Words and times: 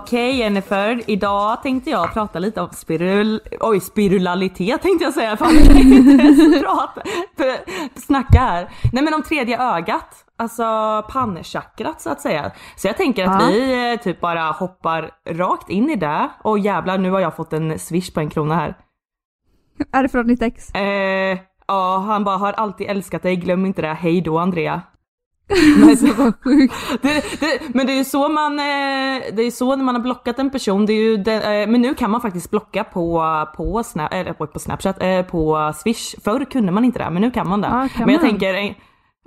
Okej 0.00 0.36
Jennifer, 0.38 1.02
idag 1.06 1.62
tänkte 1.62 1.90
jag 1.90 2.12
prata 2.12 2.38
lite 2.38 2.60
om 2.60 2.68
spirul... 2.72 3.40
Oj, 3.60 3.80
spirulalitet 3.80 4.82
tänkte 4.82 5.04
jag 5.04 5.14
säga. 5.14 5.36
Fan, 5.36 5.54
jag 5.54 5.76
inte 5.76 6.22
ens 6.24 6.62
prata. 6.62 7.02
Snacka 7.94 8.38
här. 8.38 8.68
Nej 8.92 9.04
men 9.04 9.14
om 9.14 9.22
tredje 9.22 9.62
ögat. 9.76 10.24
Alltså 10.38 10.64
pannchakrat 11.12 12.00
så 12.00 12.10
att 12.10 12.20
säga. 12.20 12.50
Så 12.76 12.86
jag 12.86 12.96
tänker 12.96 13.24
att 13.26 13.42
Ja. 13.42 13.48
vi 13.48 13.92
eh, 13.92 14.00
typ 14.00 14.20
bara 14.20 14.42
hoppar 14.50 15.10
rakt 15.30 15.70
in 15.70 15.90
i 15.90 15.96
det. 15.96 16.28
Och 16.42 16.58
jävlar 16.58 16.98
nu 16.98 17.10
har 17.10 17.20
jag 17.20 17.36
fått 17.36 17.52
en 17.52 17.78
swish 17.78 18.14
på 18.14 18.20
en 18.20 18.30
krona 18.30 18.54
här. 18.54 18.76
Är 19.92 20.02
det 20.02 20.08
från 20.08 20.26
ditt 20.26 20.42
ex? 20.42 20.70
Eh, 20.74 21.38
ja, 21.66 21.98
han 22.06 22.24
bara 22.24 22.36
har 22.36 22.52
alltid 22.52 22.90
älskat 22.90 23.22
dig, 23.22 23.36
glöm 23.36 23.66
inte 23.66 23.82
det. 23.82 23.94
Hej 23.94 24.20
då 24.20 24.38
Andrea. 24.38 24.82
Alltså 25.90 26.06
vad 26.06 26.34
sjukt. 26.44 26.74
Det, 27.02 27.40
det, 27.40 27.74
men 27.74 27.86
det 27.86 27.92
är 27.92 27.96
ju 27.96 28.04
så 28.04 28.28
man, 28.28 28.58
eh, 28.58 29.22
det 29.32 29.42
är 29.42 29.50
så 29.50 29.76
när 29.76 29.84
man 29.84 29.94
har 29.94 30.02
blockat 30.02 30.38
en 30.38 30.50
person, 30.50 30.86
det 30.86 30.92
är 30.92 31.02
ju 31.02 31.16
den, 31.16 31.42
eh, 31.42 31.68
men 31.68 31.82
nu 31.82 31.94
kan 31.94 32.10
man 32.10 32.20
faktiskt 32.20 32.50
blocka 32.50 32.84
på, 32.84 33.24
på, 33.56 33.82
Snap, 33.82 34.12
eller 34.12 34.32
på, 34.32 34.46
på 34.46 34.58
Snapchat, 34.58 35.02
eh, 35.02 35.22
på 35.22 35.72
Swish. 35.76 36.14
Förr 36.24 36.44
kunde 36.44 36.72
man 36.72 36.84
inte 36.84 36.98
det, 36.98 37.10
men 37.10 37.22
nu 37.22 37.30
kan 37.30 37.48
man 37.48 37.60
det. 37.60 37.68
Ja, 37.68 37.88
kan 37.88 38.06
men 38.06 38.14
jag 38.14 38.22
man? 38.22 38.30
tänker, 38.30 38.76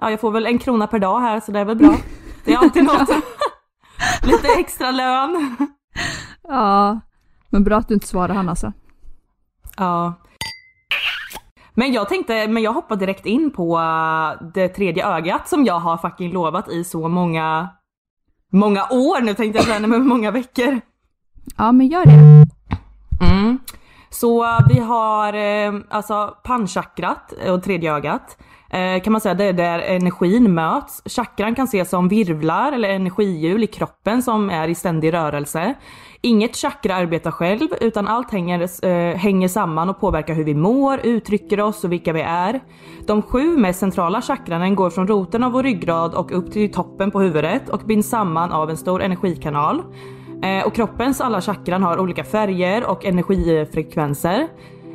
ja 0.01 0.11
jag 0.11 0.19
får 0.19 0.31
väl 0.31 0.45
en 0.45 0.59
krona 0.59 0.87
per 0.87 0.99
dag 0.99 1.19
här 1.19 1.39
så 1.39 1.51
det 1.51 1.59
är 1.59 1.65
väl 1.65 1.77
bra. 1.77 1.95
Det 2.45 2.53
är 2.53 2.57
alltid 2.57 2.83
något. 2.83 3.09
Lite 4.23 4.47
extra 4.57 4.91
lön. 4.91 5.55
Ja. 6.43 6.99
Men 7.49 7.63
bra 7.63 7.77
att 7.77 7.87
du 7.87 7.93
inte 7.93 8.07
svarar 8.07 8.33
han 8.33 8.49
alltså. 8.49 8.73
Ja. 9.77 10.13
Men 11.79 11.93
jag 11.93 12.09
tänkte, 12.09 12.47
men 12.47 12.63
jag 12.63 12.73
hoppar 12.73 12.95
direkt 12.95 13.25
in 13.25 13.51
på 13.51 13.77
eh, 13.77 14.47
det 14.53 14.67
tredje 14.69 15.07
ögat 15.07 15.49
som 15.49 15.65
jag 15.65 15.79
har 15.79 15.97
fucking 15.97 16.31
lovat 16.31 16.69
i 16.69 16.83
så 16.83 17.07
många, 17.07 17.69
många 18.51 18.83
år 18.83 19.21
nu 19.21 19.33
tänkte 19.33 19.57
jag 19.57 19.65
säga, 19.65 19.87
men 19.87 20.07
många 20.07 20.31
veckor. 20.31 20.81
Ja 21.57 21.71
men 21.71 21.87
gör 21.87 22.05
det. 22.05 22.45
Mm. 23.31 23.59
Så 24.09 24.43
eh, 24.43 24.59
vi 24.69 24.79
har 24.79 25.33
eh, 25.33 25.73
alltså 25.89 26.35
pannchakrat 26.43 27.33
och 27.49 27.63
tredje 27.63 27.93
ögat. 27.93 28.37
Kan 29.03 29.11
man 29.11 29.21
säga 29.21 29.33
det 29.33 29.43
är 29.43 29.53
där 29.53 29.79
energin 29.79 30.53
möts. 30.53 31.01
Chakran 31.05 31.55
kan 31.55 31.65
ses 31.65 31.89
som 31.89 32.07
virvlar 32.07 32.71
eller 32.71 32.89
energihjul 32.89 33.63
i 33.63 33.67
kroppen 33.67 34.23
som 34.23 34.49
är 34.49 34.67
i 34.67 34.75
ständig 34.75 35.13
rörelse. 35.13 35.75
Inget 36.21 36.55
chakra 36.55 36.95
arbetar 36.95 37.31
själv 37.31 37.67
utan 37.81 38.07
allt 38.07 38.31
hänger, 38.31 38.85
eh, 38.85 39.15
hänger 39.17 39.47
samman 39.47 39.89
och 39.89 39.99
påverkar 39.99 40.33
hur 40.33 40.43
vi 40.43 40.55
mår, 40.55 40.99
uttrycker 41.03 41.59
oss 41.61 41.83
och 41.83 41.91
vilka 41.91 42.13
vi 42.13 42.21
är. 42.21 42.59
De 43.07 43.21
sju 43.21 43.57
mest 43.57 43.79
centrala 43.79 44.21
chakranen 44.21 44.75
går 44.75 44.89
från 44.89 45.07
roten 45.07 45.43
av 45.43 45.51
vår 45.51 45.63
ryggrad 45.63 46.13
och 46.13 46.31
upp 46.31 46.51
till 46.51 46.71
toppen 46.71 47.11
på 47.11 47.19
huvudet 47.19 47.69
och 47.69 47.79
binds 47.79 48.09
samman 48.09 48.51
av 48.51 48.69
en 48.69 48.77
stor 48.77 49.01
energikanal. 49.01 49.81
Eh, 50.43 50.67
och 50.67 50.75
kroppens 50.75 51.21
alla 51.21 51.41
chakran 51.41 51.83
har 51.83 51.99
olika 51.99 52.23
färger 52.23 52.89
och 52.89 53.05
energifrekvenser. 53.05 54.47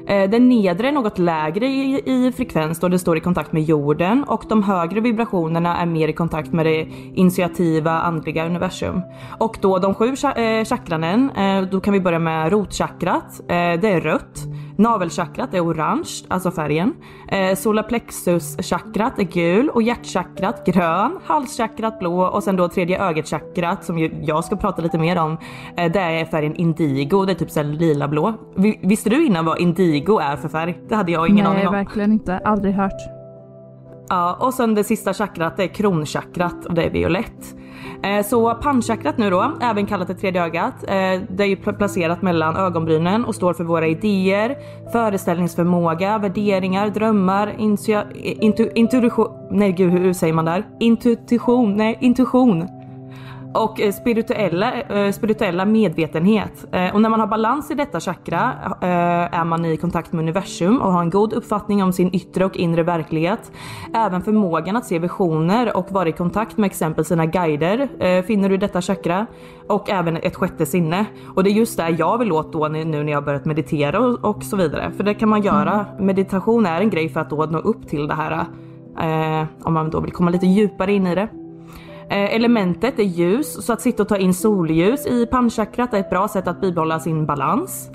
Eh, 0.06 0.30
den 0.30 0.48
nedre 0.48 0.88
är 0.88 0.92
något 0.92 1.18
lägre 1.18 1.66
i, 1.66 2.02
i 2.04 2.32
frekvens 2.32 2.80
då 2.80 2.88
den 2.88 2.98
står 2.98 3.16
i 3.16 3.20
kontakt 3.20 3.52
med 3.52 3.62
jorden 3.62 4.24
och 4.24 4.44
de 4.48 4.62
högre 4.62 5.00
vibrationerna 5.00 5.76
är 5.76 5.86
mer 5.86 6.08
i 6.08 6.12
kontakt 6.12 6.52
med 6.52 6.66
det 6.66 6.88
initiativa 7.14 7.90
andliga 7.90 8.46
universum. 8.46 9.02
Och 9.38 9.56
då 9.60 9.78
de 9.78 9.94
sju 9.94 10.14
eh, 10.36 10.64
chakranen, 10.64 11.30
eh, 11.30 11.62
då 11.62 11.80
kan 11.80 11.92
vi 11.92 12.00
börja 12.00 12.18
med 12.18 12.52
rotchakrat. 12.52 13.40
Det 13.46 13.88
är 13.88 14.00
rött. 14.00 14.38
Navelchakrat 14.76 15.54
är 15.54 15.60
orange, 15.66 16.10
alltså 16.28 16.50
färgen. 16.50 16.94
Eh, 17.28 17.54
solarplexus-chakrat 17.56 19.18
är 19.18 19.22
gul 19.22 19.68
och 19.68 19.82
hjärtchakrat 19.82 20.66
grön, 20.66 21.18
halschakrat 21.24 21.98
blå 21.98 22.22
och 22.26 22.42
sen 22.42 22.56
då 22.56 22.68
tredje 22.68 22.98
ögat-chakrat 23.02 23.84
som 23.84 23.98
jag 24.22 24.44
ska 24.44 24.56
prata 24.56 24.82
lite 24.82 24.98
mer 24.98 25.18
om. 25.18 25.38
Eh, 25.76 25.92
det 25.92 26.00
är 26.00 26.24
färgen 26.24 26.54
indigo, 26.56 27.24
det 27.24 27.32
är 27.32 27.36
typ 27.36 27.50
såhär 27.50 27.66
lila 27.66 28.08
blå. 28.08 28.34
Vi- 28.56 28.80
Visste 28.82 29.10
du 29.10 29.26
innan 29.26 29.44
vad 29.44 29.58
indigo 29.60 30.18
är 30.18 30.36
för 30.36 30.48
färg? 30.48 30.78
Det 30.88 30.94
hade 30.94 31.12
jag 31.12 31.28
ingen 31.28 31.44
Nej 31.44 31.54
aning 31.54 31.66
om. 31.68 31.74
verkligen 31.74 32.12
inte. 32.12 32.38
Aldrig 32.38 32.74
hört. 32.74 32.92
Ja, 34.08 34.36
och 34.40 34.54
sen 34.54 34.74
det 34.74 34.84
sista 34.84 35.14
chakrat 35.14 35.56
det 35.56 35.62
är 35.64 35.68
kronchakrat 35.68 36.66
och 36.66 36.74
det 36.74 36.82
är 36.82 36.90
violett. 36.90 37.54
Eh, 38.04 38.22
så 38.26 38.54
pannchakrat 38.54 39.18
nu 39.18 39.30
då, 39.30 39.52
även 39.60 39.86
kallat 39.86 40.08
det 40.08 40.14
tredje 40.14 40.44
ögat, 40.44 40.74
eh, 40.82 41.20
det 41.28 41.42
är 41.42 41.46
ju 41.46 41.56
placerat 41.56 42.22
mellan 42.22 42.56
ögonbrynen 42.56 43.24
och 43.24 43.34
står 43.34 43.52
för 43.54 43.64
våra 43.64 43.86
idéer, 43.86 44.56
föreställningsförmåga, 44.92 46.18
värderingar, 46.18 46.88
drömmar, 46.88 47.46
eh, 47.48 47.54
intu- 47.64 48.70
intuition, 48.74 49.28
nej 49.50 49.72
gud 49.72 49.92
hur 49.92 50.12
säger 50.12 50.32
man 50.32 50.44
där? 50.44 50.64
Intuition, 50.80 51.76
nej 51.76 51.98
intuition 52.00 52.68
och 53.54 53.80
eh, 53.80 53.92
spirituella, 53.92 54.82
eh, 54.82 55.12
spirituella 55.12 55.64
medvetenhet. 55.64 56.66
Eh, 56.72 56.94
och 56.94 57.00
när 57.00 57.08
man 57.08 57.20
har 57.20 57.26
balans 57.26 57.70
i 57.70 57.74
detta 57.74 58.00
chakra 58.00 58.52
är 58.80 59.44
man 59.44 59.64
i 59.64 59.76
kontakt 59.76 60.12
med 60.12 60.22
universum 60.22 60.80
och 60.80 60.92
har 60.92 61.00
en 61.00 61.10
god 61.10 61.32
uppfattning 61.32 61.82
om 61.82 61.92
sin 61.92 62.14
yttre 62.14 62.44
och 62.44 62.56
inre 62.56 62.82
verklighet. 62.82 63.52
Även 63.94 64.22
förmågan 64.22 64.76
att 64.76 64.86
se 64.86 64.98
visioner 64.98 65.76
och 65.76 65.92
vara 65.92 66.08
i 66.08 66.12
kontakt 66.12 66.56
med 66.56 66.66
exempel 66.66 67.04
sina 67.04 67.26
guider 67.26 67.88
finner 68.22 68.48
du 68.48 68.54
i 68.54 68.58
detta 68.58 68.82
chakra. 68.82 69.26
Och 69.68 69.90
även 69.90 70.16
ett 70.16 70.36
sjätte 70.36 70.66
sinne. 70.66 71.06
Och 71.34 71.44
det 71.44 71.50
är 71.50 71.52
just 71.52 71.76
där 71.76 71.96
jag 71.98 72.18
vill 72.18 72.32
åt 72.32 72.52
då 72.52 72.68
nu 72.68 72.84
när 72.84 73.12
jag 73.12 73.24
börjat 73.24 73.44
meditera 73.44 74.00
och, 74.00 74.24
och 74.24 74.42
så 74.42 74.56
vidare. 74.56 74.92
För 74.96 75.04
det 75.04 75.14
kan 75.14 75.28
man 75.28 75.42
göra. 75.42 75.86
Meditation 75.98 76.66
är 76.66 76.80
en 76.80 76.90
grej 76.90 77.08
för 77.08 77.20
att 77.20 77.30
då 77.30 77.46
nå 77.46 77.58
upp 77.58 77.88
till 77.88 78.08
det 78.08 78.14
här. 78.14 78.46
om 79.62 79.74
man 79.74 79.90
då 79.90 80.00
vill 80.00 80.12
komma 80.12 80.30
lite 80.30 80.46
djupare 80.46 80.92
in 80.92 81.06
i 81.06 81.14
det. 81.14 81.43
Eh, 82.08 82.34
elementet 82.34 82.98
är 82.98 83.02
ljus, 83.02 83.66
så 83.66 83.72
att 83.72 83.80
sitta 83.80 84.02
och 84.02 84.08
ta 84.08 84.16
in 84.16 84.34
solljus 84.34 85.06
i 85.06 85.26
pannchakrat 85.26 85.94
är 85.94 86.00
ett 86.00 86.10
bra 86.10 86.28
sätt 86.28 86.48
att 86.48 86.60
bibehålla 86.60 87.00
sin 87.00 87.26
balans. 87.26 87.90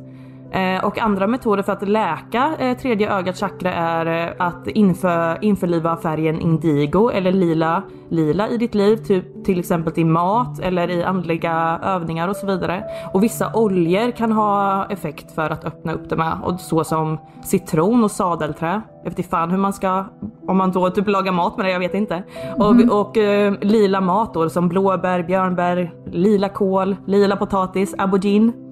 Eh, 0.51 0.85
och 0.85 0.99
andra 0.99 1.27
metoder 1.27 1.63
för 1.63 1.73
att 1.73 1.87
läka 1.87 2.51
eh, 2.59 2.77
tredje 2.77 3.13
ögat 3.17 3.37
chakra 3.37 3.73
är 3.73 4.35
att 4.39 4.67
inför, 4.67 5.37
införliva 5.41 5.97
färgen 5.97 6.39
indigo 6.39 7.09
eller 7.09 7.31
lila, 7.31 7.83
lila 8.09 8.49
i 8.49 8.57
ditt 8.57 8.75
liv, 8.75 8.97
typ, 8.97 9.45
till 9.45 9.59
exempel 9.59 9.93
i 9.95 10.03
mat 10.03 10.59
eller 10.59 10.89
i 10.89 11.03
andliga 11.03 11.79
övningar 11.83 12.27
och 12.27 12.35
så 12.35 12.45
vidare. 12.45 12.83
Och 13.13 13.23
vissa 13.23 13.51
oljor 13.53 14.11
kan 14.11 14.31
ha 14.31 14.85
effekt 14.85 15.35
för 15.35 15.49
att 15.49 15.65
öppna 15.65 15.93
upp 15.93 16.09
det 16.09 16.15
med, 16.15 16.37
och 16.43 16.59
så 16.59 16.83
som 16.83 17.17
citron 17.43 18.03
och 18.03 18.11
sadelträ. 18.11 18.81
Jag 19.03 19.09
vet 19.09 19.19
inte 19.19 19.29
fan 19.29 19.51
hur 19.51 19.57
man 19.57 19.73
ska, 19.73 20.05
om 20.47 20.57
man 20.57 20.71
då 20.71 20.89
typ 20.89 21.07
lagar 21.07 21.31
mat 21.31 21.57
med 21.57 21.65
det, 21.65 21.71
jag 21.71 21.79
vet 21.79 21.93
inte. 21.93 22.23
Mm. 22.55 22.89
Och, 22.89 23.07
och 23.07 23.17
uh, 23.17 23.53
lila 23.61 24.01
mat 24.01 24.33
då 24.33 24.49
som 24.49 24.69
blåbär, 24.69 25.23
björnbär, 25.23 25.91
lila 26.11 26.49
kål, 26.49 26.95
lila 27.05 27.35
potatis, 27.35 27.95
aubergine. 27.97 28.68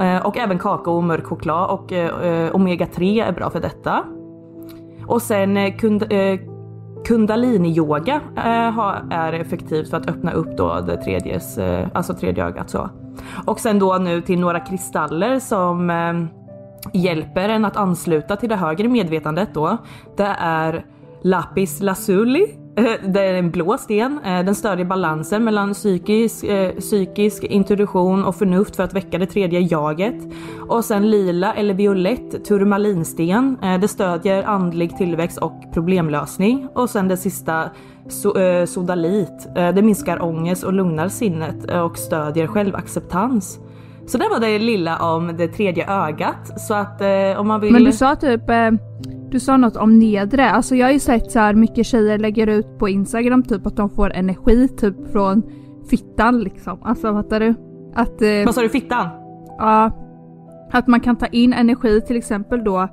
Eh, 0.00 0.26
och 0.26 0.36
även 0.36 0.58
kakao 0.58 0.96
och 0.96 1.04
mörk 1.04 1.24
choklad 1.24 1.70
och 1.70 1.92
eh, 1.92 2.30
eh, 2.30 2.54
omega 2.54 2.86
3 2.86 3.20
är 3.20 3.32
bra 3.32 3.50
för 3.50 3.60
detta. 3.60 4.04
Och 5.06 5.22
sen 5.22 5.78
kund, 5.78 6.04
kundalini-yoga 7.04 8.20
är 9.10 9.32
effektivt 9.32 9.90
för 9.90 9.96
att 9.96 10.08
öppna 10.08 10.32
upp 10.32 10.56
då 10.56 10.80
det 10.80 10.96
tredjes, 10.96 11.58
alltså 11.92 12.14
tredje 12.14 12.44
ögat 12.44 12.70
så. 12.70 12.90
Och 13.46 13.60
sen 13.60 13.78
då 13.78 13.98
nu 13.98 14.20
till 14.20 14.40
några 14.40 14.60
kristaller 14.60 15.38
som 15.38 15.90
hjälper 16.92 17.48
en 17.48 17.64
att 17.64 17.76
ansluta 17.76 18.36
till 18.36 18.48
det 18.48 18.56
högre 18.56 18.88
medvetandet 18.88 19.54
då, 19.54 19.76
det 20.16 20.36
är 20.38 20.84
Lapis 21.22 21.80
Lazuli. 21.80 22.63
Det 23.06 23.20
är 23.20 23.34
en 23.34 23.50
blå 23.50 23.78
sten. 23.78 24.20
Eh, 24.24 24.44
den 24.44 24.54
stödjer 24.54 24.86
balansen 24.86 25.44
mellan 25.44 25.74
psykisk, 25.74 26.44
eh, 26.44 26.72
psykisk 26.74 27.44
intuition 27.44 28.24
och 28.24 28.36
förnuft 28.36 28.76
för 28.76 28.82
att 28.82 28.94
väcka 28.94 29.18
det 29.18 29.26
tredje 29.26 29.60
jaget. 29.60 30.14
Och 30.68 30.84
sen 30.84 31.10
lila 31.10 31.54
eller 31.54 31.74
violett 31.74 32.44
turmalinsten. 32.44 33.56
Eh, 33.62 33.80
det 33.80 33.88
stödjer 33.88 34.42
andlig 34.42 34.96
tillväxt 34.96 35.38
och 35.38 35.62
problemlösning. 35.74 36.68
Och 36.74 36.90
sen 36.90 37.08
det 37.08 37.16
sista 37.16 37.70
sodalit. 38.66 39.48
Det 39.54 39.82
minskar 39.82 40.22
ångest 40.22 40.64
och 40.64 40.72
lugnar 40.72 41.08
sinnet 41.08 41.70
och 41.70 41.98
stödjer 41.98 42.46
självacceptans. 42.46 43.58
Så 44.06 44.18
det 44.18 44.28
var 44.28 44.40
det 44.40 44.58
lilla 44.58 44.98
om 44.98 45.36
det 45.36 45.48
tredje 45.48 45.90
ögat. 45.90 46.60
Så 46.60 46.74
att 46.74 47.00
eh, 47.00 47.40
om 47.40 47.48
man 47.48 47.60
vill... 47.60 47.72
Men 47.72 47.84
du 47.84 47.92
sa 47.92 48.16
typ, 48.16 48.50
eh, 48.50 48.70
du 49.34 49.40
sa 49.40 49.56
något 49.56 49.76
om 49.76 49.98
nedre. 49.98 50.50
Alltså 50.50 50.74
jag 50.74 50.86
har 50.86 50.92
ju 50.92 50.98
sett 50.98 51.30
så 51.30 51.38
här 51.38 51.54
mycket 51.54 51.86
tjejer 51.86 52.18
lägger 52.18 52.46
ut 52.46 52.78
på 52.78 52.88
Instagram 52.88 53.42
typ 53.42 53.66
att 53.66 53.76
de 53.76 53.90
får 53.90 54.12
energi 54.12 54.68
typ 54.68 55.12
från 55.12 55.42
fittan 55.90 56.40
liksom. 56.40 56.78
Alltså 56.82 57.12
fattar 57.12 57.40
du? 57.40 57.54
Att... 57.94 58.22
Eh, 58.22 58.44
Vad 58.44 58.54
sa 58.54 58.60
du, 58.60 58.68
fittan? 58.68 59.08
Ja. 59.58 59.90
Att 60.72 60.86
man 60.86 61.00
kan 61.00 61.16
ta 61.16 61.26
in 61.26 61.52
energi 61.52 62.00
till 62.00 62.16
exempel 62.16 62.64
då 62.64 62.88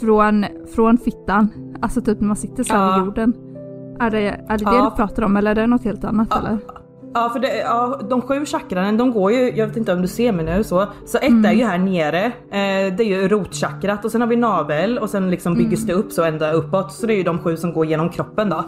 från, 0.00 0.44
från 0.74 0.98
fittan. 0.98 1.48
Alltså 1.80 2.00
typ 2.00 2.20
när 2.20 2.26
man 2.26 2.36
sitter 2.36 2.64
så 2.64 2.74
här 2.74 2.90
ja. 2.90 2.96
vid 2.96 3.06
jorden. 3.06 3.34
Är 4.00 4.10
det 4.10 4.18
är 4.48 4.58
det, 4.58 4.64
ja. 4.64 4.70
det 4.70 4.84
du 4.84 4.90
pratar 4.96 5.22
om 5.22 5.36
eller 5.36 5.50
är 5.50 5.54
det 5.54 5.66
något 5.66 5.84
helt 5.84 6.04
annat 6.04 6.28
ja. 6.30 6.38
eller? 6.38 6.58
Ja 7.14 7.30
för 7.32 7.40
det, 7.40 7.58
ja, 7.58 8.00
de 8.10 8.22
sju 8.22 8.44
chakranen 8.44 8.96
de 8.96 9.12
går 9.12 9.32
ju, 9.32 9.52
jag 9.56 9.66
vet 9.66 9.76
inte 9.76 9.92
om 9.92 10.02
du 10.02 10.08
ser 10.08 10.32
mig 10.32 10.44
nu 10.44 10.64
så. 10.64 10.86
Så 11.06 11.18
ett 11.18 11.28
mm. 11.28 11.44
är 11.44 11.52
ju 11.52 11.64
här 11.64 11.78
nere, 11.78 12.24
eh, 12.24 12.94
det 12.96 13.02
är 13.02 13.04
ju 13.04 13.28
rotchakrat 13.28 14.04
och 14.04 14.10
sen 14.10 14.20
har 14.20 14.28
vi 14.28 14.36
navel 14.36 14.98
och 14.98 15.10
sen 15.10 15.30
liksom 15.30 15.54
byggs 15.54 15.82
mm. 15.82 15.86
det 15.86 15.92
upp 15.92 16.12
så 16.12 16.24
ända 16.24 16.52
uppåt. 16.52 16.92
Så 16.92 17.06
det 17.06 17.14
är 17.14 17.16
ju 17.16 17.22
de 17.22 17.38
sju 17.38 17.56
som 17.56 17.72
går 17.72 17.86
genom 17.86 18.10
kroppen 18.10 18.48
då. 18.48 18.64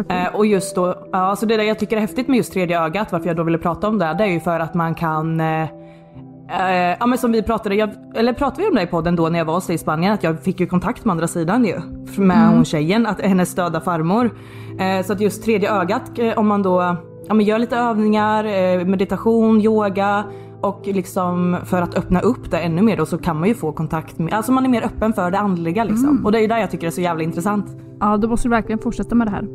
Okay. 0.00 0.18
Eh, 0.18 0.34
och 0.34 0.46
just 0.46 0.74
då, 0.74 0.94
ja, 1.12 1.18
alltså 1.18 1.46
det 1.46 1.56
där 1.56 1.64
jag 1.64 1.78
tycker 1.78 1.96
är 1.96 2.00
häftigt 2.00 2.28
med 2.28 2.36
just 2.36 2.52
tredje 2.52 2.80
ögat, 2.80 3.12
varför 3.12 3.26
jag 3.26 3.36
då 3.36 3.42
ville 3.42 3.58
prata 3.58 3.88
om 3.88 3.98
det, 3.98 4.14
det 4.18 4.24
är 4.24 4.28
ju 4.28 4.40
för 4.40 4.60
att 4.60 4.74
man 4.74 4.94
kan 4.94 5.40
eh, 5.40 5.62
eh 5.62 6.96
ja 7.00 7.06
men 7.06 7.18
som 7.18 7.32
vi 7.32 7.42
pratade, 7.42 7.74
jag, 7.74 7.90
eller 8.14 8.32
pratade 8.32 8.62
vi 8.62 8.68
om 8.68 8.74
det 8.74 8.82
i 8.82 8.86
podden 8.86 9.16
då 9.16 9.28
när 9.28 9.38
jag 9.38 9.46
var 9.46 9.54
hos 9.54 9.66
dig 9.66 9.74
i 9.74 9.78
Spanien, 9.78 10.12
att 10.12 10.22
jag 10.22 10.42
fick 10.42 10.60
ju 10.60 10.66
kontakt 10.66 11.04
med 11.04 11.12
andra 11.12 11.28
sidan 11.28 11.64
ju. 11.64 11.80
Med 12.16 12.36
mm. 12.36 12.54
hon 12.54 12.64
tjejen, 12.64 13.06
att 13.06 13.20
hennes 13.20 13.54
döda 13.54 13.80
farmor. 13.80 14.30
Eh, 14.78 15.06
så 15.06 15.12
att 15.12 15.20
just 15.20 15.44
tredje 15.44 15.72
ögat, 15.72 16.18
eh, 16.18 16.38
om 16.38 16.48
man 16.48 16.62
då 16.62 16.96
ja, 17.30 17.34
men 17.34 17.46
gör 17.46 17.58
lite 17.58 17.76
övningar, 17.76 18.44
eh, 18.44 18.86
meditation, 18.86 19.60
yoga 19.60 20.24
och 20.60 20.80
liksom 20.84 21.56
för 21.64 21.82
att 21.82 21.94
öppna 21.94 22.20
upp 22.20 22.50
det 22.50 22.58
ännu 22.58 22.82
mer 22.82 22.96
då 22.96 23.06
så 23.06 23.18
kan 23.18 23.38
man 23.38 23.48
ju 23.48 23.54
få 23.54 23.72
kontakt 23.72 24.18
med, 24.18 24.34
alltså 24.34 24.52
man 24.52 24.64
är 24.64 24.68
mer 24.68 24.84
öppen 24.84 25.12
för 25.12 25.30
det 25.30 25.38
andliga 25.38 25.84
liksom. 25.84 26.08
Mm. 26.08 26.24
Och 26.24 26.32
det 26.32 26.38
är 26.38 26.42
ju 26.42 26.46
där 26.46 26.58
jag 26.58 26.70
tycker 26.70 26.86
det 26.86 26.88
är 26.88 26.94
så 26.94 27.00
jävla 27.00 27.22
intressant. 27.22 27.66
Ja, 28.00 28.16
då 28.16 28.28
måste 28.28 28.48
du 28.48 28.50
verkligen 28.50 28.78
fortsätta 28.78 29.14
med 29.14 29.26
det 29.26 29.30
här. 29.30 29.46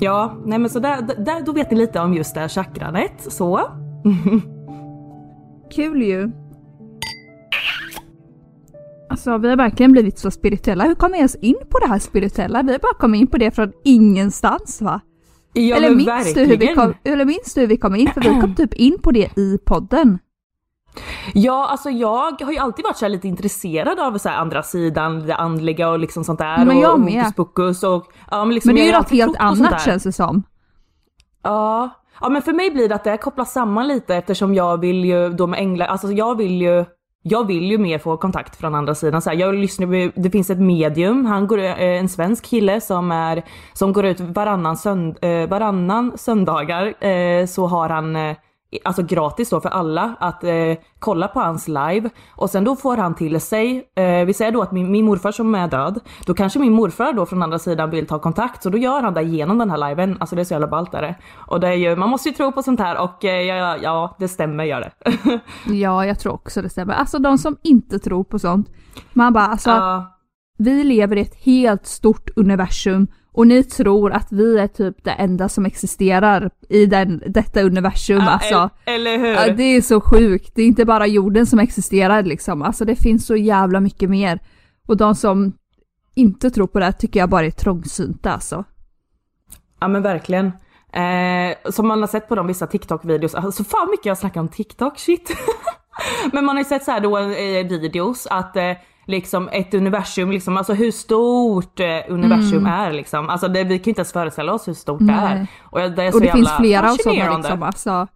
Ja, 0.00 0.36
nej 0.44 0.58
men 0.58 0.70
så 0.70 0.78
där, 0.78 1.02
där, 1.24 1.44
då 1.46 1.52
vet 1.52 1.70
ni 1.70 1.76
lite 1.76 2.00
om 2.00 2.14
just 2.14 2.34
det 2.34 2.40
här 2.40 2.48
chakranet, 2.48 3.32
så. 3.32 3.60
Kul 5.74 6.02
ju. 6.02 6.30
Alltså 9.10 9.38
vi 9.38 9.48
har 9.48 9.56
verkligen 9.56 9.92
blivit 9.92 10.18
så 10.18 10.30
spirituella. 10.30 10.84
Hur 10.84 10.94
kom 10.94 11.12
vi 11.12 11.16
ens 11.16 11.34
in 11.34 11.56
på 11.70 11.78
det 11.78 11.86
här 11.86 11.98
spirituella? 11.98 12.62
Vi 12.62 12.72
har 12.72 12.78
bara 12.78 12.94
kommit 12.94 13.20
in 13.20 13.26
på 13.26 13.36
det 13.36 13.50
från 13.50 13.72
ingenstans 13.84 14.82
va? 14.82 15.00
Ja, 15.54 15.76
eller, 15.76 15.90
minns 15.90 16.34
du 16.34 16.40
hur 16.40 16.56
vi 16.56 16.74
kom, 16.74 16.94
eller 17.04 17.24
minns 17.24 17.54
du 17.54 17.60
hur 17.60 17.68
vi 17.68 17.76
kom 17.76 17.96
in? 17.96 18.10
För 18.14 18.20
vi 18.20 18.40
kom 18.40 18.54
typ 18.56 18.74
in 18.74 18.98
på 19.02 19.10
det 19.10 19.38
i 19.38 19.58
podden. 19.64 20.18
Ja, 21.34 21.66
alltså 21.68 21.90
jag 21.90 22.42
har 22.42 22.52
ju 22.52 22.58
alltid 22.58 22.84
varit 22.84 22.96
så 22.96 23.08
lite 23.08 23.28
intresserad 23.28 24.00
av 24.00 24.18
så 24.18 24.28
andra 24.28 24.62
sidan, 24.62 25.26
det 25.26 25.36
andliga 25.36 25.88
och 25.88 25.98
liksom 25.98 26.24
sånt 26.24 26.38
där. 26.38 26.64
Men 26.64 26.80
jag 26.80 26.94
och 26.94 27.00
med. 27.00 27.32
Hokus 27.36 27.82
och, 27.82 28.12
ja, 28.30 28.44
men, 28.44 28.54
liksom, 28.54 28.68
men 28.68 28.76
det 28.76 28.82
är 28.82 28.86
ju 28.86 28.92
något 28.92 29.10
helt 29.10 29.36
annat 29.38 29.84
känns 29.84 30.02
det 30.02 30.12
som. 30.12 30.42
Ja. 31.42 31.90
ja, 32.20 32.28
men 32.28 32.42
för 32.42 32.52
mig 32.52 32.70
blir 32.70 32.88
det 32.88 32.94
att 32.94 33.04
det 33.04 33.16
kopplas 33.16 33.52
samman 33.52 33.88
lite 33.88 34.16
eftersom 34.16 34.54
jag 34.54 34.80
vill 34.80 35.04
ju 35.04 35.28
då 35.28 35.46
med 35.46 35.60
änglar, 35.60 35.86
alltså 35.86 36.12
jag 36.12 36.36
vill 36.36 36.62
ju 36.62 36.84
jag 37.26 37.46
vill 37.46 37.70
ju 37.70 37.78
mer 37.78 37.98
få 37.98 38.16
kontakt 38.16 38.56
från 38.56 38.74
andra 38.74 38.94
sidan. 38.94 39.22
Så 39.22 39.30
här, 39.30 39.36
jag 39.36 39.54
lyssnar, 39.54 40.20
det 40.20 40.30
finns 40.30 40.50
ett 40.50 40.58
medium, 40.58 41.24
han 41.24 41.46
går, 41.46 41.58
eh, 41.58 41.80
en 41.80 42.08
svensk 42.08 42.44
kille 42.44 42.80
som, 42.80 43.10
är, 43.12 43.42
som 43.72 43.92
går 43.92 44.04
ut 44.04 44.20
varannan, 44.20 44.76
sönd, 44.76 45.18
eh, 45.22 45.48
varannan 45.48 46.18
söndagar. 46.18 47.04
Eh, 47.04 47.46
så 47.46 47.66
har 47.66 47.88
han 47.88 48.16
alltså 48.84 49.02
gratis 49.02 49.50
då 49.50 49.60
för 49.60 49.68
alla 49.68 50.14
att 50.20 50.44
eh, 50.44 50.52
kolla 50.98 51.28
på 51.28 51.40
hans 51.40 51.68
live 51.68 52.10
och 52.36 52.50
sen 52.50 52.64
då 52.64 52.76
får 52.76 52.96
han 52.96 53.14
till 53.14 53.40
sig, 53.40 53.88
eh, 53.96 54.24
vi 54.26 54.34
säger 54.34 54.52
då 54.52 54.62
att 54.62 54.72
min, 54.72 54.90
min, 54.90 55.04
morfar 55.04 55.32
som 55.32 55.54
är 55.54 55.68
död, 55.68 56.00
då 56.26 56.34
kanske 56.34 56.58
min 56.58 56.72
morfar 56.72 57.12
då 57.12 57.26
från 57.26 57.42
andra 57.42 57.58
sidan 57.58 57.90
vill 57.90 58.06
ta 58.06 58.18
kontakt 58.18 58.62
så 58.62 58.70
då 58.70 58.78
gör 58.78 59.02
han 59.02 59.14
det 59.14 59.22
genom 59.22 59.58
den 59.58 59.70
här 59.70 59.88
liven. 59.88 60.16
Alltså 60.20 60.36
det 60.36 60.42
är 60.42 60.44
så 60.44 60.54
jävla 60.54 60.66
ballt 60.66 60.94
är 60.94 61.02
det. 61.02 61.14
Och 61.46 61.60
det 61.60 61.68
är 61.68 61.74
ju, 61.74 61.96
man 61.96 62.08
måste 62.08 62.28
ju 62.28 62.34
tro 62.34 62.52
på 62.52 62.62
sånt 62.62 62.80
här 62.80 62.98
och 63.02 63.24
eh, 63.24 63.42
ja, 63.42 63.76
ja, 63.82 64.16
det 64.18 64.28
stämmer 64.28 64.64
gör 64.64 64.80
det. 64.80 64.92
ja, 65.74 66.06
jag 66.06 66.18
tror 66.18 66.32
också 66.32 66.62
det 66.62 66.68
stämmer. 66.68 66.94
Alltså 66.94 67.18
de 67.18 67.38
som 67.38 67.56
inte 67.62 67.98
tror 67.98 68.24
på 68.24 68.38
sånt, 68.38 68.68
man 69.12 69.32
bara 69.32 69.46
alltså, 69.46 69.70
uh. 69.70 70.02
vi 70.58 70.84
lever 70.84 71.16
i 71.16 71.20
ett 71.20 71.44
helt 71.44 71.86
stort 71.86 72.30
universum 72.36 73.06
och 73.34 73.46
ni 73.46 73.64
tror 73.64 74.12
att 74.12 74.32
vi 74.32 74.58
är 74.58 74.66
typ 74.66 75.04
det 75.04 75.10
enda 75.10 75.48
som 75.48 75.66
existerar 75.66 76.50
i 76.68 76.86
den, 76.86 77.22
detta 77.26 77.62
universum 77.62 78.16
ja, 78.16 78.30
alltså. 78.30 78.70
Eller 78.84 79.18
hur? 79.18 79.32
Ja, 79.32 79.52
det 79.52 79.62
är 79.62 79.80
så 79.80 80.00
sjukt, 80.00 80.52
det 80.54 80.62
är 80.62 80.66
inte 80.66 80.84
bara 80.84 81.06
jorden 81.06 81.46
som 81.46 81.58
existerar 81.58 82.22
liksom, 82.22 82.62
alltså 82.62 82.84
det 82.84 82.96
finns 82.96 83.26
så 83.26 83.36
jävla 83.36 83.80
mycket 83.80 84.10
mer. 84.10 84.40
Och 84.88 84.96
de 84.96 85.14
som 85.14 85.52
inte 86.14 86.50
tror 86.50 86.66
på 86.66 86.78
det 86.78 86.84
här 86.84 86.92
tycker 86.92 87.20
jag 87.20 87.28
bara 87.28 87.46
är 87.46 87.50
trångsynta 87.50 88.32
alltså. 88.32 88.64
Ja 89.80 89.88
men 89.88 90.02
verkligen. 90.02 90.46
Eh, 90.92 91.72
som 91.72 91.88
man 91.88 92.00
har 92.00 92.06
sett 92.06 92.28
på 92.28 92.34
de 92.34 92.46
vissa 92.46 92.66
TikTok-videos, 92.66 93.34
alltså 93.34 93.64
fan 93.64 93.90
mycket 93.90 94.06
jag 94.06 94.18
snackar 94.18 94.40
om 94.40 94.48
TikTok, 94.48 94.98
shit. 94.98 95.36
men 96.32 96.44
man 96.44 96.56
har 96.56 96.60
ju 96.60 96.68
sett 96.68 96.84
så 96.84 96.90
här 96.90 97.00
då 97.00 97.20
i 97.20 97.62
videos 97.62 98.26
att 98.26 98.56
eh, 98.56 98.72
liksom 99.06 99.48
ett 99.52 99.74
universum, 99.74 100.30
liksom, 100.30 100.56
alltså 100.56 100.72
hur 100.72 100.90
stort 100.90 101.80
eh, 101.80 101.86
universum 102.08 102.58
mm. 102.58 102.72
är 102.72 102.92
liksom. 102.92 103.28
Alltså 103.28 103.48
det, 103.48 103.64
vi 103.64 103.78
kan 103.78 103.90
inte 103.90 104.00
ens 104.00 104.12
föreställa 104.12 104.52
oss 104.52 104.68
hur 104.68 104.74
stort 104.74 105.00
Nej. 105.00 105.16
det 105.16 105.20
är. 105.20 105.46
Och 105.86 105.96
det, 105.96 106.02
är 106.02 106.10
så 106.10 106.16
och 106.16 106.22
det 106.22 106.32
finns 106.32 106.56
flera 106.58 106.92
av 106.92 106.96
sådana 106.96 107.36
liksom. 107.36 107.62
Alltså, 107.62 108.06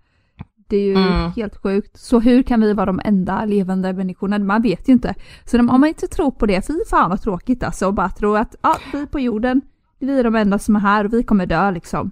det 0.68 0.76
är 0.76 0.85
ju 0.85 0.97
mm. 0.97 1.30
helt 1.30 1.62
sjukt. 1.62 1.99
Så 1.99 2.21
hur 2.21 2.42
kan 2.42 2.61
vi 2.61 2.73
vara 2.73 2.87
de 2.87 3.00
enda 3.04 3.45
levande 3.45 3.92
människorna? 3.92 4.38
Man 4.38 4.62
vet 4.62 4.88
ju 4.88 4.92
inte. 4.92 5.14
Så 5.45 5.59
om 5.59 5.66
man 5.66 5.87
inte 5.87 6.07
tror 6.07 6.30
på 6.30 6.47
det, 6.47 6.66
fy 6.66 6.75
fan 6.90 7.11
vad 7.11 7.23
tråkigt 7.23 7.62
alltså. 7.62 7.87
Och 7.87 7.95
bara 7.95 8.11
tro 8.11 8.37
att 8.37 8.54
ja, 8.62 8.76
vi 8.92 9.07
på 9.07 9.21
jorden, 9.21 9.61
vi 9.99 10.18
är 10.18 10.25
de 10.25 10.35
enda 10.35 10.59
som 10.59 10.76
är 10.76 10.80
här 10.80 11.04
och 11.04 11.12
vi 11.12 11.23
kommer 11.23 11.47
dö 11.47 11.71
liksom. 11.71 12.11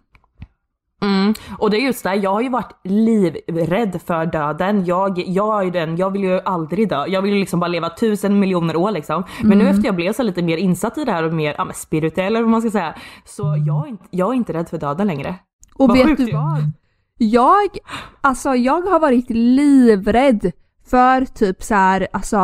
Mm. 1.03 1.35
Och 1.59 1.71
det 1.71 1.76
är 1.76 1.81
just 1.81 2.03
det, 2.05 2.15
jag 2.15 2.31
har 2.33 2.41
ju 2.41 2.49
varit 2.49 2.73
livrädd 2.85 4.00
för 4.07 4.26
döden. 4.26 4.85
Jag, 4.85 5.19
jag 5.19 5.67
är 5.67 5.71
den, 5.71 5.97
jag 5.97 6.11
vill 6.11 6.23
ju 6.23 6.41
aldrig 6.45 6.88
dö. 6.88 7.07
Jag 7.07 7.23
vill 7.23 7.33
ju 7.35 7.41
liksom 7.41 7.61
bara 7.61 7.69
leva 7.69 7.91
tusen 7.91 8.38
miljoner 8.41 8.76
år 8.76 8.91
liksom. 8.91 9.25
Men 9.43 9.53
Mm. 9.53 9.59
nu 9.65 9.71
efter 9.71 9.85
jag 9.85 9.97
blev 9.97 10.12
så 10.12 10.23
lite 10.23 10.43
mer 10.43 10.57
insatt 10.57 10.99
i 10.99 11.05
det 11.05 11.12
här 11.12 11.23
och 11.23 11.35
mer 11.35 11.55
ja, 11.59 11.69
spirituell 11.75 12.26
eller 12.26 12.41
vad 12.43 12.50
man 12.50 12.61
ska 12.61 12.71
säga. 12.71 12.95
Så 13.25 13.43
jag 13.67 13.85
är 13.87 13.88
inte, 13.91 14.05
jag 14.11 14.29
är 14.31 14.35
inte 14.35 14.53
rädd 14.53 14.69
för 14.69 14.79
döden 14.79 15.07
längre. 15.07 15.35
Och 15.75 15.88
Vad 15.88 15.99
vet 15.99 16.17
du 16.17 16.33
vad? 16.33 16.71
Jag, 17.19 17.69
alltså 18.21 18.55
jag 18.55 18.83
har 18.83 19.00
varit 19.00 19.31
livrädd 19.31 20.53
för 20.91 21.25
typ 21.25 21.62
så 21.62 21.75
här, 21.75 22.09
alltså 22.12 22.37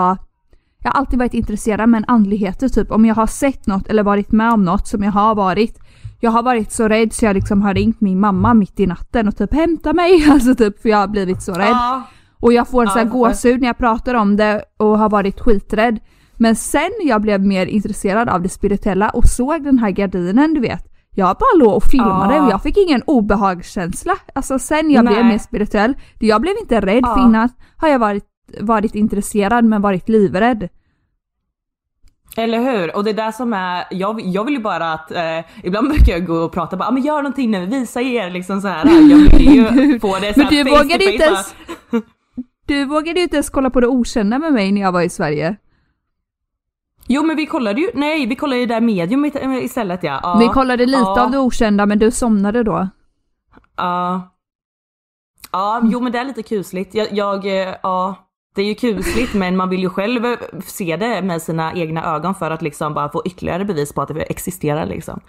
jag 0.79 0.91
har 0.91 0.99
alltid 1.01 1.19
varit 1.19 1.35
intresserad 1.35 1.89
med 1.89 2.05
andligheter 2.09 2.69
typ 2.69 2.91
om 2.91 3.05
jag 3.05 3.15
har 3.15 3.27
sett 3.27 3.67
något 3.67 3.87
eller 3.89 4.03
varit 4.03 4.33
med 4.33 4.53
om 4.53 4.65
något 4.65 4.87
som 4.89 5.03
jag 5.03 5.13
har 5.13 5.35
varit. 5.35 5.79
Jag 6.25 6.31
har 6.31 6.43
varit 6.43 6.73
så 6.73 6.89
rädd 6.89 7.13
så 7.13 7.25
jag 7.25 7.35
liksom 7.35 7.63
har 7.63 7.75
ringt 7.75 8.01
min 8.01 8.21
mamma 8.21 8.55
mitt 8.55 8.81
i 8.81 8.87
natten 8.87 9.29
och 9.29 9.37
typ 9.37 9.55
hämta 9.55 9.93
mig, 9.93 10.27
alltså 10.31 10.55
typ 10.55 10.83
för 10.83 10.89
jag 10.89 10.99
har 10.99 11.09
blivit 11.09 11.43
så 11.43 11.53
rädd. 11.53 11.69
Ja. 11.69 12.03
Och 12.41 12.53
jag 12.53 12.69
får 12.69 12.87
så 12.87 12.99
här 12.99 13.05
gåshud 13.05 13.61
när 13.61 13.67
jag 13.67 13.79
pratar 13.79 14.15
om 14.15 14.37
det 14.37 14.65
och 14.77 14.99
har 14.99 15.09
varit 15.11 15.41
skiträdd. 15.41 15.99
Men 16.37 16.57
sen 16.57 16.91
jag 17.05 17.21
blev 17.23 17.41
mer 17.47 17.67
intresserad 17.67 18.29
av 18.29 18.43
det 18.43 18.49
spirituella 18.49 19.11
och 19.11 19.25
såg 19.25 19.65
den 19.65 19.79
här 19.79 19.91
gardinen 19.91 20.55
du 20.55 20.61
vet. 20.61 20.87
Jag 21.15 21.37
bara 21.37 21.65
låg 21.65 21.77
och 21.77 21.85
filmade 21.85 22.35
Ja. 22.35 22.45
och 22.45 22.51
jag 22.51 22.63
fick 22.63 22.77
ingen 22.77 23.03
obehagskänsla. 23.03 24.15
Alltså 24.35 24.59
sen 24.59 24.91
jag 24.91 25.05
blev 25.05 25.19
Nej. 25.19 25.25
mer 25.33 25.39
spirituell. 25.39 25.95
Jag 26.19 26.41
blev 26.41 26.55
inte 26.61 26.81
rädd 26.81 27.05
för 27.07 27.21
Ja. 27.21 27.27
innan 27.27 27.49
har 27.77 27.89
jag 27.89 27.99
varit, 27.99 28.25
varit 28.61 28.95
intresserad 28.95 29.65
men 29.65 29.83
varit 29.83 30.09
livrädd. 30.09 30.69
Eller 32.37 32.59
hur? 32.59 32.97
Och 32.97 33.05
det 33.05 33.11
är 33.11 33.15
där 33.15 33.33
som 33.33 33.53
är, 33.53 33.85
jag, 33.91 34.21
jag 34.21 34.45
vill 34.45 34.55
ju 34.55 34.61
bara 34.61 34.93
att, 34.93 35.11
eh, 35.11 35.39
ibland 35.63 35.89
brukar 35.93 36.13
jag 36.13 36.27
gå 36.27 36.35
och 36.35 36.53
prata 36.53 36.77
bara, 36.77 36.89
ah, 36.89 36.93
men 36.93 37.03
gör 37.03 37.17
någonting 37.17 37.51
nu, 37.51 37.67
visa 37.67 38.01
er 38.01 38.31
liksom 38.31 38.61
så 38.61 38.69
här. 38.69 38.85
Jag 39.11 39.17
vill 39.19 39.55
ju 39.55 40.01
få 40.01 40.19
det 40.19 40.35
så 40.35 40.41
Men 40.41 40.49
du 40.49 40.65
vågade 40.65 41.13
inte 41.13 41.25
ens... 41.25 41.55
Du 42.67 42.85
vågade 42.85 43.19
ju 43.19 43.23
inte 43.23 43.37
ens 43.37 43.51
kolla 43.51 43.71
på 43.71 43.81
det 43.81 43.87
okända 43.87 44.39
med 44.39 44.53
mig 44.53 44.73
när 44.73 44.81
jag 44.81 44.93
var 44.93 45.03
i 45.03 45.09
Sverige. 45.09 45.57
Jo 47.07 47.23
men 47.23 47.37
vi 47.37 47.47
kollade 47.47 47.81
ju, 47.81 47.91
nej 47.95 48.27
vi 48.27 48.37
kollade 48.37 48.61
ju 48.61 48.67
där 48.67 48.81
medium 48.81 49.25
i- 49.25 49.63
istället 49.65 50.03
ja. 50.03 50.21
ja. 50.23 50.39
Vi 50.41 50.49
kollade 50.49 50.87
lite 50.87 50.99
ja. 50.99 51.23
av 51.25 51.31
det 51.31 51.39
okända 51.39 51.87
men 51.87 51.99
du 51.99 52.11
somnade 52.11 52.63
då. 52.63 52.89
Ja. 53.77 54.29
Ja, 55.53 55.81
jo 55.85 56.01
men 56.01 56.13
det 56.13 56.19
är 56.19 56.25
lite 56.25 56.43
kusligt. 56.43 56.95
Jag, 56.95 57.09
jag, 57.13 57.47
eh, 57.47 57.75
ja. 57.83 58.15
Det 58.55 58.63
är 58.63 58.67
ju 58.67 58.75
kusligt 58.75 59.35
men 59.35 59.57
man 59.57 59.69
vill 59.69 59.81
ju 59.81 59.89
själv 59.91 60.37
se 60.67 60.97
det 60.97 61.23
med 61.23 61.43
sina 61.43 61.73
egna 61.75 62.05
ögon 62.15 62.35
för 62.35 62.51
att 62.51 62.63
liksom 62.63 62.95
bara 62.95 63.09
få 63.13 63.23
ytterligare 63.27 63.65
bevis 63.65 63.93
på 63.93 64.03
att 64.03 64.09
det 64.09 64.23
existerar 64.23 64.87
liksom. 64.87 65.21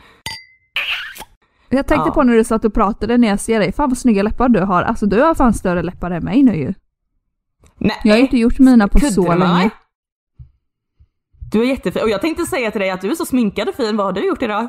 Jag 1.70 1.88
tänkte 1.88 2.10
Ja. 2.10 2.14
på 2.14 2.24
när 2.24 2.34
du 2.34 2.44
satt 2.44 2.66
och 2.66 2.74
pratade 2.74 3.18
när 3.18 3.28
jag 3.28 3.40
ser 3.40 3.60
dig, 3.60 3.72
fan 3.72 3.90
vad 3.90 3.98
snygga 3.98 4.24
läppar 4.24 4.50
du 4.50 4.60
har. 4.60 4.84
Alltså 4.84 5.06
du 5.06 5.22
har 5.22 5.36
fan 5.36 5.54
större 5.54 5.84
läppar 5.84 6.12
än 6.12 6.24
mig 6.24 6.44
nu 6.44 6.56
ju. 6.56 6.74
Nej, 7.78 7.96
Jag 8.04 8.14
har 8.14 8.20
inte 8.20 8.38
gjort 8.38 8.60
mina 8.60 8.88
på 8.88 9.00
så 9.00 9.24
kuddar, 9.24 9.38
va? 9.38 9.46
länge. 9.58 9.70
Du 11.52 11.62
är 11.62 11.66
jättefin 11.66 12.04
och 12.04 12.10
jag 12.10 12.22
tänkte 12.22 12.46
säga 12.46 12.72
till 12.72 12.82
dig 12.82 12.90
att 12.90 13.02
du 13.02 13.12
är 13.12 13.16
så 13.16 13.26
sminkad 13.26 13.70
och 13.70 13.76
fin, 13.76 13.98
vad 13.98 14.06
har 14.06 14.14
du 14.14 14.28
gjort 14.28 14.42
idag? 14.42 14.68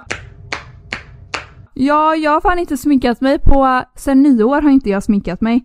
Ja, 1.74 2.14
jag 2.16 2.30
har 2.30 2.40
fan 2.40 2.58
inte 2.58 2.76
sminkat 2.76 3.20
mig 3.20 3.38
på, 3.38 3.82
sen 3.96 4.22
nyår 4.22 4.62
har 4.62 4.70
inte 4.70 4.90
jag 4.90 5.02
sminkat 5.02 5.40
mig. 5.40 5.64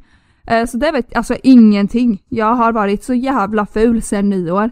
Eh, 0.49 0.65
Så 0.65 0.77
det 0.77 0.91
vet 0.91 1.15
alltså 1.15 1.35
ingenting. 1.43 2.23
Jag 2.29 2.53
har 2.55 2.71
varit 2.73 3.03
så 3.03 3.13
jävla 3.13 3.65
ful 3.65 4.01
sen 4.01 4.29
nyår. 4.29 4.71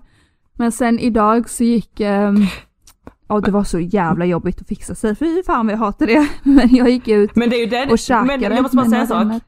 Men 0.54 0.72
sen 0.72 1.00
idag 1.00 1.50
så 1.50 1.64
gick, 1.64 2.00
ehm, 2.00 2.36
ja 3.30 3.40
det 3.40 3.52
var 3.52 3.64
så 3.64 3.80
jävla 3.80 4.26
jobbigt 4.26 4.62
att 4.62 4.68
fixa 4.68 4.96
sig, 4.96 5.16
fy 5.16 5.44
fan 5.44 5.66
vad 5.66 5.74
jag 5.74 5.80
hatar 5.80 6.08
det. 6.08 6.28
Men 6.44 6.76
jag 6.76 6.90
gick 6.90 7.08
ut 7.08 7.36
Men 7.36 7.50
det 7.50 7.56
är 7.56 7.60
ju 7.60 7.66
det, 7.66 7.88
och 7.92 8.00
käkade 8.00 8.26
men 8.28 8.42
jag 8.42 8.62
måste 8.62 8.78
bara 8.78 8.86
säga 8.90 9.02
en 9.02 9.08
sak. 9.08 9.42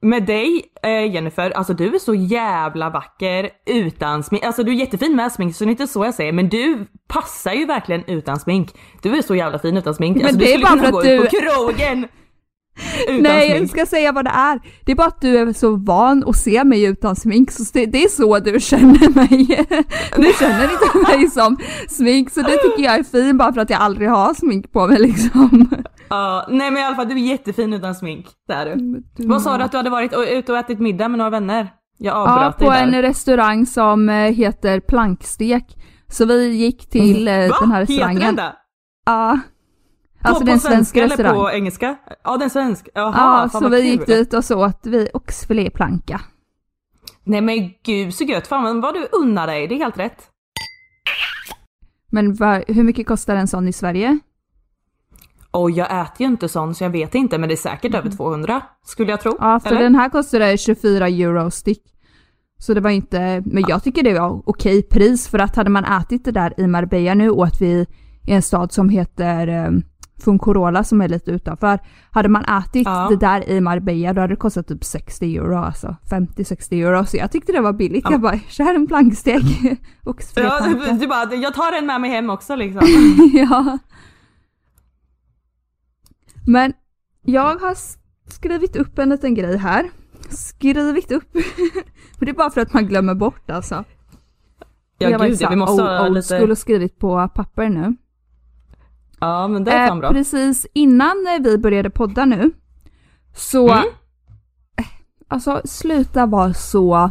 Med 0.00 0.26
dig 0.26 0.62
eh, 0.82 1.14
Jennifer, 1.14 1.50
alltså 1.50 1.74
du 1.74 1.94
är 1.94 1.98
så 1.98 2.14
jävla 2.14 2.90
vacker 2.90 3.50
utan 3.66 4.22
smink. 4.22 4.44
Alltså 4.44 4.62
du 4.62 4.70
är 4.72 4.76
jättefin 4.76 5.16
med 5.16 5.32
smink 5.32 5.54
så 5.56 5.64
det 5.64 5.68
är 5.68 5.70
inte 5.70 5.86
så 5.86 6.04
jag 6.04 6.14
säger 6.14 6.32
men 6.32 6.48
du 6.48 6.86
passar 7.08 7.52
ju 7.52 7.66
verkligen 7.66 8.04
utan 8.06 8.38
smink. 8.40 8.70
Du 9.02 9.16
är 9.16 9.22
så 9.22 9.34
jävla 9.34 9.58
fin 9.58 9.76
utan 9.76 9.94
smink. 9.94 10.16
Men 10.16 10.26
alltså, 10.26 10.38
det 10.38 10.44
du 10.44 10.50
är 10.52 10.54
skulle 10.58 10.64
bara 10.64 10.76
kunna 10.76 10.84
för 10.84 10.92
gå 10.92 10.98
att 10.98 11.06
ut 11.06 11.30
på 11.30 11.36
du- 11.36 11.40
krogen 11.40 12.08
Nej, 13.20 13.48
jag 13.48 13.56
smink. 13.58 13.70
ska 13.70 13.86
säga 13.86 14.12
vad 14.12 14.24
det 14.24 14.30
är. 14.30 14.60
Det 14.84 14.92
är 14.92 14.96
bara 14.96 15.06
att 15.06 15.20
du 15.20 15.38
är 15.38 15.52
så 15.52 15.76
van 15.76 16.24
att 16.26 16.36
se 16.36 16.64
mig 16.64 16.84
utan 16.84 17.16
smink, 17.16 17.50
så 17.50 17.64
det, 17.72 17.86
det 17.86 18.04
är 18.04 18.08
så 18.08 18.38
du 18.38 18.60
känner 18.60 19.14
mig. 19.14 19.66
Du 20.16 20.32
känner 20.38 20.62
inte 20.72 21.12
mig 21.12 21.30
som 21.30 21.56
smink, 21.88 22.30
så 22.30 22.40
det 22.42 22.56
tycker 22.56 22.82
jag 22.82 22.94
är 22.94 23.02
fin 23.02 23.38
bara 23.38 23.52
för 23.52 23.60
att 23.60 23.70
jag 23.70 23.80
aldrig 23.80 24.08
har 24.10 24.34
smink 24.34 24.72
på 24.72 24.86
mig 24.86 24.98
liksom. 24.98 25.68
Ja, 26.08 26.46
nej 26.50 26.70
men 26.70 26.82
i 26.82 26.84
alla 26.86 26.96
fall 26.96 27.08
du 27.08 27.14
är 27.14 27.18
jättefin 27.18 27.72
utan 27.72 27.94
smink. 27.94 28.26
Det 28.48 28.54
är 28.54 28.76
du. 28.76 29.02
Vad 29.26 29.42
sa 29.42 29.58
du 29.58 29.64
att 29.64 29.70
du 29.70 29.76
hade 29.76 29.90
varit 29.90 30.12
ute 30.28 30.52
och 30.52 30.58
ätit 30.58 30.80
middag 30.80 31.08
med 31.08 31.18
några 31.18 31.30
vänner? 31.30 31.68
Jag 31.98 32.14
Ja, 32.16 32.46
avbröt 32.46 32.58
på 32.58 32.70
dig 32.70 32.82
en 32.82 33.02
restaurang 33.02 33.66
som 33.66 34.08
eh, 34.08 34.14
heter 34.14 34.80
Plankstek. 34.80 35.64
Så 36.08 36.24
vi 36.24 36.48
gick 36.56 36.90
till 36.90 37.28
eh, 37.28 37.34
Va? 37.48 37.56
den 37.60 37.70
här 37.72 37.80
Heter 37.80 37.92
restaurangen. 37.92 38.20
den 38.20 38.36
det? 38.36 38.52
Ja. 39.06 39.38
På, 39.38 39.55
Alltså 40.28 40.40
på 40.44 40.46
svensk 40.50 40.66
svenska 40.66 40.98
eller 40.98 41.08
restaurang. 41.16 41.34
på 41.34 41.50
engelska? 41.50 41.96
Ja 42.24 42.36
den 42.36 42.50
svensk. 42.50 42.88
Jaha, 42.94 43.12
Ja, 43.42 43.48
fan 43.52 43.62
så 43.62 43.68
vi 43.68 43.76
kul. 43.76 43.86
gick 43.86 44.06
dit 44.06 44.34
och 44.34 44.44
så 44.44 44.66
åt 44.66 44.80
vi 44.86 45.08
oxfiléplanka. 45.14 46.20
Nej 47.24 47.40
men 47.40 47.70
gud 47.84 48.14
så 48.14 48.24
gött, 48.24 48.46
fan 48.46 48.80
vad 48.80 48.94
du 48.94 49.08
unnar 49.12 49.46
dig, 49.46 49.68
det 49.68 49.74
är 49.74 49.78
helt 49.78 49.98
rätt. 49.98 50.22
Men 52.10 52.34
va, 52.34 52.62
hur 52.68 52.82
mycket 52.82 53.06
kostar 53.06 53.36
en 53.36 53.48
sån 53.48 53.68
i 53.68 53.72
Sverige? 53.72 54.18
Och 55.50 55.70
jag 55.70 56.00
äter 56.00 56.20
ju 56.20 56.26
inte 56.26 56.48
sån 56.48 56.74
så 56.74 56.84
jag 56.84 56.90
vet 56.90 57.14
inte 57.14 57.38
men 57.38 57.48
det 57.48 57.54
är 57.54 57.56
säkert 57.56 57.94
över 57.94 58.10
200 58.10 58.62
skulle 58.86 59.10
jag 59.10 59.20
tro. 59.20 59.32
Mm. 59.36 59.48
Ja, 59.50 59.60
för 59.60 59.70
Eller? 59.70 59.82
den 59.82 59.94
här 59.94 60.08
kostade 60.08 60.58
24 60.58 61.08
euro 61.08 61.50
styck. 61.50 61.82
Så 62.58 62.74
det 62.74 62.80
var 62.80 62.90
inte, 62.90 63.42
men 63.46 63.64
jag 63.68 63.82
tycker 63.84 64.02
det 64.02 64.18
var 64.20 64.42
okej 64.46 64.82
pris 64.82 65.28
för 65.28 65.38
att 65.38 65.56
hade 65.56 65.70
man 65.70 65.84
ätit 65.84 66.24
det 66.24 66.30
där 66.32 66.54
i 66.60 66.66
Marbella 66.66 67.14
nu 67.14 67.30
åt 67.30 67.60
vi 67.60 67.86
i 68.26 68.32
en 68.32 68.42
stad 68.42 68.72
som 68.72 68.88
heter 68.88 69.70
Funcorola 70.24 70.84
som 70.84 71.00
är 71.00 71.08
lite 71.08 71.30
utanför. 71.30 71.78
Hade 72.10 72.28
man 72.28 72.44
ätit 72.44 72.86
Ja. 72.86 73.06
det 73.10 73.16
där 73.16 73.48
i 73.48 73.60
Marbella 73.60 74.12
då 74.12 74.20
hade 74.20 74.32
det 74.32 74.36
kostat 74.36 74.68
typ 74.68 74.84
60 74.84 75.36
euro 75.36 75.56
alltså. 75.56 75.96
50-60 76.10 76.84
euro. 76.86 77.06
Så 77.06 77.16
jag 77.16 77.30
tyckte 77.32 77.52
det 77.52 77.60
var 77.60 77.72
billigt. 77.72 78.04
Ja. 78.04 78.10
Jag 78.12 78.20
bara, 78.20 78.38
kör 78.48 78.74
en 78.74 78.86
plankstek. 78.86 79.42
Ja, 79.62 80.10
Oxfiléplanka. 80.10 80.92
du 80.92 81.06
bara, 81.06 81.34
jag 81.34 81.54
tar 81.54 81.72
en 81.72 81.86
med 81.86 82.00
mig 82.00 82.10
hem 82.10 82.30
också 82.30 82.56
liksom. 82.56 82.82
ja. 83.32 83.78
Men 86.46 86.72
jag 87.22 87.54
har 87.58 87.76
skrivit 88.30 88.76
upp 88.76 88.98
en 88.98 89.08
liten 89.08 89.34
grej 89.34 89.56
här. 89.56 89.90
Skrivit 90.28 91.12
upp. 91.12 91.32
för 92.18 92.26
det 92.26 92.30
är 92.30 92.34
bara 92.34 92.50
för 92.50 92.60
att 92.60 92.72
man 92.72 92.86
glömmer 92.86 93.14
bort 93.14 93.50
alltså. 93.50 93.84
Ja 94.98 95.10
jag 95.10 95.18
var 95.18 95.26
gud 95.26 95.38
så 95.38 95.44
ja, 95.44 95.48
här 95.48 95.56
vi 95.56 95.60
måste 95.60 95.82
old, 95.82 95.90
ha 95.90 96.08
lite... 96.08 96.42
och 96.42 96.58
skrivit 96.58 96.98
på 96.98 97.28
papper 97.34 97.68
nu. 97.68 97.96
Ja 99.20 99.48
men 99.48 99.64
det 99.64 99.70
är 99.72 99.88
fan 99.88 99.96
Eh, 99.96 100.00
bra. 100.00 100.10
precis 100.12 100.66
innan 100.72 101.26
eh, 101.36 101.42
vi 101.42 101.58
började 101.58 101.90
podda 101.90 102.24
nu 102.24 102.50
så 103.34 103.68
Mm. 103.72 103.84
eh, 104.78 104.86
Alltså 105.28 105.60
sluta 105.64 106.26
vara 106.26 106.54
så 106.54 107.10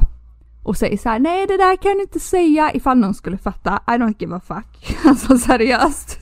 och 0.63 0.77
säga 0.77 0.97
så 0.97 1.09
här: 1.09 1.19
nej 1.19 1.47
det 1.47 1.57
där 1.57 1.75
kan 1.75 1.93
du 1.93 2.01
inte 2.01 2.19
säga 2.19 2.73
ifall 2.73 2.97
någon 2.97 3.13
skulle 3.13 3.37
fatta. 3.37 3.79
I 3.87 3.91
don't 3.91 4.15
give 4.19 4.35
a 4.35 4.41
fuck. 4.47 4.97
Alltså 5.05 5.37
seriöst. 5.37 6.19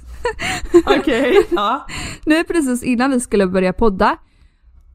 Okej, 1.00 1.48
ja. 1.52 1.88
Nu 2.26 2.44
precis 2.44 2.84
innan 2.84 3.12
vi 3.12 3.20
skulle 3.20 3.48
börja 3.48 3.74
podda 3.74 4.18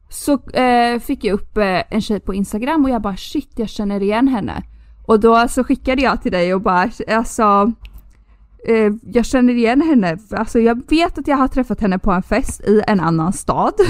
så 0.09 0.33
eh, 0.49 0.99
fick 0.99 1.23
jag 1.23 1.33
upp 1.33 1.57
eh, 1.57 1.81
en 1.89 2.01
tjej 2.01 2.19
på 2.19 2.33
Instagram 2.33 2.83
och 2.83 2.89
jag 2.89 3.01
bara 3.01 3.17
shit 3.17 3.51
jag 3.55 3.69
känner 3.69 4.03
igen 4.03 4.27
henne. 4.27 4.63
Och 5.05 5.19
då 5.19 5.47
så 5.47 5.63
skickade 5.63 6.01
jag 6.01 6.21
till 6.21 6.31
dig 6.31 6.53
och 6.53 6.61
bara 6.61 6.89
alltså 7.07 7.71
eh, 8.67 8.91
jag 9.01 9.25
känner 9.25 9.53
igen 9.53 9.81
henne. 9.81 10.17
Alltså 10.31 10.59
jag 10.59 10.89
vet 10.89 11.17
att 11.17 11.27
jag 11.27 11.37
har 11.37 11.47
träffat 11.47 11.81
henne 11.81 11.99
på 11.99 12.11
en 12.11 12.23
fest 12.23 12.61
i 12.61 12.81
en 12.87 12.99
annan 12.99 13.33
stad. 13.33 13.73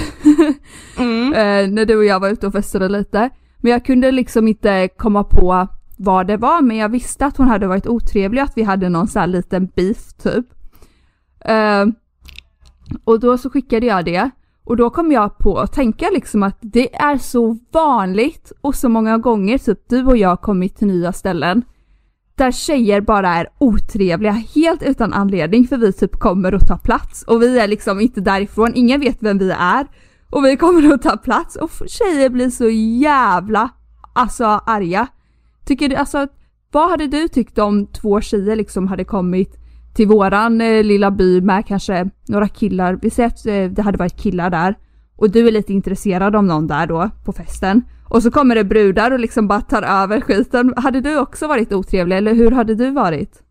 Mm. 0.99 1.33
eh, 1.33 1.73
när 1.73 1.85
du 1.85 1.97
och 1.97 2.05
jag 2.05 2.19
var 2.19 2.29
ute 2.29 2.47
och 2.47 2.53
festade 2.53 2.89
lite. 2.89 3.29
Men 3.57 3.71
jag 3.71 3.85
kunde 3.85 4.11
liksom 4.11 4.47
inte 4.47 4.87
komma 4.87 5.23
på 5.23 5.67
vad 5.97 6.27
det 6.27 6.37
var 6.37 6.61
men 6.61 6.77
jag 6.77 6.89
visste 6.89 7.25
att 7.25 7.37
hon 7.37 7.47
hade 7.47 7.67
varit 7.67 7.87
otrevlig 7.87 8.41
och 8.43 8.49
att 8.49 8.57
vi 8.57 8.63
hade 8.63 8.89
någon 8.89 9.07
sån 9.07 9.19
här 9.19 9.27
liten 9.27 9.65
beef 9.75 10.13
typ. 10.13 10.45
Eh, 11.45 11.85
och 13.03 13.19
då 13.19 13.37
så 13.37 13.49
skickade 13.49 13.85
jag 13.85 14.05
det 14.05 14.29
och 14.63 14.77
då 14.77 14.89
kom 14.89 15.11
jag 15.11 15.37
på 15.37 15.57
att 15.59 15.73
tänka 15.73 16.09
liksom 16.13 16.43
att 16.43 16.57
det 16.61 16.95
är 16.95 17.17
så 17.17 17.57
vanligt 17.71 18.51
och 18.61 18.75
så 18.75 18.89
många 18.89 19.17
gånger 19.17 19.57
typ 19.57 19.89
du 19.89 20.05
och 20.05 20.17
jag 20.17 20.41
kommit 20.41 20.77
till 20.77 20.87
nya 20.87 21.13
ställen 21.13 21.63
där 22.39 22.51
tjejer 22.51 23.01
bara 23.01 23.29
är 23.29 23.47
otrevliga 23.57 24.31
helt 24.31 24.83
utan 24.83 25.13
anledning 25.13 25.67
för 25.67 25.77
vi 25.77 25.93
typ 25.93 26.19
kommer 26.19 26.53
och 26.53 26.67
tar 26.67 26.77
plats 26.77 27.23
och 27.23 27.41
vi 27.41 27.59
är 27.59 27.67
liksom 27.67 27.99
inte 27.99 28.21
därifrån, 28.21 28.71
ingen 28.75 28.99
vet 28.99 29.17
vem 29.19 29.37
vi 29.37 29.51
är 29.51 29.87
och 30.29 30.45
vi 30.45 30.57
kommer 30.57 30.93
och 30.93 31.01
tar 31.01 31.17
plats 31.17 31.55
och 31.55 31.71
tjejer 31.87 32.29
blir 32.29 32.49
så 32.49 32.69
jävla 32.99 33.69
alltså 34.13 34.45
arga. 34.45 35.07
Tycker 35.65 35.89
du, 35.89 35.95
alltså 35.95 36.27
vad 36.71 36.89
hade 36.89 37.07
du 37.07 37.27
tyckt 37.27 37.57
om 37.57 37.87
två 37.87 38.21
tjejer 38.21 38.55
liksom 38.55 38.87
hade 38.87 39.03
kommit 39.03 39.57
till 39.95 40.07
våran 40.07 40.61
eh, 40.61 40.83
lilla 40.83 41.11
by 41.11 41.41
med 41.41 41.65
kanske 41.67 42.09
några 42.27 42.47
killar, 42.47 42.99
vi 43.01 43.09
säger 43.09 43.29
att 43.29 43.45
eh, 43.45 43.71
det 43.71 43.81
hade 43.81 43.97
varit 43.97 44.17
killar 44.17 44.49
där 44.49 44.75
och 45.15 45.29
du 45.29 45.47
är 45.47 45.51
lite 45.51 45.73
intresserad 45.73 46.35
av 46.35 46.43
någon 46.43 46.67
där 46.67 46.87
då 46.87 47.09
på 47.25 47.33
festen 47.33 47.83
och 48.09 48.23
så 48.23 48.31
kommer 48.31 48.55
det 48.55 48.63
brudar 48.63 49.11
och 49.11 49.19
liksom 49.19 49.47
bara 49.47 49.61
tar 49.61 49.81
över 49.81 50.21
skiten. 50.21 50.73
Hade 50.77 51.01
du 51.01 51.17
också 51.17 51.47
varit 51.47 51.73
otrevlig 51.73 52.17
eller 52.17 52.33
hur 52.33 52.51
hade 52.51 52.75
du 52.75 52.91
varit? 52.91 53.43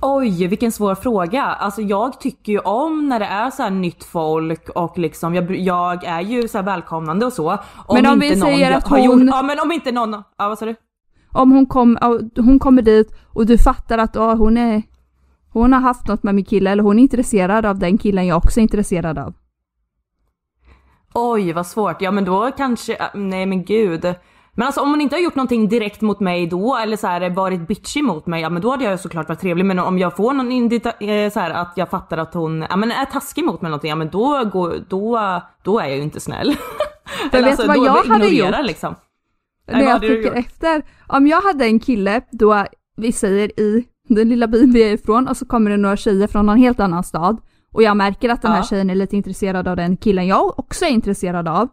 Oj, 0.00 0.46
vilken 0.46 0.72
svår 0.72 0.94
fråga. 0.94 1.42
Alltså 1.42 1.82
jag 1.82 2.20
tycker 2.20 2.52
ju 2.52 2.58
om 2.58 3.08
när 3.08 3.18
det 3.18 3.26
är 3.26 3.50
så 3.50 3.62
här 3.62 3.70
nytt 3.70 4.04
folk 4.04 4.68
och 4.68 4.98
liksom 4.98 5.34
jag, 5.34 5.56
jag 5.56 6.04
är 6.04 6.20
ju 6.20 6.48
så 6.48 6.62
välkomnande 6.62 7.26
och 7.26 7.32
så. 7.32 7.50
Om 7.86 7.94
men 7.94 8.06
om 8.06 8.18
vi 8.18 8.36
säger 8.36 8.76
att 8.76 8.88
hon... 8.88 9.04
Gjort, 9.04 9.22
ja 9.26 9.42
men 9.42 9.60
om 9.60 9.72
inte 9.72 9.92
någon, 9.92 10.12
ja 10.12 10.48
vad 10.48 10.58
sa 10.58 10.66
du? 10.66 10.74
Om 11.32 11.52
hon, 11.52 11.66
kom, 11.66 11.98
hon 12.36 12.58
kommer 12.58 12.82
dit 12.82 13.14
och 13.32 13.46
du 13.46 13.58
fattar 13.58 13.98
att 13.98 14.16
oh, 14.16 14.36
hon 14.36 14.56
är 14.56 14.82
hon 15.50 15.72
har 15.72 15.80
haft 15.80 16.08
något 16.08 16.22
med 16.22 16.34
min 16.34 16.44
kille 16.44 16.70
eller 16.70 16.82
hon 16.82 16.98
är 16.98 17.02
intresserad 17.02 17.66
av 17.66 17.78
den 17.78 17.98
killen 17.98 18.26
jag 18.26 18.38
också 18.38 18.60
är 18.60 18.62
intresserad 18.62 19.18
av. 19.18 19.34
Oj 21.14 21.52
vad 21.52 21.66
svårt, 21.66 22.02
ja 22.02 22.10
men 22.10 22.24
då 22.24 22.50
kanske, 22.56 22.94
äh, 22.94 23.06
nej 23.14 23.46
men 23.46 23.64
gud. 23.64 24.14
Men 24.52 24.66
alltså 24.66 24.80
om 24.80 24.90
hon 24.90 25.00
inte 25.00 25.16
har 25.16 25.20
gjort 25.20 25.34
någonting 25.34 25.68
direkt 25.68 26.00
mot 26.00 26.20
mig 26.20 26.46
då 26.46 26.76
eller 26.76 26.96
så 26.96 27.06
här, 27.06 27.30
varit 27.30 27.68
bitchy 27.68 28.02
mot 28.02 28.26
mig, 28.26 28.42
ja 28.42 28.50
men 28.50 28.62
då 28.62 28.70
hade 28.70 28.84
jag 28.84 29.00
såklart 29.00 29.28
varit 29.28 29.40
trevlig. 29.40 29.64
Men 29.64 29.78
om 29.78 29.98
jag 29.98 30.16
får 30.16 30.32
någon 30.32 30.52
indita, 30.52 30.90
eh, 30.90 31.32
så 31.32 31.40
här, 31.40 31.50
att 31.50 31.72
jag 31.76 31.90
fattar 31.90 32.18
att 32.18 32.34
hon 32.34 32.64
ja, 32.70 32.76
men 32.76 32.90
är 32.90 33.04
taskig 33.04 33.44
mot 33.44 33.62
mig 33.62 33.70
någonting, 33.70 33.90
ja 33.90 33.96
men 33.96 34.08
då, 34.08 34.44
går, 34.44 34.74
då, 34.88 35.40
då 35.62 35.78
är 35.78 35.86
jag 35.86 35.96
ju 35.96 36.02
inte 36.02 36.20
snäll. 36.20 36.56
Jag 37.32 37.42
vet 37.42 37.50
alltså, 37.50 37.66
vad 37.66 37.76
jag 37.76 38.04
hade 38.04 38.28
gjort? 38.28 38.54
Liksom. 38.62 38.94
När 39.66 39.82
jag 39.82 40.00
tänker 40.00 40.32
efter. 40.32 40.82
Om 41.06 41.26
jag 41.26 41.40
hade 41.40 41.64
en 41.64 41.80
kille 41.80 42.20
då, 42.30 42.64
vi 42.96 43.12
säger 43.12 43.60
i 43.60 43.84
den 44.08 44.28
lilla 44.28 44.46
byn 44.46 44.72
vi 44.72 44.82
är 44.82 44.92
ifrån 44.92 45.28
och 45.28 45.36
så 45.36 45.46
kommer 45.46 45.70
det 45.70 45.76
några 45.76 45.96
tjejer 45.96 46.26
från 46.26 46.46
någon 46.46 46.58
helt 46.58 46.80
annan 46.80 47.04
stad 47.04 47.40
och 47.72 47.82
jag 47.82 47.96
märker 47.96 48.28
att 48.28 48.42
den 48.42 48.52
här 48.52 48.58
ja. 48.58 48.64
tjejen 48.64 48.90
är 48.90 48.94
lite 48.94 49.16
intresserad 49.16 49.68
av 49.68 49.76
den 49.76 49.96
killen 49.96 50.26
jag 50.26 50.58
också 50.58 50.84
är 50.84 50.88
intresserad 50.88 51.48
av. 51.48 51.68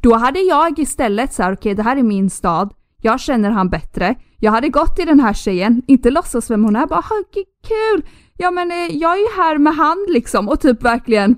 Då 0.00 0.14
hade 0.14 0.40
jag 0.40 0.78
istället 0.78 1.32
så 1.32 1.42
okej 1.42 1.52
okay, 1.52 1.74
det 1.74 1.82
här 1.82 1.96
är 1.96 2.02
min 2.02 2.30
stad, 2.30 2.74
jag 3.02 3.20
känner 3.20 3.50
han 3.50 3.68
bättre. 3.68 4.14
Jag 4.38 4.52
hade 4.52 4.68
gått 4.68 4.96
till 4.96 5.06
den 5.06 5.20
här 5.20 5.32
tjejen, 5.32 5.82
inte 5.86 6.10
låtsas 6.10 6.50
vem 6.50 6.64
hon 6.64 6.76
är, 6.76 6.86
bara 6.86 7.02
kul! 7.68 8.06
Ja 8.36 8.50
men 8.50 8.70
eh, 8.70 8.96
jag 8.96 9.12
är 9.12 9.18
ju 9.18 9.42
här 9.42 9.58
med 9.58 9.74
han 9.74 10.06
liksom 10.08 10.48
och 10.48 10.60
typ 10.60 10.82
verkligen 10.82 11.36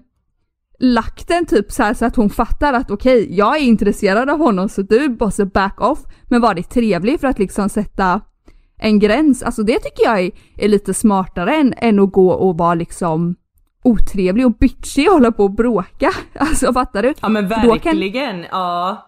lagt 0.78 1.28
den 1.28 1.47
typ 1.47 1.73
så, 1.73 1.83
här, 1.83 1.95
så 1.95 2.05
att 2.05 2.17
hon 2.17 2.31
fattar 2.31 2.73
att 2.73 2.90
okej, 2.90 3.23
okay, 3.23 3.37
jag 3.37 3.57
är 3.57 3.61
intresserad 3.61 4.31
av 4.31 4.38
honom 4.38 4.69
så 4.69 4.83
du 4.83 5.17
måste 5.21 5.47
back 5.47 5.81
off. 5.81 5.99
Men 6.25 6.40
var 6.40 6.55
det 6.55 6.62
trevlig 6.62 7.21
för 7.21 7.28
att 7.28 7.38
liksom 7.38 7.69
sätta 7.69 8.21
en 8.78 8.99
gräns. 8.99 9.43
Alltså 9.43 9.62
det 9.62 9.78
tycker 9.78 10.05
jag 10.05 10.21
är, 10.21 10.31
är 10.57 10.69
lite 10.69 10.95
smartare 10.95 11.57
än, 11.57 11.75
än 11.76 11.99
att 11.99 12.12
gå 12.12 12.31
och 12.31 12.59
vara 12.59 12.75
liksom 12.75 13.37
otrevlig 13.88 14.47
och 14.47 14.52
bitchig 14.52 15.09
och 15.09 15.14
hålla 15.14 15.33
på 15.33 15.45
och 15.45 15.54
bråka. 15.54 16.11
Alltså 16.35 16.73
fattar 16.73 17.02
du? 17.02 17.14
Ja 17.21 17.28
men 17.28 17.49
verkligen, 17.49 18.42
kan, 18.42 18.45
ja. 18.50 19.04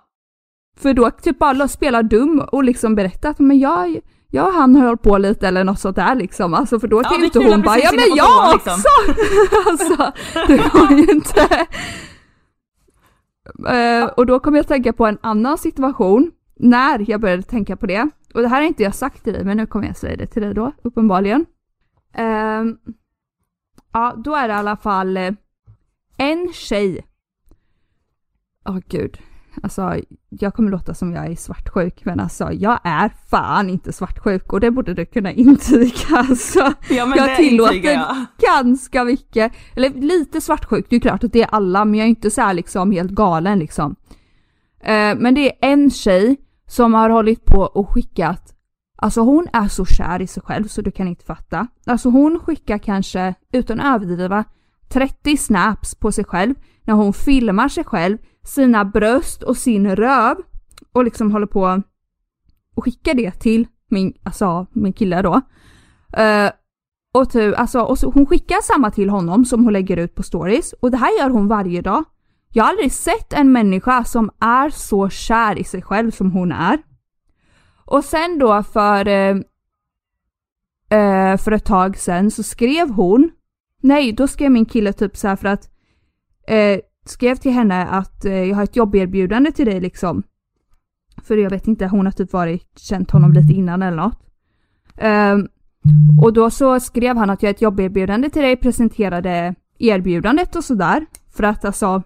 För 0.77 0.95
då 0.95 1.11
typ 1.11 1.39
bara 1.39 1.69
spela 1.69 2.03
dum 2.03 2.41
och 2.53 2.65
liksom 2.65 2.95
berätta 2.95 3.29
att 3.29 3.39
men 3.39 3.59
jag, 3.59 4.01
jag 4.29 4.47
och 4.47 4.55
han 4.55 4.77
har 4.77 4.87
hållit 4.87 5.03
på 5.03 5.19
lite 5.19 5.49
eller 5.49 5.65
något 5.65 5.81
sånt 5.81 5.97
där 5.97 6.15
liksom. 6.15 6.55
Alltså 6.55 6.81
för 6.81 6.89
då 6.89 7.03
kan 7.03 7.19
ju 7.19 7.25
inte 7.25 7.39
hon 7.39 7.63
bara 7.63 7.79
ja 7.79 7.91
men 7.93 8.17
jag 8.17 8.53
liksom. 8.55 8.73
också! 8.73 9.11
alltså 9.71 10.13
det 10.47 10.73
går 10.73 10.99
ju 10.99 11.13
inte. 11.13 11.67
Uh, 13.59 14.05
och 14.17 14.27
då 14.27 14.41
kommer 14.41 14.59
jag 14.59 14.69
tänka 14.69 14.93
på 14.93 15.07
en 15.07 15.19
annan 15.21 15.59
situation 15.59 16.31
när 16.57 17.11
jag 17.11 17.21
började 17.21 17.43
tänka 17.43 17.77
på 17.77 17.87
det. 17.87 18.11
Och 18.35 18.43
det 18.43 18.49
här 18.49 18.57
har 18.57 18.69
inte 18.69 18.83
jag 18.83 18.95
sagt 18.95 19.25
till 19.25 19.33
dig 19.33 19.45
men 19.45 19.57
nu 19.57 19.67
kommer 19.67 19.87
jag 19.87 19.97
säga 19.97 20.17
det 20.17 20.27
till 20.27 20.43
dig 20.43 20.55
då 20.55 20.73
uppenbarligen. 20.83 21.47
Uh, 22.19 22.75
ja 23.93 24.15
då 24.25 24.35
är 24.35 24.49
det 24.49 24.55
i 24.55 24.57
alla 24.57 24.77
fall 24.77 25.17
uh, 25.17 25.33
en 26.17 26.53
tjej. 26.53 27.07
Åh 28.69 28.77
oh, 28.77 28.81
gud. 28.89 29.19
Alltså, 29.63 29.97
jag 30.29 30.55
kommer 30.55 30.71
låta 30.71 30.95
som 30.95 31.13
jag 31.13 31.27
är 31.27 31.37
svartsjuk, 31.37 32.05
men 32.05 32.21
alltså 32.21 32.53
jag 32.53 32.81
är 32.85 33.13
fan 33.31 33.71
inte 33.71 33.93
svartsjuk 33.93 34.53
och 34.53 34.61
det 34.61 34.71
borde 34.71 34.95
du 34.95 35.07
kunna 35.07 35.33
intyga. 35.33 35.91
Alltså, 36.11 36.73
ja, 36.89 37.17
jag 37.17 37.37
tillåter 37.37 37.93
jag. 37.93 38.27
ganska 38.39 39.05
mycket, 39.05 39.53
eller 39.77 39.91
lite 39.91 40.41
svartsjuk, 40.41 40.87
det 40.89 40.97
är 40.97 41.01
klart 41.01 41.25
att 41.25 41.33
det 41.33 41.43
är 41.43 41.49
alla, 41.53 41.85
men 41.85 41.95
jag 41.95 42.05
är 42.05 42.09
inte 42.09 42.31
så 42.31 42.41
här 42.41 42.55
liksom 42.55 42.93
helt 42.93 43.11
galen 43.11 43.59
liksom. 43.59 43.97
Uh, 44.83 45.15
men 45.19 45.35
det 45.35 45.47
är 45.47 45.73
en 45.73 45.91
tjej 45.91 46.37
som 46.67 46.95
har 46.95 47.11
hållit 47.11 47.45
på 47.45 47.61
och 47.61 47.91
skickat 47.91 48.55
Alltså 49.03 49.21
hon 49.21 49.47
är 49.53 49.69
så 49.69 49.85
kär 49.85 50.23
i 50.23 50.27
sig 50.27 50.43
själv 50.43 50.69
så 50.69 50.83
du 50.83 50.91
kan 50.91 51.09
inte 51.09 51.25
fatta. 51.25 51.67
Alltså 51.87 52.09
hon 52.09 52.41
skickar 52.41 52.79
kanske, 52.79 53.35
utan 53.53 53.81
att 53.81 53.95
överdriva, 53.95 54.45
30 54.89 55.37
snaps 55.37 55.95
på 55.95 56.13
sig 56.13 56.25
själv 56.25 56.55
när 56.83 56.95
hon 56.95 57.13
filmar 57.13 57.69
sig 57.69 57.85
själv, 57.85 58.19
sina 58.45 58.85
bröst 58.85 59.43
och 59.43 59.57
sin 59.57 59.97
röv 59.97 60.37
och 60.93 61.05
liksom 61.05 61.33
håller 61.33 61.47
på 61.47 61.83
och 62.75 62.85
skickar 62.85 63.15
det 63.15 63.31
till 63.31 63.67
min, 63.89 64.15
alltså 64.23 64.67
min 64.73 64.93
kille 64.93 65.23
då. 65.23 65.35
Uh, 66.19 66.51
och, 67.15 67.31
tu, 67.31 67.55
alltså, 67.55 67.81
och 67.81 67.99
så, 67.99 68.11
hon 68.11 68.27
skickar 68.27 68.63
samma 68.63 68.91
till 68.91 69.11
honom 69.11 69.45
som 69.45 69.65
hon 69.65 69.73
lägger 69.73 69.97
ut 69.97 70.15
på 70.15 70.23
stories 70.23 70.73
och 70.73 70.91
det 70.91 70.97
här 70.97 71.19
gör 71.19 71.31
hon 71.31 71.49
varje 71.49 71.83
dag. 71.83 72.05
Jag 72.53 72.65
har 72.65 72.71
aldrig 72.71 72.93
sett 72.93 73.33
en 73.33 73.53
människa 73.53 74.05
som 74.05 74.31
är 74.41 74.71
så 74.71 75.09
kär 75.09 75.59
i 75.59 75.65
sig 75.65 75.83
själv 75.83 76.11
som 76.11 76.33
hon 76.33 76.53
är. 76.53 76.79
Och 77.91 78.05
sen 78.05 78.39
då 78.39 78.63
för, 78.63 79.09
eh, 79.09 79.37
eh, 80.91 81.37
för 81.37 81.53
ett 81.53 81.65
tag 81.65 81.97
sen 81.97 82.31
så 82.31 82.43
skrev 82.43 82.91
hon, 82.91 83.31
nej 83.83 84.13
då 84.13 84.27
skrev 84.27 84.51
min 84.51 84.67
kille 84.67 84.93
typ 84.93 85.17
så 85.17 85.37
för 85.37 85.49
att, 85.49 85.71
eh, 86.49 86.81
skrev 87.07 87.37
till 87.37 87.53
henne 87.53 87.87
att 87.87 88.25
eh, 88.25 88.45
jag 88.45 88.57
har 88.57 88.65
ett 88.65 88.77
jobberbjudande 88.77 89.53
till 89.53 89.67
dig 89.67 89.81
liksom. 89.81 90.23
För 91.23 91.37
jag 91.37 91.51
vet 91.51 91.69
inte, 91.69 91.87
hon 91.87 92.07
har 92.07 92.13
typ 92.13 92.33
varit, 92.33 92.79
känt 92.79 93.11
honom 93.11 93.33
lite 93.33 93.53
innan 93.53 93.83
eller 93.83 93.97
något. 93.97 94.19
Ehm, 94.97 95.49
och 96.23 96.33
då 96.33 96.51
så 96.51 96.81
skrev 96.81 97.17
han 97.17 97.31
att 97.31 97.43
jag 97.43 97.49
har 97.49 97.55
ett 97.55 97.63
jobberbjudande 97.63 98.31
till 98.31 98.43
dig, 98.43 98.57
presenterade 98.57 99.55
erbjudandet 99.79 100.57
och 100.57 100.65
sådär. 100.65 101.07
För 101.33 101.45
att 101.45 101.65
alltså, 101.65 102.03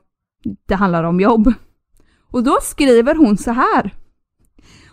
det 0.67 0.75
handlar 0.75 1.05
om 1.05 1.21
jobb. 1.21 1.53
Och 2.31 2.45
då 2.45 2.59
skriver 2.63 3.15
hon 3.15 3.37
så 3.37 3.51
här. 3.51 4.04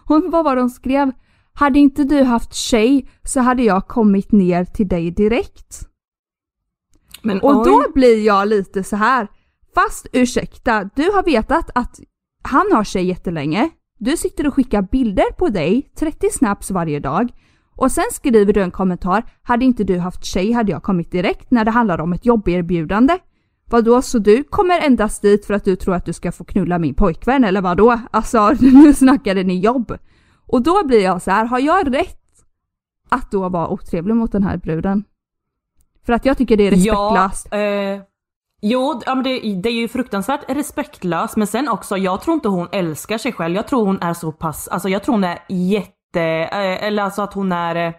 Hon, 0.05 0.29
vad 0.31 0.45
var 0.45 0.55
det 0.55 0.61
hon 0.61 0.69
skrev? 0.69 1.11
Hade 1.53 1.79
inte 1.79 2.03
du 2.03 2.23
haft 2.23 2.53
tjej 2.53 3.09
så 3.23 3.39
hade 3.39 3.63
jag 3.63 3.87
kommit 3.87 4.31
ner 4.31 4.65
till 4.65 4.87
dig 4.87 5.11
direkt. 5.11 5.87
Men 7.21 7.41
och 7.41 7.57
oj. 7.57 7.65
då 7.65 7.83
blir 7.93 8.25
jag 8.25 8.47
lite 8.47 8.83
så 8.83 8.95
här. 8.95 9.27
Fast 9.75 10.07
ursäkta, 10.13 10.89
du 10.95 11.03
har 11.03 11.23
vetat 11.23 11.69
att 11.75 11.99
han 12.43 12.71
har 12.71 12.83
tjej 12.83 13.05
jättelänge. 13.05 13.69
Du 13.97 14.17
sitter 14.17 14.47
och 14.47 14.53
skickar 14.53 14.81
bilder 14.81 15.31
på 15.37 15.49
dig, 15.49 15.91
30 15.95 16.29
snaps 16.31 16.71
varje 16.71 16.99
dag. 16.99 17.31
Och 17.75 17.91
sen 17.91 18.05
skriver 18.11 18.53
du 18.53 18.61
en 18.61 18.71
kommentar, 18.71 19.23
hade 19.43 19.65
inte 19.65 19.83
du 19.83 19.99
haft 19.99 20.25
tjej 20.25 20.51
hade 20.51 20.71
jag 20.71 20.83
kommit 20.83 21.11
direkt 21.11 21.51
när 21.51 21.65
det 21.65 21.71
handlar 21.71 22.01
om 22.01 22.13
ett 22.13 22.25
jobberbjudande. 22.25 23.17
Vadå, 23.71 24.01
så 24.01 24.19
du 24.19 24.43
kommer 24.43 24.79
endast 24.79 25.21
dit 25.21 25.45
för 25.45 25.53
att 25.53 25.65
du 25.65 25.75
tror 25.75 25.95
att 25.95 26.05
du 26.05 26.13
ska 26.13 26.31
få 26.31 26.43
knulla 26.43 26.79
min 26.79 26.93
pojkvän 26.93 27.43
eller 27.43 27.61
vadå? 27.61 27.99
Alltså 28.11 28.49
nu 28.59 28.93
snackade 28.93 29.43
ni 29.43 29.59
jobb. 29.59 29.97
Och 30.47 30.61
då 30.61 30.87
blir 30.87 31.03
jag 31.03 31.21
så 31.21 31.31
här, 31.31 31.45
har 31.45 31.59
jag 31.59 31.95
rätt 31.95 32.17
att 33.09 33.31
då 33.31 33.49
vara 33.49 33.67
otrevlig 33.67 34.15
mot 34.15 34.31
den 34.31 34.43
här 34.43 34.57
bruden? 34.57 35.03
För 36.05 36.13
att 36.13 36.25
jag 36.25 36.37
tycker 36.37 36.57
det 36.57 36.67
är 36.67 36.71
respektlöst. 36.71 37.47
Ja, 37.51 37.57
eh, 37.57 38.01
jo, 38.61 39.01
ja, 39.05 39.15
men 39.15 39.23
det, 39.23 39.39
det, 39.39 39.69
är 39.69 39.73
ju 39.73 39.87
fruktansvärt 39.87 40.41
respektlöst 40.47 41.37
men 41.37 41.47
sen 41.47 41.67
också, 41.67 41.97
jag 41.97 42.21
tror 42.21 42.33
inte 42.33 42.49
hon 42.49 42.67
älskar 42.71 43.17
sig 43.17 43.33
själv. 43.33 43.55
Jag 43.55 43.67
tror 43.67 43.85
hon 43.85 44.01
är 44.01 44.13
så 44.13 44.31
pass, 44.31 44.67
alltså 44.67 44.89
jag 44.89 45.03
tror 45.03 45.15
hon 45.15 45.23
är 45.23 45.39
jätte, 45.49 46.21
eh, 46.51 46.83
eller 46.83 47.03
alltså 47.03 47.21
att 47.21 47.33
hon 47.33 47.51
är 47.51 47.87
eh, 47.87 47.93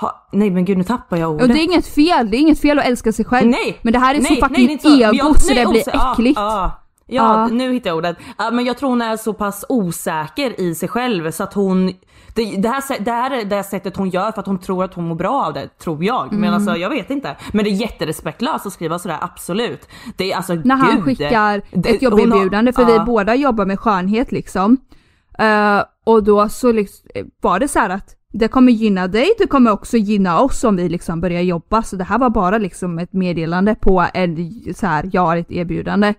ha, 0.00 0.28
nej 0.32 0.50
men 0.50 0.64
gud 0.64 0.78
nu 0.78 0.84
tappar 0.84 1.16
jag 1.16 1.30
ordet. 1.30 1.42
Och 1.42 1.48
det 1.48 1.60
är 1.60 1.64
inget 1.64 1.86
fel, 1.86 2.30
det 2.30 2.36
är 2.36 2.38
inget 2.38 2.60
fel 2.60 2.78
att 2.78 2.84
älska 2.84 3.12
sig 3.12 3.24
själv. 3.24 3.48
Nej! 3.50 3.78
Men 3.82 3.92
det 3.92 3.98
här 3.98 4.14
är 4.14 4.20
nej, 4.20 4.36
så 4.40 4.46
fucking 4.46 4.66
nej, 4.66 4.78
så. 4.78 4.88
ego 4.88 5.14
jag, 5.14 5.40
så 5.40 5.54
det 5.54 5.66
blir 5.66 5.88
äckligt. 5.88 6.38
Ja, 6.38 6.80
ja. 7.06 7.44
Ja, 7.46 7.46
nu 7.46 7.72
hittar 7.72 7.90
jag 7.90 7.96
ordet. 7.96 8.16
Men 8.52 8.64
jag 8.64 8.78
tror 8.78 8.88
hon 8.88 9.02
är 9.02 9.16
så 9.16 9.32
pass 9.32 9.64
osäker 9.68 10.60
i 10.60 10.74
sig 10.74 10.88
själv 10.88 11.30
så 11.30 11.42
att 11.42 11.54
hon 11.54 11.92
det, 12.34 12.56
det, 12.56 12.68
här, 12.68 13.00
det 13.04 13.10
här 13.10 13.30
är 13.30 13.44
det 13.44 13.62
sättet 13.62 13.96
hon 13.96 14.10
gör 14.10 14.32
för 14.32 14.40
att 14.40 14.46
hon 14.46 14.58
tror 14.58 14.84
att 14.84 14.94
hon 14.94 15.08
mår 15.08 15.14
bra 15.14 15.44
av 15.44 15.52
det, 15.52 15.68
tror 15.78 16.04
jag. 16.04 16.26
Mm. 16.26 16.40
Men 16.40 16.54
alltså 16.54 16.76
jag 16.76 16.90
vet 16.90 17.10
inte. 17.10 17.36
Men 17.52 17.64
det 17.64 17.70
är 17.70 17.72
jätterespektlöst 17.72 18.66
att 18.66 18.72
skriva 18.72 18.98
sådär, 18.98 19.18
absolut. 19.20 19.88
Det 20.16 20.32
är 20.32 20.36
alltså 20.36 20.54
När 20.54 20.76
han 20.76 21.02
skickar 21.02 21.62
det, 21.70 21.90
ett 21.90 22.02
jobberbjudande, 22.02 22.72
för 22.72 22.84
vi 22.84 22.98
båda 23.06 23.34
jobbar 23.34 23.66
med 23.66 23.80
skönhet 23.80 24.32
liksom. 24.32 24.76
Uh, 25.40 25.82
och 26.04 26.22
då 26.22 26.48
så 26.48 26.72
liksom, 26.72 27.08
var 27.40 27.58
det 27.58 27.68
så 27.68 27.80
att 27.80 28.16
det 28.38 28.48
kommer 28.48 28.72
gynna 28.72 29.08
dig, 29.08 29.28
det 29.38 29.46
kommer 29.46 29.70
också 29.70 29.96
gynna 29.96 30.40
oss 30.40 30.64
om 30.64 30.76
vi 30.76 30.88
liksom 30.88 31.20
börjar 31.20 31.40
jobba. 31.40 31.82
Så 31.82 31.96
det 31.96 32.04
här 32.04 32.18
var 32.18 32.30
bara 32.30 32.58
liksom 32.58 32.98
ett 32.98 33.12
meddelande 33.12 33.74
på 33.74 34.06
en 34.14 34.52
så 34.74 34.86
här, 34.86 35.10
jag 35.12 35.22
har 35.22 35.36
ett 35.36 35.50
erbjudande. 35.50 36.14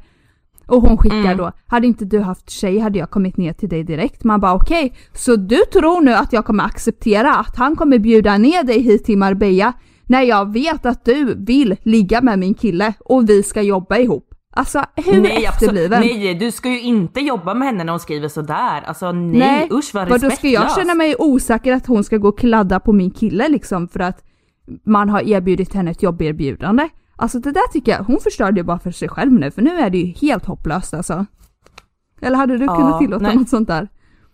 Och 0.68 0.82
hon 0.82 0.98
skickar 0.98 1.18
mm. 1.18 1.38
då, 1.38 1.52
hade 1.68 1.88
inte 1.88 2.06
du 2.06 2.20
haft 2.20 2.50
tjej 2.50 2.80
hade 2.80 3.00
jag 3.00 3.10
kommit 3.10 3.38
ner 3.38 3.54
till 3.54 3.70
dig 3.70 3.84
direkt. 3.84 4.24
Man 4.24 4.40
bara 4.40 4.54
okej, 4.54 4.86
okay, 4.86 4.98
så 5.14 5.36
du 5.36 5.58
tror 5.74 6.02
nu 6.02 6.14
att 6.14 6.34
jag 6.34 6.46
kommer 6.46 6.64
acceptera 6.64 7.36
att 7.36 7.58
han 7.58 7.76
kommer 7.76 8.00
bjuda 8.00 8.38
ner 8.38 8.64
dig 8.64 8.82
hit 8.82 9.06
till 9.06 9.18
Marbella 9.18 9.74
när 10.06 10.22
jag 10.22 10.54
vet 10.54 10.86
att 10.86 11.06
du 11.06 11.36
vill 11.38 11.76
ligga 11.84 12.22
med 12.22 12.40
min 12.40 12.54
kille 12.54 12.94
och 13.00 13.30
vi 13.30 13.44
ska 13.44 13.62
jobba 13.62 13.98
ihop. 13.98 14.35
Alltså 14.58 14.86
hur 14.96 15.22
nej, 15.22 15.46
efterbliven? 15.46 16.00
Nej, 16.00 16.34
du 16.36 16.52
ska 16.52 16.70
ju 16.70 16.82
inte 16.82 17.20
jobba 17.20 17.54
med 17.54 17.68
henne 17.68 17.84
när 17.84 17.94
hon 17.94 18.00
skriver 18.00 18.28
sådär. 18.28 18.82
Alltså 18.86 19.12
nej, 19.12 19.40
nej. 19.40 19.70
usch 19.72 19.94
vad 19.94 20.04
respektlöst. 20.04 20.36
Då 20.36 20.38
ska 20.38 20.48
jag 20.48 20.76
känna 20.76 20.96
mig 20.96 21.16
osäker 21.20 21.74
att 21.74 21.88
hon 21.88 22.04
ska 22.04 22.18
gå 22.18 22.28
och 22.28 22.40
kladda 22.40 22.80
på 22.80 22.94
min 22.94 23.12
kille 23.12 23.50
liksom 23.50 23.88
för 23.88 24.00
att 24.00 24.24
man 24.84 25.10
har 25.10 25.22
erbjudit 25.22 25.74
henne 25.74 25.92
ett 25.92 26.04
jobberbjudande. 26.04 26.90
Alltså 27.16 27.40
det 27.40 27.52
där 27.52 27.72
tycker 27.72 27.92
jag, 27.92 28.04
hon 28.04 28.20
förstörde 28.20 28.60
ju 28.60 28.64
bara 28.64 28.80
för 28.80 28.92
sig 28.92 29.10
själv 29.10 29.34
nu 29.34 29.52
för 29.52 29.62
nu 29.62 29.80
är 29.80 29.90
det 29.90 29.98
ju 29.98 30.06
helt 30.06 30.46
hopplöst 30.46 30.94
alltså. 30.94 31.26
Eller 32.22 32.38
hade 32.38 32.58
du 32.58 32.66
ja, 32.66 32.76
kunnat 32.76 33.00
tillåta 33.00 33.24
nej. 33.24 33.36
något 33.36 33.50
sånt 33.50 33.68
där? 33.68 33.88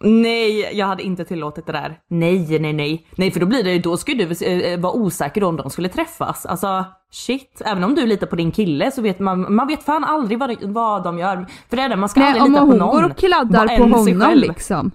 Nej, 0.04 0.70
jag 0.74 0.88
hade 0.88 1.04
inte 1.04 1.26
tillåtit 1.26 1.66
det 1.66 1.72
där. 1.72 2.00
Nej, 2.10 2.60
nej, 2.60 2.74
nej. 2.74 3.08
Nej, 3.16 3.32
för 3.32 3.40
då 3.40 3.46
blir 3.46 3.64
det 3.64 3.74
ju, 3.74 3.80
då 3.80 3.98
skulle 3.98 4.26
du 4.26 4.46
äh, 4.46 4.80
vara 4.80 4.94
osäker 4.94 5.44
om 5.44 5.56
de 5.56 5.70
skulle 5.70 5.90
träffas. 5.90 6.46
Alltså 6.46 6.86
shit, 7.12 7.62
även 7.66 7.84
om 7.84 7.96
du 7.96 8.06
litar 8.06 8.28
på 8.28 8.36
din 8.36 8.52
kille 8.52 8.92
så 8.92 9.02
vet 9.02 9.20
man, 9.20 9.54
man 9.54 9.68
vet 9.68 9.84
fan 9.84 10.04
aldrig 10.04 10.40
vad, 10.40 10.64
vad 10.64 11.04
de 11.04 11.20
gör. 11.20 11.46
För 11.70 11.78
det 11.78 11.84
är 11.84 11.90
det, 11.90 11.96
man 11.96 12.10
ska 12.10 12.20
nej, 12.20 12.30
aldrig 12.30 12.50
lita 12.50 12.60
på 12.60 12.66
någon. 12.66 12.82
om 12.82 12.88
hon 12.88 13.02
går 13.02 13.10
och 13.10 13.18
kladdar 13.18 13.78
på 13.78 13.84
honom 13.84 14.32
liksom. 14.36 14.92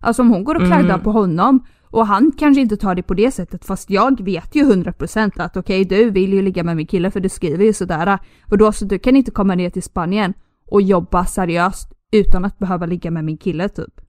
Alltså 0.00 0.22
om 0.22 0.30
hon 0.30 0.44
går 0.44 0.54
och 0.54 0.66
kladdar 0.66 0.94
mm. 0.94 1.00
på 1.00 1.12
honom 1.12 1.64
och 1.90 2.06
han 2.06 2.32
kanske 2.38 2.60
inte 2.60 2.76
tar 2.76 2.94
det 2.94 3.02
på 3.02 3.14
det 3.14 3.30
sättet 3.30 3.64
fast 3.64 3.90
jag 3.90 4.20
vet 4.24 4.54
ju 4.54 4.64
100% 4.64 5.42
att 5.42 5.56
okej 5.56 5.82
okay, 5.82 5.98
du 5.98 6.10
vill 6.10 6.32
ju 6.32 6.42
ligga 6.42 6.64
med 6.64 6.76
min 6.76 6.86
kille 6.86 7.10
för 7.10 7.20
du 7.20 7.28
skriver 7.28 7.64
ju 7.64 7.72
sådär. 7.72 8.18
Och 8.50 8.58
då 8.58 8.72
så 8.72 8.84
du 8.84 8.98
kan 8.98 9.16
inte 9.16 9.30
komma 9.30 9.54
ner 9.54 9.70
till 9.70 9.82
Spanien 9.82 10.34
och 10.70 10.82
jobba 10.82 11.24
seriöst 11.24 11.92
utan 12.12 12.44
att 12.44 12.58
behöva 12.58 12.86
ligga 12.86 13.10
med 13.10 13.24
min 13.24 13.38
kille 13.38 13.68
typ. 13.68 14.07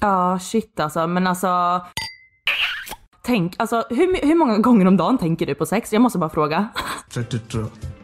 Ja 0.00 0.38
shit 0.38 0.80
alltså 0.80 1.06
men 1.06 1.26
alltså 1.26 1.80
Tänk, 3.22 3.54
alltså 3.58 3.84
hur, 3.90 4.26
hur 4.26 4.34
många 4.34 4.58
gånger 4.58 4.86
om 4.86 4.96
dagen 4.96 5.18
tänker 5.18 5.46
du 5.46 5.54
på 5.54 5.66
sex? 5.66 5.92
Jag 5.92 6.02
måste 6.02 6.18
bara 6.18 6.30
fråga. 6.30 6.68
32. 7.12 7.58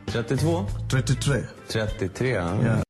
32? 0.06 0.64
33. 0.90 1.34
33 1.68 2.28
ja. 2.28 2.82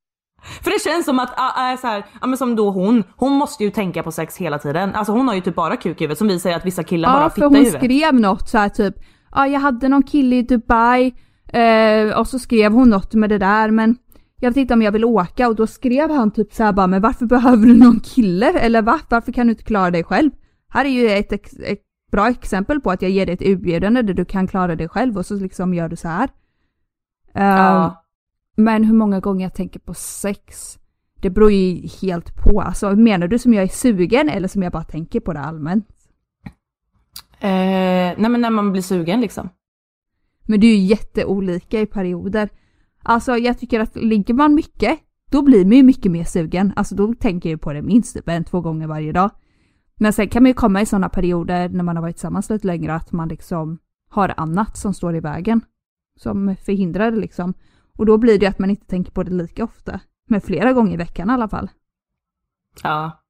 För 0.63 0.71
det 0.71 0.91
känns 0.91 1.05
som 1.05 1.19
att, 1.19 1.39
äh, 1.39 1.81
så 1.81 1.87
här, 1.87 2.07
ja, 2.21 2.27
men 2.27 2.39
som 2.39 2.57
då 2.57 2.71
hon, 2.71 3.05
hon 3.17 3.33
måste 3.33 3.65
ju 3.65 3.71
tänka 3.71 4.03
på 4.03 4.13
sex 4.13 4.37
hela 4.37 4.59
tiden. 4.59 4.95
Alltså 4.95 5.13
hon 5.13 5.29
har 5.29 5.35
ju 5.35 5.41
typ 5.41 5.55
bara 5.55 5.77
kuk 5.77 6.01
i 6.01 6.05
huvudet 6.05 6.19
som 6.19 6.29
vi 6.29 6.41
säger 6.41 6.57
att 6.57 6.67
vissa 6.67 6.85
killar 6.85 7.09
ja, 7.09 7.13
bara 7.13 7.23
har 7.23 7.31
fitta 7.31 7.47
i 7.47 7.49
huvudet. 7.49 7.73
Ja 7.73 7.79
för 7.81 7.89
hon 7.89 7.91
skrev 7.91 8.15
något 8.21 8.49
så 8.49 8.59
här, 8.59 8.69
typ, 8.69 8.95
ja 9.33 9.47
jag 9.47 9.61
hade 9.61 9.89
någon 9.89 10.03
kille 10.03 10.37
i 10.37 10.43
Dubai 10.43 11.15
eh, 11.53 12.19
och 12.19 12.27
så 12.27 12.39
skrev 12.39 12.73
hon 12.73 12.91
något 12.91 13.15
med 13.15 13.31
det 13.31 13.39
där 13.39 13.71
men 13.71 13.97
jag 14.41 14.51
vet 14.51 14.57
inte 14.57 14.75
om 14.75 14.83
jag 14.83 14.93
vill 14.93 15.05
åka 15.05 15.49
och 15.49 15.55
då 15.57 15.67
skrev 15.67 16.11
han 16.11 16.31
typ 16.31 16.53
så 16.53 16.65
här 16.65 16.73
bara 16.73 16.87
men 16.87 17.03
varför 17.03 17.27
behöver 17.27 17.67
du 17.67 17.77
någon 17.77 18.01
kille 18.01 18.53
eller 18.61 18.83
va? 18.83 19.01
Varför 19.09 19.33
kan 19.33 19.47
du 19.47 19.51
inte 19.51 19.65
klara 19.65 19.91
dig 19.91 20.05
själv? 20.05 20.31
Här 20.69 20.85
är 20.85 20.89
ju 20.89 21.09
ett, 21.11 21.33
ett 21.33 21.83
bra 22.13 22.29
exempel 22.29 22.81
på 22.81 22.91
att 22.91 23.03
jag 23.03 23.11
ger 23.11 23.27
dig 23.27 23.35
ett 23.35 23.43
erbjudande 23.43 24.03
där 24.03 24.15
du 24.15 24.25
kan 24.25 24.47
klara 24.47 24.77
dig 24.77 24.89
själv 24.89 25.19
och 25.19 25.27
så 25.27 25.35
liksom 25.35 25.75
gör 25.75 25.89
du 25.89 25.97
så 25.97 26.09
här. 26.09 26.29
Uh, 27.37 27.95
Men 28.57 28.85
hur 28.85 28.95
många 28.95 29.21
gånger 29.21 29.45
jag 29.45 29.55
tänker 29.55 29.81
på 29.81 29.95
sex, 29.95 30.79
det 31.21 31.31
beror 31.31 31.53
ju 31.53 31.89
helt 32.03 32.37
på. 32.37 32.61
Alltså 32.61 32.91
menar 32.91 33.29
du 33.29 33.39
som 33.39 33.55
jag 33.55 33.65
är 33.65 33.69
sugen 33.69 34.29
eller 34.29 34.49
som 34.49 34.63
jag 34.63 34.73
bara 34.73 34.85
tänker 34.85 35.21
på 35.21 35.33
det 35.33 35.41
allmänt? 35.41 35.87
Eh, 37.41 38.15
nej 38.19 38.29
men 38.29 38.41
när 38.41 38.51
man 38.51 38.73
blir 38.73 38.83
sugen 38.83 39.21
liksom. 39.21 39.49
Men 40.45 40.61
det 40.61 40.67
är 40.67 40.77
ju 40.77 40.85
jätteolika 40.85 41.81
i 41.81 41.87
perioder. 41.87 42.49
Alltså 43.09 43.37
jag 43.37 43.59
tycker 43.59 43.81
att 43.81 43.97
ligger 43.97 44.35
man 44.35 44.55
mycket, 44.55 44.99
då 45.31 45.43
blir 45.43 45.65
man 45.65 45.77
ju 45.77 45.83
mycket 45.83 46.13
mer 46.13 46.25
sugen. 46.25 46.73
Alltså 46.77 46.95
då 46.95 47.15
tänker 47.15 47.51
jag 47.51 47.61
på 47.61 47.73
det 47.73 47.83
minst 47.83 48.15
typ 48.15 48.29
en, 48.29 48.45
två 48.45 48.61
gånger 48.61 48.87
varje 48.87 49.13
dag. 49.13 49.31
Men 49.97 50.13
sen 50.13 50.29
kan 50.29 50.43
man 50.43 50.51
ju 50.51 50.55
komma 50.55 50.81
i 50.83 50.87
sådana 50.87 51.09
perioder 51.09 51.69
när 51.69 51.85
man 51.85 51.97
har 51.97 52.03
varit 52.03 52.17
tillsammans 52.17 52.51
lite 52.51 52.67
längre 52.67 52.95
att 52.95 53.13
man 53.13 53.29
liksom 53.29 53.79
har 54.11 54.35
annat 54.37 54.77
som 54.77 54.95
står 54.95 55.17
i 55.17 55.21
vägen. 55.21 55.61
Som 56.17 56.57
förhindrar 56.65 57.11
det 57.11 57.17
liksom. 57.17 57.55
Och 57.99 58.07
då 58.07 58.19
blir 58.19 58.39
det 58.39 58.47
att 58.47 58.59
man 58.59 58.71
inte 58.71 58.87
tänker 58.87 59.13
på 59.13 59.23
det 59.23 59.33
lika 59.33 59.65
ofta. 59.65 60.01
Men 60.29 60.41
flera 60.41 60.73
gånger 60.73 60.93
i 60.93 60.97
veckan 60.97 61.31
i 61.31 61.33
alla 61.33 61.49
fall. 61.49 61.71
Ja. 62.83 63.23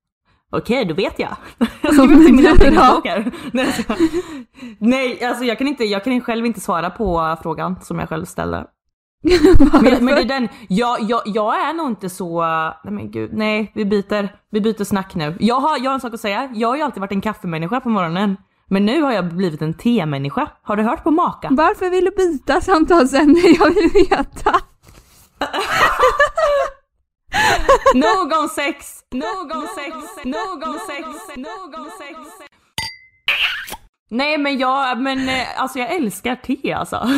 Okej, 0.50 0.84
då 0.84 0.94
vet 0.94 1.18
jag. 1.18 1.36
Jag 1.82 1.94
skriver 1.94 2.14
upp 2.14 2.30
mina 2.30 2.50
anteckningsböcker. 2.50 3.32
Nej, 4.78 5.24
alltså 5.24 5.44
jag 5.44 5.58
kan, 5.58 5.66
inte, 5.66 5.84
jag 5.84 6.04
kan 6.04 6.20
själv 6.20 6.46
inte 6.46 6.60
svara 6.60 6.90
på 6.90 7.36
frågan 7.42 7.80
som 7.80 7.98
jag 7.98 8.08
själv 8.08 8.24
ställde. 8.24 8.66
men, 9.82 10.04
men 10.04 10.14
det 10.14 10.20
är 10.20 10.24
den, 10.24 10.48
jag, 10.68 11.02
jag, 11.02 11.22
jag 11.24 11.68
är 11.68 11.72
nog 11.72 11.88
inte 11.88 12.10
så, 12.10 12.40
nej 12.84 12.94
men 12.94 13.10
gud, 13.10 13.30
nej 13.32 13.72
vi 13.74 13.84
byter, 13.84 14.36
vi 14.50 14.60
byter 14.60 14.84
snack 14.84 15.14
nu. 15.14 15.36
Jag 15.40 15.60
har, 15.60 15.78
jag 15.78 15.90
har 15.90 15.94
en 15.94 16.00
sak 16.00 16.14
att 16.14 16.20
säga, 16.20 16.50
jag 16.54 16.68
har 16.68 16.76
ju 16.76 16.82
alltid 16.82 17.00
varit 17.00 17.12
en 17.12 17.20
kaffemänniska 17.20 17.80
på 17.80 17.88
morgonen. 17.88 18.36
Men 18.68 18.86
nu 18.86 19.02
har 19.02 19.12
jag 19.12 19.34
blivit 19.34 19.62
en 19.62 19.74
temänniska. 19.74 20.48
Har 20.62 20.76
du 20.76 20.82
hört 20.82 21.04
på 21.04 21.10
Maka? 21.10 21.48
Varför 21.50 21.90
vill 21.90 22.04
du 22.04 22.10
byta 22.10 22.60
samtalsämne? 22.60 23.40
Jag 23.58 23.74
vill 23.74 23.90
veta. 23.94 24.54
någon 27.94 28.48
sex, 28.48 29.00
någon 29.14 29.66
sex, 29.74 29.96
någon 30.24 30.78
sex, 30.86 31.06
någon 31.36 31.90
sex. 31.98 32.18
Nej 34.10 34.38
men 34.38 34.58
jag, 34.58 35.00
men 35.00 35.28
eh, 35.28 35.62
alltså 35.62 35.78
jag 35.78 35.94
älskar 35.94 36.36
te 36.36 36.72
alltså. 36.72 37.08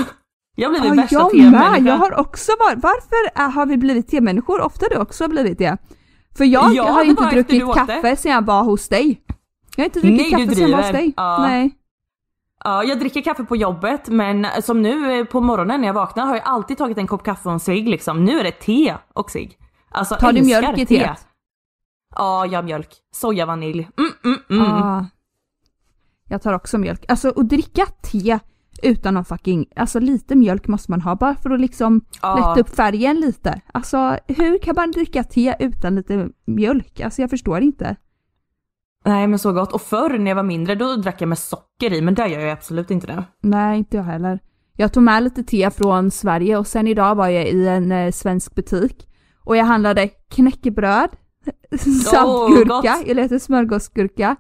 Jag 0.60 0.70
blir 0.70 0.84
ja, 0.84 0.94
värsta 0.94 1.28
temänniska. 1.28 1.78
Jag 1.78 1.94
har 1.94 2.20
också 2.20 2.52
varit, 2.58 2.78
varför 2.82 3.50
har 3.50 3.66
vi 3.66 3.76
blivit 3.76 4.08
temänniskor? 4.08 4.60
Ofta 4.60 4.84
har 4.84 4.90
du 4.90 4.96
också 4.96 5.28
blivit 5.28 5.58
det. 5.58 5.76
För 6.36 6.44
jag 6.44 6.74
ja, 6.74 6.90
har 6.90 7.04
inte 7.04 7.24
druckit 7.24 7.74
kaffe 7.74 8.16
sedan 8.16 8.32
jag 8.32 8.46
var 8.46 8.62
hos 8.62 8.88
dig. 8.88 9.22
Jag 9.76 9.82
har 9.82 9.84
inte 9.84 10.00
druckit 10.00 10.20
Nej, 10.20 10.30
kaffe 10.30 10.54
sedan 10.54 10.70
jag 10.70 10.76
var 10.76 10.84
hos 10.84 10.92
dig. 10.92 11.14
Ja. 11.16 11.38
Nej. 11.40 11.70
Ja, 12.64 12.84
jag 12.84 12.98
dricker 12.98 13.20
kaffe 13.20 13.44
på 13.44 13.56
jobbet 13.56 14.08
men 14.08 14.46
som 14.62 14.82
nu 14.82 15.24
på 15.24 15.40
morgonen 15.40 15.80
när 15.80 15.88
jag 15.88 15.94
vaknar 15.94 16.26
har 16.26 16.34
jag 16.34 16.44
alltid 16.44 16.78
tagit 16.78 16.98
en 16.98 17.06
kopp 17.06 17.24
kaffe 17.24 17.48
och 17.48 17.52
en 17.52 17.60
cigg 17.60 17.88
liksom. 17.88 18.24
Nu 18.24 18.40
är 18.40 18.44
det 18.44 18.52
te 18.52 18.94
och 19.12 19.30
cigg. 19.30 19.58
Alltså 19.90 20.14
Tar 20.14 20.32
du 20.32 20.42
mjölk 20.42 20.78
i 20.78 20.86
teet? 20.86 21.26
Ja, 22.16 22.46
jag 22.46 22.58
har 22.58 22.62
mjölk. 22.62 22.96
Soja, 23.12 23.46
vanilj. 23.46 23.88
Mm, 23.98 24.12
mm, 24.24 24.40
mm. 24.50 24.72
Ah. 24.72 25.04
Jag 26.28 26.42
tar 26.42 26.52
också 26.52 26.78
mjölk. 26.78 27.04
Alltså 27.08 27.28
att 27.28 27.48
dricka 27.48 27.86
te 27.86 28.38
utan 28.82 29.14
någon 29.14 29.24
fucking, 29.24 29.66
alltså 29.76 30.00
lite 30.00 30.36
mjölk 30.36 30.68
måste 30.68 30.90
man 30.90 31.00
ha 31.00 31.16
bara 31.16 31.34
för 31.34 31.50
att 31.50 31.60
liksom 31.60 32.00
ja. 32.22 32.34
lätta 32.36 32.60
upp 32.60 32.76
färgen 32.76 33.20
lite. 33.20 33.60
Alltså 33.72 34.18
hur 34.26 34.58
kan 34.58 34.74
man 34.76 34.90
dricka 34.90 35.24
te 35.24 35.54
utan 35.58 35.94
lite 35.94 36.28
mjölk? 36.46 37.00
Alltså 37.00 37.22
jag 37.22 37.30
förstår 37.30 37.60
inte. 37.60 37.96
Nej 39.04 39.26
men 39.26 39.38
så 39.38 39.52
gott. 39.52 39.72
Och 39.72 39.82
förr 39.82 40.18
när 40.18 40.30
jag 40.30 40.36
var 40.36 40.42
mindre 40.42 40.74
då 40.74 40.96
drack 40.96 41.20
jag 41.22 41.28
med 41.28 41.38
socker 41.38 41.92
i 41.92 42.00
men 42.00 42.14
det 42.14 42.28
gör 42.28 42.40
jag 42.40 42.50
absolut 42.50 42.90
inte 42.90 43.14
nu. 43.16 43.22
Nej 43.42 43.78
inte 43.78 43.96
jag 43.96 44.04
heller. 44.04 44.40
Jag 44.76 44.92
tog 44.92 45.02
med 45.02 45.22
lite 45.22 45.42
te 45.42 45.70
från 45.70 46.10
Sverige 46.10 46.56
och 46.56 46.66
sen 46.66 46.86
idag 46.86 47.14
var 47.14 47.28
jag 47.28 47.48
i 47.48 47.68
en 47.68 47.92
eh, 47.92 48.12
svensk 48.12 48.54
butik 48.54 49.08
och 49.44 49.56
jag 49.56 49.64
handlade 49.64 50.08
knäckebröd, 50.08 51.10
saltgurka, 52.04 52.94
oh, 52.94 53.10
eller 53.10 53.22
heter 53.22 53.38
smörgåsgurka 53.38 54.36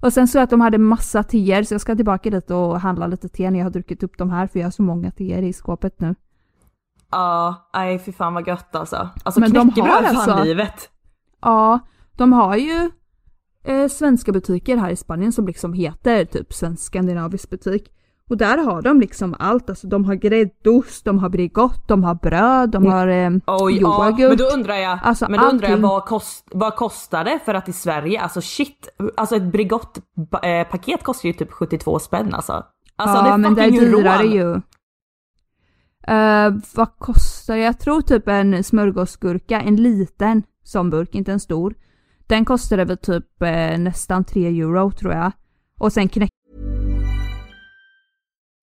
och 0.00 0.12
sen 0.12 0.28
så 0.28 0.38
att 0.38 0.50
de 0.50 0.60
hade 0.60 0.78
massa 0.78 1.22
teer 1.22 1.62
så 1.62 1.74
jag 1.74 1.80
ska 1.80 1.96
tillbaka 1.96 2.30
dit 2.30 2.50
och 2.50 2.80
handla 2.80 3.06
lite 3.06 3.28
te 3.28 3.50
när 3.50 3.58
jag 3.58 3.66
har 3.66 3.70
druckit 3.70 4.02
upp 4.02 4.18
de 4.18 4.30
här 4.30 4.46
för 4.46 4.58
jag 4.58 4.66
har 4.66 4.70
så 4.70 4.82
många 4.82 5.10
teer 5.10 5.42
i 5.42 5.52
skåpet 5.52 6.00
nu. 6.00 6.14
Ja, 7.10 7.70
nej 7.74 7.98
fy 7.98 8.12
fan 8.12 8.34
vad 8.34 8.48
gött 8.48 8.74
alltså. 8.74 9.08
Alltså 9.24 9.40
Men 9.40 9.50
knäckebröd 9.50 10.04
fan 10.04 10.16
alltså, 10.16 10.44
livet. 10.44 10.90
Ja, 11.40 11.78
de 12.16 12.32
har 12.32 12.56
ju 12.56 12.90
eh, 13.64 13.88
svenska 13.88 14.32
butiker 14.32 14.76
här 14.76 14.90
i 14.90 14.96
Spanien 14.96 15.32
som 15.32 15.46
liksom 15.46 15.72
heter 15.72 16.24
typ 16.24 16.52
svensk 16.52 16.82
skandinavisk 16.82 17.50
butik. 17.50 17.92
Och 18.30 18.36
där 18.36 18.58
har 18.58 18.82
de 18.82 19.00
liksom 19.00 19.36
allt, 19.38 19.70
alltså 19.70 19.86
de 19.86 20.04
har 20.04 20.14
gräddost, 20.14 21.04
de 21.04 21.18
har 21.18 21.28
Bregott, 21.28 21.88
de 21.88 22.04
har 22.04 22.14
bröd, 22.14 22.70
de 22.70 22.86
har 22.86 23.08
eh, 23.08 23.30
Oj, 23.46 23.80
yoghurt. 23.80 24.18
Ja, 24.18 24.28
men 24.28 24.36
då 24.36 24.44
undrar 24.44 24.74
jag, 24.74 24.98
alltså, 25.02 25.26
men 25.30 25.40
då 25.40 25.46
undrar 25.46 25.68
jag 25.68 25.78
vad, 25.78 26.04
kost, 26.04 26.48
vad 26.52 26.76
kostar 26.76 27.24
det 27.24 27.38
för 27.44 27.54
att 27.54 27.68
i 27.68 27.72
Sverige, 27.72 28.20
alltså 28.20 28.40
shit, 28.40 28.88
alltså 29.16 29.36
ett 29.36 29.52
Bregott 29.52 29.98
eh, 30.42 30.98
kostar 31.02 31.26
ju 31.26 31.32
typ 31.32 31.52
72 31.52 31.98
spänn 31.98 32.34
alltså. 32.34 32.52
Alltså 32.96 33.16
ja, 33.16 33.22
det 33.22 33.28
är 33.28 33.38
men 33.38 33.54
det 33.54 33.62
är 33.62 33.70
dyrare 33.70 34.22
rån. 34.22 34.32
ju. 34.32 34.60
Uh, 36.10 36.60
vad 36.74 36.98
kostar 36.98 37.56
det? 37.56 37.62
Jag 37.62 37.78
tror 37.78 38.00
typ 38.00 38.28
en 38.28 38.64
smörgåsgurka, 38.64 39.60
en 39.60 39.76
liten 39.76 40.42
sån 40.64 40.90
burk, 40.90 41.14
inte 41.14 41.32
en 41.32 41.40
stor. 41.40 41.74
Den 42.26 42.44
kostade 42.44 42.84
väl 42.84 42.98
typ 42.98 43.42
eh, 43.42 43.78
nästan 43.78 44.24
3 44.24 44.46
euro 44.46 44.90
tror 44.90 45.12
jag. 45.12 45.32
Och 45.78 45.92
sen 45.92 46.08
knäck... 46.08 46.29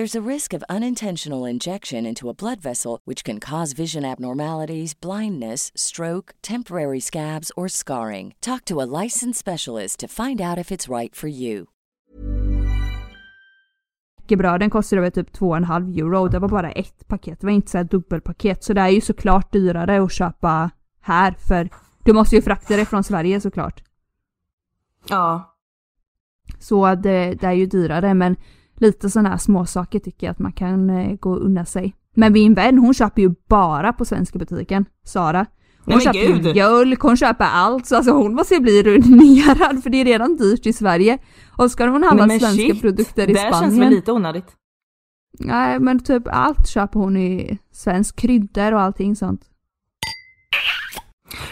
There's 0.00 0.26
a 0.26 0.34
risk 0.34 0.54
of 0.54 0.64
unintentional 0.70 1.44
injection 1.44 2.06
into 2.06 2.30
a 2.30 2.34
blood 2.34 2.62
vessel, 2.62 3.00
which 3.04 3.22
can 3.22 3.38
cause 3.38 3.74
vision 3.74 4.04
abnormalities, 4.04 5.00
blindness, 5.00 5.72
stroke, 5.74 6.32
temporary 6.40 7.00
scabs, 7.00 7.52
or 7.56 7.68
scarring. 7.68 8.32
Talk 8.40 8.64
to 8.64 8.80
a 8.80 8.88
licensed 9.02 9.38
specialist 9.38 10.00
to 10.00 10.08
find 10.08 10.40
out 10.40 10.58
if 10.58 10.70
it's 10.70 10.88
right 10.88 11.14
for 11.16 11.28
you. 11.28 11.66
Bröden 14.28 14.70
kostade 14.70 15.02
väl 15.02 15.12
typ 15.12 15.30
2,5 15.36 15.98
euro 15.98 16.28
det 16.28 16.38
var 16.38 16.48
bara 16.48 16.72
ett 16.72 17.08
paket, 17.08 17.40
det 17.40 17.46
var 17.46 17.52
inte 17.52 17.70
så 17.70 17.78
här 17.78 17.84
dubbelpaket. 17.84 18.64
Så 18.64 18.72
det 18.72 18.80
är 18.80 18.88
ju 18.88 19.00
såklart 19.00 19.52
dyrare 19.52 20.02
att 20.02 20.12
köpa 20.12 20.70
här 21.00 21.32
för 21.48 21.68
du 22.04 22.12
måste 22.12 22.36
ju 22.36 22.42
frakta 22.42 22.76
det 22.76 22.84
från 22.84 23.04
Sverige 23.04 23.40
såklart. 23.40 23.82
Ja. 25.08 25.56
Så 26.58 26.94
det, 26.94 27.34
det 27.34 27.46
är 27.46 27.52
ju 27.52 27.66
dyrare 27.66 28.14
men 28.14 28.36
lite 28.80 29.10
sådana 29.10 29.28
här 29.28 29.36
småsaker 29.36 29.98
tycker 29.98 30.26
jag 30.26 30.32
att 30.32 30.38
man 30.38 30.52
kan 30.52 30.90
eh, 30.90 31.14
gå 31.16 31.30
och 31.30 31.44
unna 31.44 31.64
sig. 31.64 31.94
Men 32.14 32.32
min 32.32 32.54
vän 32.54 32.78
hon 32.78 32.94
köper 32.94 33.22
ju 33.22 33.34
bara 33.48 33.92
på 33.92 34.04
svenska 34.04 34.38
butiken, 34.38 34.84
Sara. 35.04 35.46
Hon 35.84 35.94
Nej, 35.94 36.00
köper 36.00 36.18
gud. 36.26 36.44
mjölk, 36.54 37.00
hon 37.00 37.16
köper 37.16 37.44
allt, 37.44 37.86
så 37.86 37.96
alltså 37.96 38.12
hon 38.12 38.34
måste 38.34 38.54
ju 38.54 38.60
bli 38.60 38.82
ruinerad 38.82 39.82
för 39.82 39.90
det 39.90 40.00
är 40.00 40.04
redan 40.04 40.36
dyrt 40.36 40.66
i 40.66 40.72
Sverige. 40.72 41.18
Och 41.56 41.70
ska 41.70 41.86
hon 41.88 42.02
handla 42.02 42.26
men 42.26 42.40
svenska 42.40 42.62
shit, 42.62 42.80
produkter 42.80 43.30
i 43.30 43.32
Det 43.32 43.38
Spanien. 43.38 43.60
känns 43.60 43.78
väl 43.80 43.90
lite 43.90 44.12
onödigt. 44.12 44.56
Nej 45.38 45.78
men 45.80 45.98
typ 46.04 46.22
allt 46.30 46.68
köper 46.68 47.00
hon 47.00 47.16
i 47.16 47.58
svensk 47.72 48.16
kryddor 48.16 48.72
och 48.72 48.80
allting 48.80 49.16
sånt. 49.16 49.40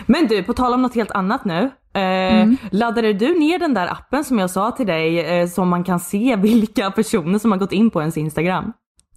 Men 0.07 0.27
du, 0.27 0.43
på 0.43 0.53
tal 0.53 0.73
om 0.75 0.83
något 0.83 0.95
helt 0.95 1.11
annat 1.11 1.45
nu. 1.45 1.71
Eh, 1.99 2.43
Mm. 2.43 2.57
Laddade 2.71 3.13
du 3.13 3.39
ner 3.39 3.59
den 3.59 3.75
där 3.75 3.87
appen 3.93 4.25
som 4.25 4.39
jag 4.39 4.51
sa 4.51 4.71
till 4.71 4.87
dig 4.87 5.21
eh, 5.41 5.49
som 5.49 5.69
man 5.69 5.85
kan 5.85 6.01
se 6.01 6.37
vilka 6.43 6.91
personer 6.91 7.39
som 7.39 7.53
har 7.53 7.59
gått 7.59 7.73
in 7.73 7.91
på 7.91 8.01
ens 8.01 8.17
Instagram? 8.17 8.73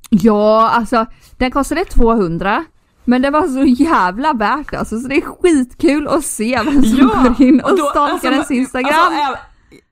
Ja, 0.09 0.69
alltså 0.69 1.05
den 1.37 1.51
kostade 1.51 1.85
200. 1.85 2.65
Men 3.05 3.21
det 3.21 3.29
var 3.29 3.47
så 3.47 3.63
jävla 3.83 4.33
värt 4.33 4.73
alltså, 4.73 4.99
så 4.99 5.07
det 5.07 5.15
är 5.15 5.21
skitkul 5.21 6.07
att 6.07 6.25
se 6.25 6.61
vem 6.65 6.83
som 6.83 7.07
går 7.07 7.41
in 7.47 7.61
och, 7.61 7.69
då- 7.77 7.77
stalkar 7.85 8.13
alltså, 8.13 8.27
ens 8.27 8.51
Instagram. 8.51 8.93
Alltså, 8.93 9.37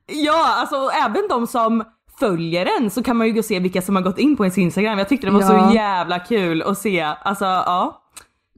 ja, 0.06 0.54
alltså 0.60 0.76
även 1.06 1.28
de 1.28 1.46
som 1.46 1.84
följer 2.18 2.68
en 2.80 2.90
så 2.90 3.02
kan 3.02 3.16
man 3.16 3.26
ju 3.26 3.32
gå 3.32 3.38
och 3.38 3.44
se 3.44 3.58
vilka 3.58 3.82
som 3.82 3.96
har 3.96 4.02
gått 4.02 4.18
in 4.18 4.36
på 4.36 4.44
ens 4.44 4.58
Instagram. 4.58 4.98
Jag 4.98 5.08
tyckte 5.08 5.26
det 5.26 5.32
var 5.32 5.40
Ja. 5.40 5.68
så 5.70 5.74
jävla 5.74 6.18
kul 6.18 6.62
att 6.62 6.78
se. 6.78 7.00
Alltså 7.00 7.44
ja. 7.44 8.02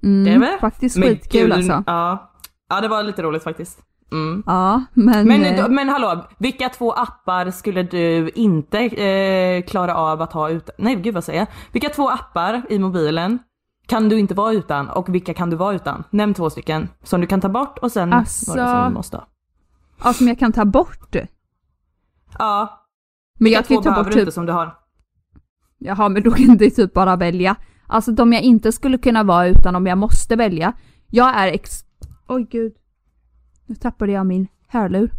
Mm, 0.03 0.25
det 0.25 0.31
är 0.31 0.39
väl 0.39 0.59
faktiskt 0.61 1.03
skitkul 1.03 1.53
alltså. 1.53 1.83
Ja. 1.87 2.33
ja, 2.69 2.81
det 2.81 2.89
var 2.89 3.03
lite 3.03 3.23
roligt 3.23 3.45
faktiskt. 3.45 3.79
Mm. 4.13 4.43
Ja, 4.47 4.85
men... 4.93 5.29
Men, 5.29 5.45
eh, 5.45 5.69
men 5.69 5.89
hallå, 5.89 6.25
vilka 6.39 6.69
två 6.69 6.93
appar 6.93 7.51
skulle 7.51 7.83
du 7.83 8.31
inte 8.35 8.79
eh, 8.79 9.63
klara 9.63 9.95
av 9.97 10.23
att 10.23 10.33
ha 10.33 10.49
utan? 10.51 10.75
Nej 10.79 10.95
gud 10.97 11.15
vad 11.15 11.25
säger 11.25 11.39
jag? 11.39 11.47
Vilka 11.73 11.89
två 11.89 12.09
appar 12.11 12.63
i 12.69 12.79
mobilen 12.79 13.39
kan 13.87 14.09
du 14.09 14.19
inte 14.19 14.35
vara 14.35 14.53
utan 14.53 14.89
och 14.89 15.15
vilka 15.15 15.35
kan 15.35 15.51
du 15.51 15.57
vara 15.57 15.75
utan? 15.75 16.05
Nämn 16.11 16.35
två 16.35 16.51
stycken 16.51 16.89
som 17.03 17.21
du 17.21 17.27
kan 17.27 17.41
ta 17.41 17.49
bort 17.49 17.79
och 17.79 17.93
sen 17.93 18.13
Alltså- 18.13 18.55
några 18.55 18.71
som 18.71 18.89
du 18.89 18.95
måste 18.95 19.17
ha. 19.17 19.27
Ja, 20.05 20.13
som 20.13 20.29
jag 20.29 20.39
kan 20.39 20.53
ta 20.53 20.65
bort. 20.65 21.17
Ja, 22.39 22.87
Men 23.39 23.45
vilka 23.45 23.59
jag 23.59 23.67
kan 23.67 23.77
två 23.77 23.83
ta 23.83 23.91
behöver 23.91 24.05
bort 24.05 24.13
du 24.13 24.19
inte 24.21 24.31
typ... 24.31 24.35
som 24.35 24.47
du 24.47 24.53
har? 24.53 24.75
Jaha, 25.79 26.09
men 26.09 26.23
då 26.23 26.31
kan 26.31 26.57
det 26.57 26.71
typ 26.71 26.93
bara 26.95 27.17
välja. 27.17 27.57
Alltså 27.87 28.13
de 28.13 28.33
jag 28.33 28.43
inte 28.43 28.73
skulle 28.73 28.99
kunna 28.99 29.23
vara 29.23 29.47
utan 29.49 29.77
om 29.77 29.87
jag 29.87 29.99
måste 29.99 30.37
välja. 30.37 30.73
Jag 31.11 31.37
är 31.37 31.49
ex... 31.49 31.81
Oj 32.29 32.47
gud. 32.51 32.73
Nu 33.73 33.77
tappade 33.77 34.13
jag 34.13 34.27
min 34.27 34.49
hörlur. 34.69 35.11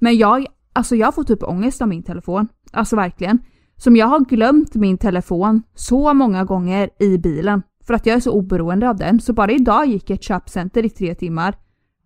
Men 0.00 0.18
jag, 0.18 0.46
alltså 0.72 0.96
jag 0.96 1.14
får 1.14 1.24
typ 1.24 1.42
ångest 1.42 1.82
av 1.82 1.88
min 1.88 2.02
telefon. 2.02 2.48
Alltså 2.72 2.96
verkligen. 2.96 3.38
Som 3.76 3.96
jag 3.96 4.06
har 4.06 4.20
glömt 4.20 4.74
min 4.74 4.98
telefon 4.98 5.62
så 5.74 6.14
många 6.14 6.44
gånger 6.44 6.90
i 6.98 7.18
bilen. 7.18 7.62
För 7.86 7.94
att 7.94 8.06
jag 8.06 8.16
är 8.16 8.20
så 8.20 8.32
oberoende 8.32 8.88
av 8.88 8.96
den. 8.96 9.20
Så 9.20 9.32
bara 9.32 9.52
idag 9.52 9.86
gick 9.86 10.10
jag 10.10 10.14
ett 10.14 10.22
köpcenter 10.22 10.84
i 10.84 10.90
tre 10.90 11.14
timmar. 11.14 11.54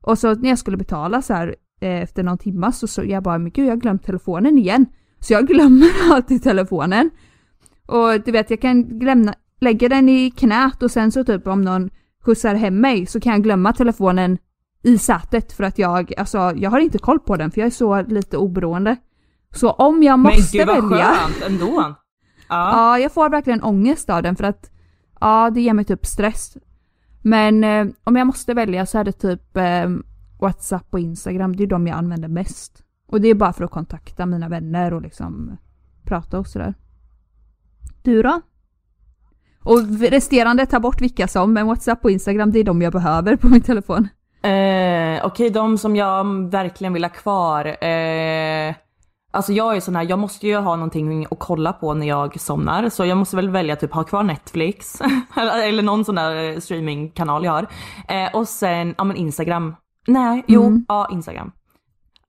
Och 0.02 0.18
så 0.18 0.34
när 0.34 0.48
jag 0.48 0.58
skulle 0.58 0.76
betala 0.76 1.22
så 1.22 1.34
här 1.34 1.56
eh, 1.80 2.02
efter 2.02 2.22
någon 2.22 2.38
timma 2.38 2.72
så 2.72 2.86
såg 2.86 3.06
jag 3.06 3.22
bara, 3.22 3.38
men 3.38 3.52
gud 3.52 3.66
jag 3.66 3.72
har 3.72 3.76
glömt 3.76 4.04
telefonen 4.04 4.58
igen. 4.58 4.86
Så 5.20 5.32
jag 5.32 5.46
glömmer 5.48 5.88
alltid 6.12 6.42
telefonen. 6.42 7.10
Och 7.86 8.20
du 8.24 8.32
vet 8.32 8.50
jag 8.50 8.60
kan 8.60 8.98
glömma, 8.98 9.34
lägga 9.60 9.88
den 9.88 10.08
i 10.08 10.30
knät 10.30 10.82
och 10.82 10.90
sen 10.90 11.12
så 11.12 11.24
typ 11.24 11.46
om 11.46 11.62
någon 11.62 11.90
skjutsar 12.24 12.54
hem 12.54 12.80
mig 12.80 13.06
så 13.06 13.20
kan 13.20 13.32
jag 13.32 13.42
glömma 13.42 13.72
telefonen 13.72 14.38
i 14.84 14.98
sätet 14.98 15.52
för 15.52 15.64
att 15.64 15.78
jag, 15.78 16.12
alltså 16.18 16.52
jag 16.56 16.70
har 16.70 16.78
inte 16.78 16.98
koll 16.98 17.20
på 17.20 17.36
den 17.36 17.50
för 17.50 17.60
jag 17.60 17.66
är 17.66 17.70
så 17.70 18.02
lite 18.02 18.36
oberoende. 18.36 18.96
Så 19.54 19.70
om 19.70 20.02
jag 20.02 20.18
måste 20.18 20.56
Men 20.58 20.66
gud 20.66 20.66
vad 20.66 20.90
välja. 20.90 21.06
skönt 21.06 21.42
ändå. 21.46 21.94
Ja. 22.48 22.70
Ja, 22.72 22.98
jag 22.98 23.12
får 23.12 23.30
verkligen 23.30 23.62
ångest 23.62 24.10
av 24.10 24.22
den 24.22 24.36
för 24.36 24.44
att 24.44 24.70
ja, 25.20 25.50
det 25.50 25.60
ger 25.60 25.74
mig 25.74 25.84
typ 25.84 26.06
stress. 26.06 26.56
Men 27.22 27.64
eh, 27.64 27.86
om 28.04 28.16
jag 28.16 28.26
måste 28.26 28.54
välja 28.54 28.86
så 28.86 28.98
är 28.98 29.04
det 29.04 29.12
typ 29.12 29.56
eh, 29.56 29.88
WhatsApp 30.40 30.86
och 30.90 31.00
Instagram, 31.00 31.56
det 31.56 31.62
är 31.62 31.66
de 31.66 31.86
jag 31.86 31.96
använder 31.96 32.28
mest. 32.28 32.82
Och 33.06 33.20
det 33.20 33.28
är 33.28 33.34
bara 33.34 33.52
för 33.52 33.64
att 33.64 33.70
kontakta 33.70 34.26
mina 34.26 34.48
vänner 34.48 34.94
och 34.94 35.02
liksom 35.02 35.56
prata 36.02 36.38
och 36.38 36.46
sådär. 36.46 36.74
Du 38.02 38.22
då? 38.22 38.40
Och 39.62 40.00
resterande, 40.00 40.66
ta 40.66 40.80
bort 40.80 41.00
vilka 41.00 41.28
som, 41.28 41.52
men 41.52 41.66
WhatsApp 41.66 42.04
och 42.04 42.10
Instagram 42.10 42.50
det 42.52 42.58
är 42.58 42.64
de 42.64 42.82
jag 42.82 42.92
behöver 42.92 43.36
på 43.36 43.48
min 43.48 43.62
telefon. 43.62 44.08
Eh, 44.44 45.26
Okej, 45.26 45.50
de 45.50 45.78
som 45.78 45.96
jag 45.96 46.50
verkligen 46.50 46.92
vill 46.92 47.04
ha 47.04 47.10
kvar. 47.10 47.84
Eh, 47.84 48.74
alltså 49.32 49.52
jag 49.52 49.76
är 49.76 49.80
sån 49.80 49.96
här, 49.96 50.06
jag 50.10 50.18
måste 50.18 50.46
ju 50.46 50.56
ha 50.56 50.76
någonting 50.76 51.24
att 51.30 51.38
kolla 51.38 51.72
på 51.72 51.94
när 51.94 52.06
jag 52.06 52.40
somnar. 52.40 52.88
Så 52.88 53.04
jag 53.04 53.18
måste 53.18 53.36
väl 53.36 53.50
välja 53.50 53.76
typ 53.76 53.92
ha 53.92 54.04
kvar 54.04 54.22
Netflix. 54.22 55.00
eller 55.36 55.68
eller 55.68 55.82
någon 55.82 56.04
sån 56.04 56.14
där 56.14 56.52
eh, 56.52 56.58
streamingkanal 56.58 57.44
jag 57.44 57.52
har. 57.52 57.66
Eh, 58.08 58.34
och 58.34 58.48
sen, 58.48 58.94
ja 58.98 59.04
men 59.04 59.16
Instagram. 59.16 59.76
Nej, 60.06 60.44
jo, 60.46 60.62
Mm. 60.66 60.84
ja 60.88 61.08
Instagram. 61.12 61.52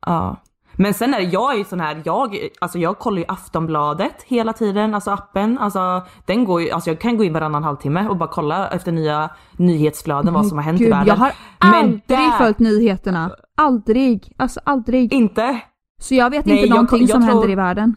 Ja. 0.06 0.36
Men 0.78 0.94
sen 0.94 1.14
är 1.14 1.18
det, 1.18 1.24
jag 1.24 1.54
är 1.54 1.58
ju 1.58 1.64
sån 1.64 1.80
här, 1.80 2.02
jag, 2.06 2.38
alltså 2.62 2.80
jag 2.80 3.00
kollar 3.00 3.18
ju 3.18 3.26
Aftonbladet 3.28 4.24
hela 4.24 4.54
tiden, 4.54 4.96
alltså 4.96 5.12
appen. 5.12 5.58
Alltså 5.58 6.02
den 6.26 6.46
går 6.46 6.62
ju, 6.62 6.72
alltså 6.72 6.90
jag 6.90 7.00
kan 7.00 7.18
gå 7.18 7.24
in 7.24 7.34
varannan 7.34 7.64
halvtimme 7.64 8.08
och 8.08 8.18
bara 8.18 8.30
kolla 8.30 8.68
efter 8.68 8.92
nya 8.92 9.30
nyhetsflöden, 9.58 10.34
vad 10.34 10.48
som 10.48 10.58
har 10.58 10.66
hänt 10.66 10.82
i 10.82 10.84
Gud, 10.84 10.94
världen. 10.94 11.08
jag 11.08 11.16
har 11.16 11.32
Men 11.60 11.74
aldrig 11.84 12.02
där- 12.08 12.38
följt 12.38 12.60
nyheterna. 12.60 13.32
Aldrig. 13.58 14.34
Alltså 14.38 14.60
aldrig. 14.64 15.14
Inte? 15.14 15.60
Så 16.02 16.16
jag 16.16 16.30
vet 16.30 16.46
Nej, 16.46 16.56
inte 16.56 16.68
jag- 16.68 16.76
någonting 16.76 17.00
jag 17.02 17.10
som 17.10 17.22
tror- 17.22 17.32
händer 17.32 17.50
i 17.50 17.56
världen. 17.56 17.96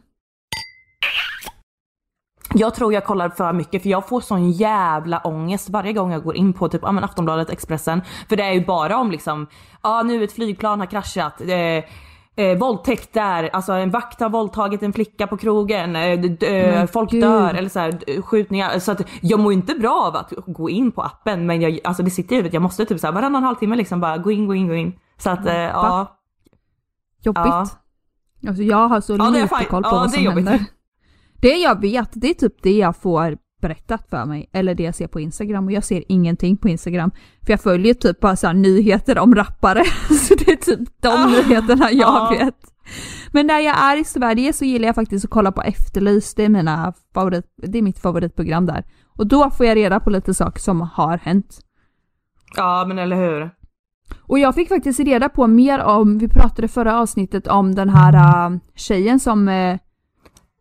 Jag 2.55 2.75
tror 2.75 2.93
jag 2.93 3.05
kollar 3.05 3.29
för 3.29 3.53
mycket 3.53 3.83
för 3.83 3.89
jag 3.89 4.09
får 4.09 4.21
sån 4.21 4.51
jävla 4.51 5.19
ångest 5.19 5.71
varje 5.71 5.93
gång 5.93 6.13
jag 6.13 6.23
går 6.25 6.37
in 6.37 6.53
på 6.53 6.69
typ 6.69 6.83
men 6.83 7.05
Aftonbladet, 7.05 7.51
Expressen. 7.51 8.03
För 8.29 8.37
det 8.37 8.43
är 8.43 8.53
ju 8.53 8.65
bara 8.67 8.97
om 8.99 9.11
liksom, 9.11 9.47
ja 9.83 10.03
nu 10.03 10.25
ett 10.25 10.33
flygplan 10.33 10.81
har 10.81 10.87
kraschat. 10.87 11.41
Eh, 11.41 11.85
Eh, 12.39 12.59
våldtäkt 12.59 13.13
där, 13.13 13.51
alltså 13.53 13.73
en 13.73 13.91
vakt 13.91 14.21
har 14.21 14.31
våldtagit 14.31 14.83
en 14.83 14.93
flicka 14.93 15.27
på 15.27 15.37
krogen, 15.37 15.97
eh, 15.97 16.13
eh, 16.51 16.87
folk 16.87 17.11
gud. 17.11 17.23
dör 17.23 17.55
eller 17.55 17.69
så 17.69 17.79
här, 17.81 18.23
skjutningar. 18.23 18.79
Så 18.79 18.93
att 18.93 19.01
jag 19.21 19.41
mår 19.41 19.53
inte 19.53 19.75
bra 19.75 20.03
av 20.07 20.17
att 20.17 20.33
gå 20.47 20.71
in 20.71 20.93
på 20.93 21.03
appen 21.03 21.47
men 21.47 21.61
jag, 21.61 21.79
alltså 21.85 22.03
det 22.03 22.11
sitter 22.11 22.33
i 22.35 22.37
huvudet, 22.37 22.55
jag 22.55 22.63
måste 22.63 22.85
typ 22.85 23.01
så 23.01 23.07
här, 23.07 23.15
varannan 23.15 23.43
halvtimme 23.43 23.77
liksom 23.77 24.01
bara 24.01 24.19
gå 24.19 24.31
in, 24.31 24.47
gå 24.47 24.55
in, 24.55 24.69
gå 24.69 24.75
in. 24.75 24.93
Så 25.17 25.31
att 25.31 25.47
eh, 25.47 25.55
ja. 25.55 26.19
Jobbigt. 27.23 27.43
Ja. 27.47 27.67
Alltså 28.49 28.63
jag 28.63 28.89
har 28.89 29.01
så 29.01 29.17
Ja, 29.17 29.29
lite 29.29 29.49
koll 29.49 29.83
på 29.83 29.89
Ja, 29.89 29.95
vad 29.95 30.11
som 30.11 30.23
jobbigt. 30.23 30.49
händer. 30.49 30.67
Det 31.41 31.57
jag 31.57 31.81
vet, 31.81 32.11
det 32.13 32.31
är 32.31 32.35
typ 32.35 32.63
det 32.63 32.77
jag 32.79 32.97
får 32.97 33.37
berättat 33.61 34.07
för 34.11 34.25
mig. 34.25 34.51
Eller 34.53 34.75
det 34.75 34.83
jag 34.83 34.95
ser 34.95 35.07
på 35.07 35.21
Instagram. 35.21 35.65
Och 35.67 35.73
jag 35.73 35.85
ser 35.85 36.05
ingenting 36.09 36.57
på 36.57 36.69
Instagram. 36.69 37.11
För 37.47 37.53
jag 37.53 37.61
följer 37.61 37.95
typ 37.95 38.21
bara 38.21 38.37
så 38.37 38.53
nyheter 38.53 39.19
om 39.19 39.35
rappare. 39.35 39.85
Så 40.11 40.35
det 40.35 40.53
är 40.53 40.57
typ 40.57 40.89
de 41.01 41.09
Ah. 41.09 41.27
nyheterna 41.27 41.91
jag 41.93 42.09
Ja. 42.09 42.37
vet. 42.39 42.55
Men 43.33 43.47
när 43.47 43.59
jag 43.61 43.79
är 43.79 43.97
i 43.97 44.05
Sverige 44.05 44.53
så 44.53 44.65
gillar 44.65 44.87
jag 44.89 44.95
faktiskt 44.95 45.25
att 45.25 45.31
kolla 45.31 45.53
på 45.53 45.63
Efterlyst, 45.63 46.37
det 46.37 46.45
är, 46.45 46.49
mina 46.49 46.93
favorit, 47.15 47.45
det 47.63 47.79
är 47.79 47.83
mitt 47.83 47.99
favoritprogram 47.99 48.67
där. 48.67 48.85
Och 49.17 49.27
då 49.27 49.51
får 49.51 49.67
jag 49.67 49.77
reda 49.77 50.01
på 50.01 50.11
lite 50.11 50.35
saker 50.35 50.61
som 50.61 50.81
har 50.81 51.19
hänt. 51.19 51.61
Ja 52.57 52.85
men 52.89 52.99
eller 52.99 53.17
hur. 53.17 53.51
Och 54.21 54.39
jag 54.39 54.55
fick 54.55 54.69
faktiskt 54.69 55.01
reda 55.01 55.29
på 55.29 55.47
mer 55.47 55.79
om, 55.85 56.19
vi 56.19 56.29
pratade 56.29 56.69
förra 56.69 57.01
avsnittet 57.01 57.47
om 57.47 57.75
den 57.75 57.89
här 57.89 58.49
uh, 58.51 58.59
tjejen 58.75 59.21
som, 59.21 59.49
uh, 59.49 59.77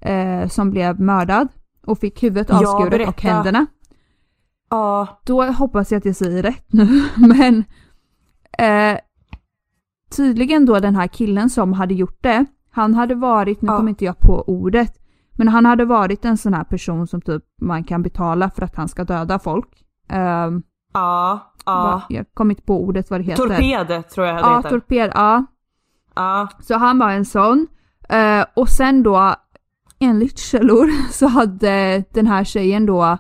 uh, 0.10 0.48
som 0.48 0.72
blev 0.72 1.00
mördad 1.00 1.48
och 1.88 2.00
fick 2.00 2.24
huvudet 2.24 2.48
Ja, 2.50 2.56
avskuret 2.56 2.84
och 2.94 3.00
berätta. 3.00 3.28
händerna. 3.28 3.66
Ja. 4.70 5.08
Då 5.26 5.44
hoppas 5.44 5.92
jag 5.92 5.98
att 6.00 6.06
jag 6.06 6.16
säger 6.16 6.44
rätt 6.44 6.74
nu, 6.74 7.04
men 7.18 7.64
eh, 8.58 9.00
tydligen 10.16 10.66
då 10.66 10.80
den 10.80 10.96
här 10.96 11.08
killen 11.08 11.50
som 11.50 11.74
hade 11.74 11.94
gjort 11.94 12.18
det, 12.24 12.46
han 12.72 12.94
hade 12.94 13.16
varit, 13.16 13.62
nu 13.62 13.68
Ja. 13.72 13.78
kommer 13.78 13.90
inte 13.90 14.06
jag 14.06 14.20
på 14.20 14.44
ordet, 14.48 14.94
men 15.34 15.48
han 15.48 15.66
hade 15.66 15.86
varit 15.86 16.26
en 16.26 16.38
sån 16.38 16.54
här 16.54 16.64
person 16.64 17.08
som 17.08 17.22
typ 17.22 17.44
man 17.62 17.84
kan 17.84 18.02
betala 18.04 18.50
för 18.50 18.62
att 18.66 18.76
han 18.76 18.88
ska 18.88 19.04
döda 19.04 19.40
folk. 19.40 19.84
Um, 20.14 20.64
Ja. 20.94 21.54
Ja. 21.66 22.02
Jag 22.10 22.26
kommer 22.34 22.52
inte 22.52 22.64
på 22.64 22.84
ordet 22.84 23.10
vad 23.10 23.20
det 23.20 23.24
heter. 23.24 23.44
Torped 23.44 24.10
tror 24.10 24.28
jag 24.28 24.36
det 24.36 24.42
Ja, 24.42 24.58
heter. 24.58 24.70
torped, 24.70 25.12
ja. 25.16 25.46
ja. 26.16 26.48
Så 26.60 26.76
han 26.78 27.00
var 27.00 27.12
en 27.12 27.26
sån. 27.26 27.68
Eh, 28.10 28.46
och 28.56 28.70
sen 28.70 29.04
då, 29.04 29.36
enligt 30.00 30.40
källor, 30.40 30.90
så 31.12 31.28
hade 31.28 32.04
den 32.14 32.28
här 32.28 32.44
tjejen 32.44 32.86
då 32.86 33.18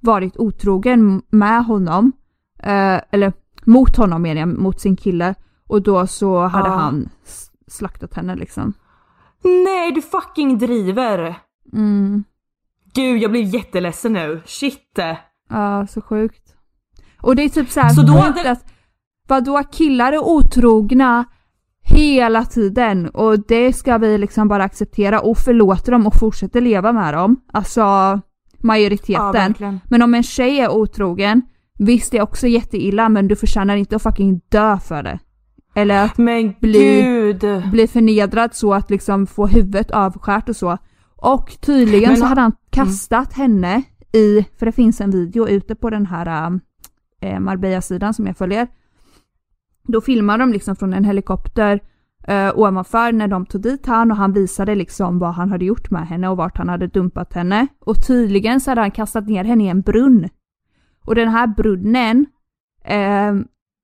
varit 0.00 0.36
otrogen 0.36 1.22
med 1.30 1.64
honom. 1.64 2.12
Eh, 2.58 3.00
eller 3.10 3.32
mot 3.64 3.96
honom 3.96 4.22
menar 4.22 4.40
jag, 4.40 4.48
mot 4.48 4.80
sin 4.80 4.96
kille. 4.96 5.34
Och 5.68 5.82
då 5.82 6.06
så 6.06 6.40
hade 6.46 6.68
Ja. 6.68 6.74
han 6.74 7.08
slaktat 7.66 8.14
henne 8.14 8.36
liksom. 8.36 8.72
Nej 9.64 9.92
du 9.92 10.02
fucking 10.02 10.58
driver! 10.58 11.34
Mm. 11.72 12.24
Gud 12.94 13.22
jag 13.22 13.30
blir 13.30 13.42
jätteledsen 13.54 14.12
nu. 14.12 14.42
Shit. 14.46 14.98
Ja, 15.48 15.86
så 15.86 16.00
sjukt. 16.00 16.54
Och 17.20 17.36
det 17.36 17.42
är 17.42 17.48
typ 17.48 17.70
såhär 17.70 17.88
Så 17.88 18.02
då 18.02 18.12
hade- 18.12 18.50
att 18.50 18.64
vadå 19.28 19.62
killar 19.72 20.12
är 20.12 20.18
otrogna 20.24 21.24
hela 21.82 22.44
tiden 22.44 23.08
och 23.08 23.46
det 23.46 23.72
ska 23.72 23.98
vi 23.98 24.18
liksom 24.18 24.48
bara 24.48 24.64
acceptera 24.64 25.20
och 25.20 25.38
förlåta 25.38 25.90
dem 25.90 26.06
och 26.06 26.14
fortsätta 26.14 26.60
leva 26.60 26.92
med 26.92 27.14
dem. 27.14 27.36
Alltså 27.52 27.80
Ja, 27.80 28.20
majoriteten. 28.60 29.32
verkligen. 29.32 29.80
men 29.90 30.02
om 30.02 30.14
en 30.14 30.22
tjej 30.22 30.60
är 30.60 30.70
otrogen, 30.72 31.42
visst 31.78 32.10
det 32.12 32.18
är 32.18 32.22
också 32.22 32.46
jätteilla 32.46 33.08
men 33.08 33.28
du 33.28 33.36
förtjänar 33.36 33.76
inte 33.76 33.96
att 33.96 34.02
fucking 34.02 34.40
dö 34.48 34.78
för 34.78 35.02
det. 35.02 35.18
Eller 35.74 36.04
att 36.04 36.18
Men 36.18 36.54
Bli- 36.60 37.02
gud. 37.02 37.44
bli 37.70 37.86
förnedrad 37.86 38.54
så 38.54 38.74
att 38.74 38.90
liksom 38.90 39.26
få 39.26 39.46
huvudet 39.46 39.90
avskärt 39.90 40.48
och 40.48 40.56
så. 40.56 40.78
Och 41.16 41.50
tydligen 41.60 42.08
Men- 42.10 42.16
så 42.16 42.24
hade 42.26 42.40
han 42.40 42.52
kastat 42.70 43.32
henne 43.32 43.82
i, 44.12 44.44
för 44.58 44.66
det 44.66 44.72
finns 44.72 45.00
en 45.00 45.10
video 45.10 45.48
ute 45.48 45.74
på 45.74 45.90
den 45.90 46.06
här 46.06 46.60
äh, 47.20 47.40
Marbella-sidan 47.40 48.14
som 48.14 48.26
jag 48.26 48.36
följer. 48.36 48.68
Då 49.84 50.00
filmade 50.00 50.42
de 50.42 50.52
liksom 50.52 50.76
från 50.76 50.92
en 50.92 51.04
helikopter 51.04 51.80
eh, 52.24 52.58
ovanför 52.58 53.12
när 53.12 53.28
de 53.28 53.46
tog 53.46 53.62
dit 53.62 53.86
han 53.86 54.10
och 54.10 54.16
han 54.16 54.32
visade 54.32 54.74
liksom 54.74 55.18
vad 55.18 55.34
han 55.34 55.50
hade 55.50 55.64
gjort 55.64 55.90
med 55.90 56.06
henne 56.06 56.28
och 56.28 56.36
vart 56.36 56.58
han 56.58 56.68
hade 56.68 56.86
dumpat 56.86 57.32
henne. 57.32 57.66
Och 57.80 58.06
tydligen 58.06 58.60
så 58.60 58.70
hade 58.70 58.80
han 58.80 58.90
kastat 58.90 59.28
ner 59.28 59.44
henne 59.44 59.64
i 59.64 59.68
en 59.68 59.80
brunn. 59.80 60.28
Och 61.04 61.14
den 61.14 61.28
här 61.28 61.46
brunnen, 61.46 62.26
eh, 62.84 63.34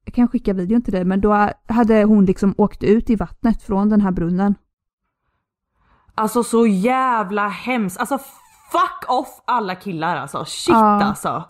jag 0.05 0.15
kan 0.15 0.29
skicka 0.29 0.53
videon 0.53 0.83
till 0.83 0.93
dig, 0.93 1.05
men 1.05 1.21
då 1.21 1.51
hade 1.67 2.05
hon 2.05 2.25
liksom 2.25 2.55
åkt 2.59 2.83
ut 2.83 3.11
i 3.11 3.17
vattnet 3.17 3.63
från 3.63 3.89
den 3.89 4.01
här 4.01 4.11
brunnen. 4.11 4.55
Alltså 6.15 6.43
så 6.43 6.67
jävla 6.67 7.49
hemskt. 7.49 7.99
Alltså 8.01 8.19
fuck 8.73 9.05
off 9.11 9.43
alla 9.45 9.75
killar 9.75 10.17
alltså. 10.17 10.45
Shit 10.45 10.69
Ja. 10.75 11.03
alltså. 11.05 11.45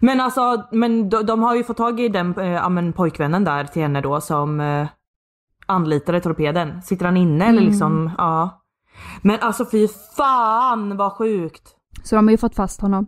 Men 0.00 0.20
alltså, 0.20 0.62
men 0.70 1.08
de, 1.10 1.26
de 1.26 1.42
har 1.42 1.54
ju 1.54 1.64
fått 1.64 1.76
tag 1.76 2.00
i 2.00 2.08
den 2.08 2.34
ja, 2.36 2.68
men 2.68 2.92
pojkvännen 2.92 3.44
där 3.44 3.64
till 3.64 3.82
henne 3.82 4.00
då 4.00 4.20
som 4.20 4.60
eh, 4.60 4.86
anlitade 5.66 6.20
torpeden. 6.20 6.82
Sitter 6.82 7.04
han 7.04 7.16
inne 7.16 7.44
eller 7.44 7.58
Mm. 7.60 7.70
liksom, 7.70 8.10
ja. 8.18 8.60
Men 9.22 9.40
alltså 9.40 9.66
fy 9.70 9.88
fan 10.16 10.96
vad 10.96 11.12
sjukt. 11.12 11.62
Så 12.02 12.16
de 12.16 12.26
har 12.26 12.30
ju 12.32 12.38
fått 12.38 12.54
fast 12.54 12.80
honom. 12.80 13.06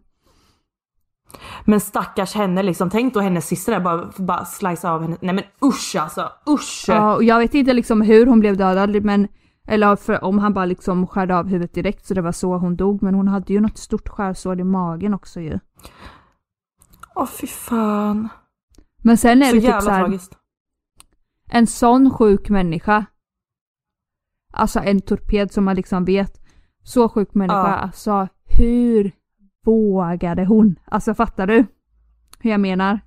Men 1.65 1.81
stackars 1.81 2.35
henne 2.35 2.63
liksom, 2.63 2.91
tänk 2.91 3.15
då 3.15 3.21
hennes 3.21 3.47
syster 3.47 3.73
där 3.73 3.81
bara, 3.81 4.11
bara 4.17 4.45
slice 4.45 4.91
av 4.91 5.03
henne. 5.03 5.17
Nej 5.21 5.35
men 5.35 5.45
usch 5.65 5.97
alltså, 6.01 6.31
usch! 6.49 6.85
Ja, 6.89 7.15
och 7.15 7.25
jag 7.25 7.39
vet 7.39 7.55
inte 7.55 7.73
liksom 7.73 8.01
hur 8.01 8.27
hon 8.27 8.41
blev 8.41 8.57
dödad, 8.57 9.05
men 9.05 9.29
eller 9.67 9.97
för, 9.97 10.25
om 10.25 10.39
han 10.39 10.55
bara 10.55 10.65
liksom 10.65 11.07
skärde 11.07 11.37
av 11.39 11.47
huvudet 11.49 11.75
direkt 11.75 12.07
så 12.07 12.15
det 12.15 12.23
var 12.23 12.33
så 12.33 12.57
hon 12.57 12.77
dog. 12.77 13.03
Men 13.03 13.15
hon 13.15 13.29
hade 13.29 13.53
ju 13.53 13.61
något 13.61 13.79
stort 13.79 14.09
skärsår 14.09 14.61
i 14.61 14.65
magen 14.65 15.15
också 15.15 15.41
ju. 15.41 15.59
Åh 17.15 17.27
fy 17.27 17.47
fan. 17.47 18.29
Men 19.03 19.17
sen 19.19 19.43
är 19.43 19.47
Så 19.47 19.55
det 19.55 19.61
typ 19.61 19.83
så 19.83 19.91
här, 19.91 20.01
tragiskt. 20.01 20.33
en 21.51 21.67
sån 21.67 22.11
sjuk 22.11 22.49
människa. 22.51 23.07
Alltså 24.53 24.81
en 24.81 25.01
torped 25.01 25.53
som 25.53 25.65
man 25.65 25.77
liksom 25.77 26.05
vet. 26.05 26.41
Så 26.83 27.09
sjuk 27.09 27.35
människa, 27.35 27.71
Ja. 27.71 27.77
alltså 27.77 28.29
hur 28.45 29.13
vågade 29.65 30.45
hon? 30.45 30.79
Alltså 30.85 31.15
fattar 31.15 31.47
du? 31.47 31.67
Hur 32.39 32.51
jag 32.51 32.61
menar? 32.61 33.01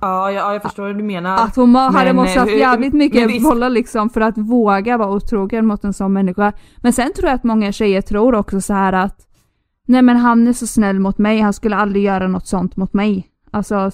Ja, 0.00 0.32
ja, 0.32 0.52
jag 0.52 0.62
förstår 0.62 0.86
hur 0.86 0.94
du 0.94 1.02
menar. 1.04 1.44
Att 1.44 1.56
hon 1.56 1.70
må, 1.70 1.78
hade 1.78 2.04
Men, 2.04 2.16
måste 2.16 2.34
eh, 2.34 2.40
haft 2.40 2.52
jävligt 2.52 2.92
men 2.92 2.98
mycket 2.98 3.42
bollar 3.42 3.70
liksom 3.70 4.10
för 4.10 4.20
att 4.20 4.38
våga 4.38 4.96
vara 4.96 5.10
otrogen 5.10 5.66
mot 5.66 5.84
en 5.84 5.92
sån 5.92 6.12
människa. 6.12 6.52
Men 6.82 6.92
sen 6.92 7.12
tror 7.12 7.28
jag 7.28 7.34
att 7.34 7.44
många 7.44 7.72
tjejer 7.72 8.02
tror 8.02 8.34
också 8.34 8.60
så 8.60 8.72
här 8.74 8.92
att 8.92 9.24
Nej 9.86 10.02
men 10.02 10.16
han 10.16 10.48
är 10.48 10.52
så 10.52 10.66
snäll 10.66 11.00
mot 11.00 11.18
mig, 11.18 11.40
han 11.40 11.52
skulle 11.52 11.76
aldrig 11.76 12.04
göra 12.04 12.28
något 12.28 12.46
sånt 12.46 12.76
mot 12.76 12.92
mig. 12.92 13.28
Alltså, 13.50 13.90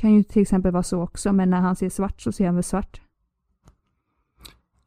kan 0.00 0.14
ju 0.14 0.22
till 0.22 0.42
exempel 0.42 0.72
vara 0.72 0.82
så 0.82 1.02
också, 1.02 1.32
men 1.32 1.50
när 1.50 1.60
han 1.60 1.76
ser 1.76 1.88
svart 1.90 2.20
så 2.20 2.32
ser 2.32 2.46
han 2.46 2.54
väl 2.54 2.64
svart. 2.64 3.00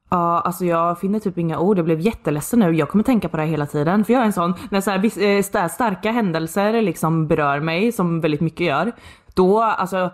Ja, 0.09 0.39
alltså 0.39 0.65
jag 0.65 0.99
finner 0.99 1.19
typ 1.19 1.37
inga 1.37 1.59
ord. 1.59 1.77
Jag 1.77 1.85
blev 1.85 1.99
jätteledsen 1.99 2.59
nu. 2.59 2.71
Jag 2.71 2.89
kommer 2.89 3.03
tänka 3.03 3.29
på 3.29 3.37
det 3.37 3.43
här 3.43 3.49
hela 3.49 3.65
tiden. 3.65 4.05
För 4.05 4.13
jag 4.13 4.21
är 4.21 4.25
en 4.25 4.33
sån, 4.33 4.53
när 4.69 4.81
så 4.81 4.91
här, 4.91 4.97
eh, 5.05 5.41
sta- 5.41 5.69
starka 5.69 6.11
händelser 6.11 6.81
liksom 6.81 7.27
berör 7.27 7.59
mig, 7.59 7.91
som 7.91 8.21
väldigt 8.21 8.41
mycket 8.41 8.67
gör. 8.67 8.91
Då, 9.33 9.61
alltså, 9.61 10.11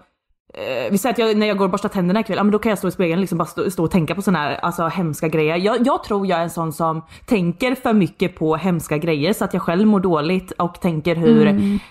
eh, 0.53 0.91
vi 0.91 0.97
säger 0.97 1.13
att 1.13 1.19
jag, 1.19 1.37
när 1.37 1.47
jag 1.47 1.57
går 1.57 1.65
och 1.65 1.71
borstar 1.71 1.89
tänderna 1.89 2.19
ikväll, 2.19 2.37
ja, 2.37 2.43
men 2.43 2.51
då 2.51 2.59
kan 2.59 2.69
jag 2.69 2.77
stå 2.79 2.87
i 2.87 2.91
spegeln 2.91 3.17
och 3.19 3.21
liksom 3.21 3.37
bara 3.37 3.45
stå, 3.45 3.71
stå 3.71 3.83
och 3.83 3.91
tänka 3.91 4.15
på 4.15 4.21
såna 4.21 4.39
här 4.39 4.55
alltså, 4.55 4.87
hemska 4.87 5.27
grejer. 5.27 5.55
Jag, 5.57 5.87
jag 5.87 6.03
tror 6.03 6.27
jag 6.27 6.39
är 6.39 6.43
en 6.43 6.49
sån 6.49 6.73
som 6.73 7.01
tänker 7.25 7.75
för 7.75 7.93
mycket 7.93 8.35
på 8.35 8.55
hemska 8.55 8.97
grejer 8.97 9.33
så 9.33 9.45
att 9.45 9.53
jag 9.53 9.61
själv 9.63 9.87
mår 9.87 9.99
dåligt 9.99 10.51
och 10.51 10.81
tänker 10.81 11.15
hur 11.15 11.47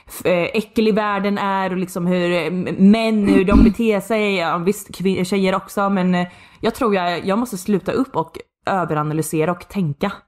f- 0.07 0.27
eh, 0.27 0.43
äcklig 0.55 0.95
världen 0.95 1.39
är 1.39 1.71
och 1.71 1.77
liksom 1.77 2.07
hur 2.07 2.31
eh, 2.45 2.51
män, 2.79 3.29
hur 3.29 3.45
de 3.45 3.65
beter 3.65 4.01
sig. 4.01 4.35
Ja, 4.37 4.59
visst 4.59 4.89
kvin- 4.91 5.25
tjejer 5.25 5.55
också 5.55 5.91
men 5.91 6.15
eh, 6.15 6.27
jag 6.61 6.75
tror 6.75 6.95
jag, 6.95 7.27
jag 7.27 7.39
måste 7.39 7.57
sluta 7.59 7.93
upp 7.93 8.17
och 8.17 8.39
överanalysera 8.71 9.51
och 9.53 9.69
tänka. 9.69 10.13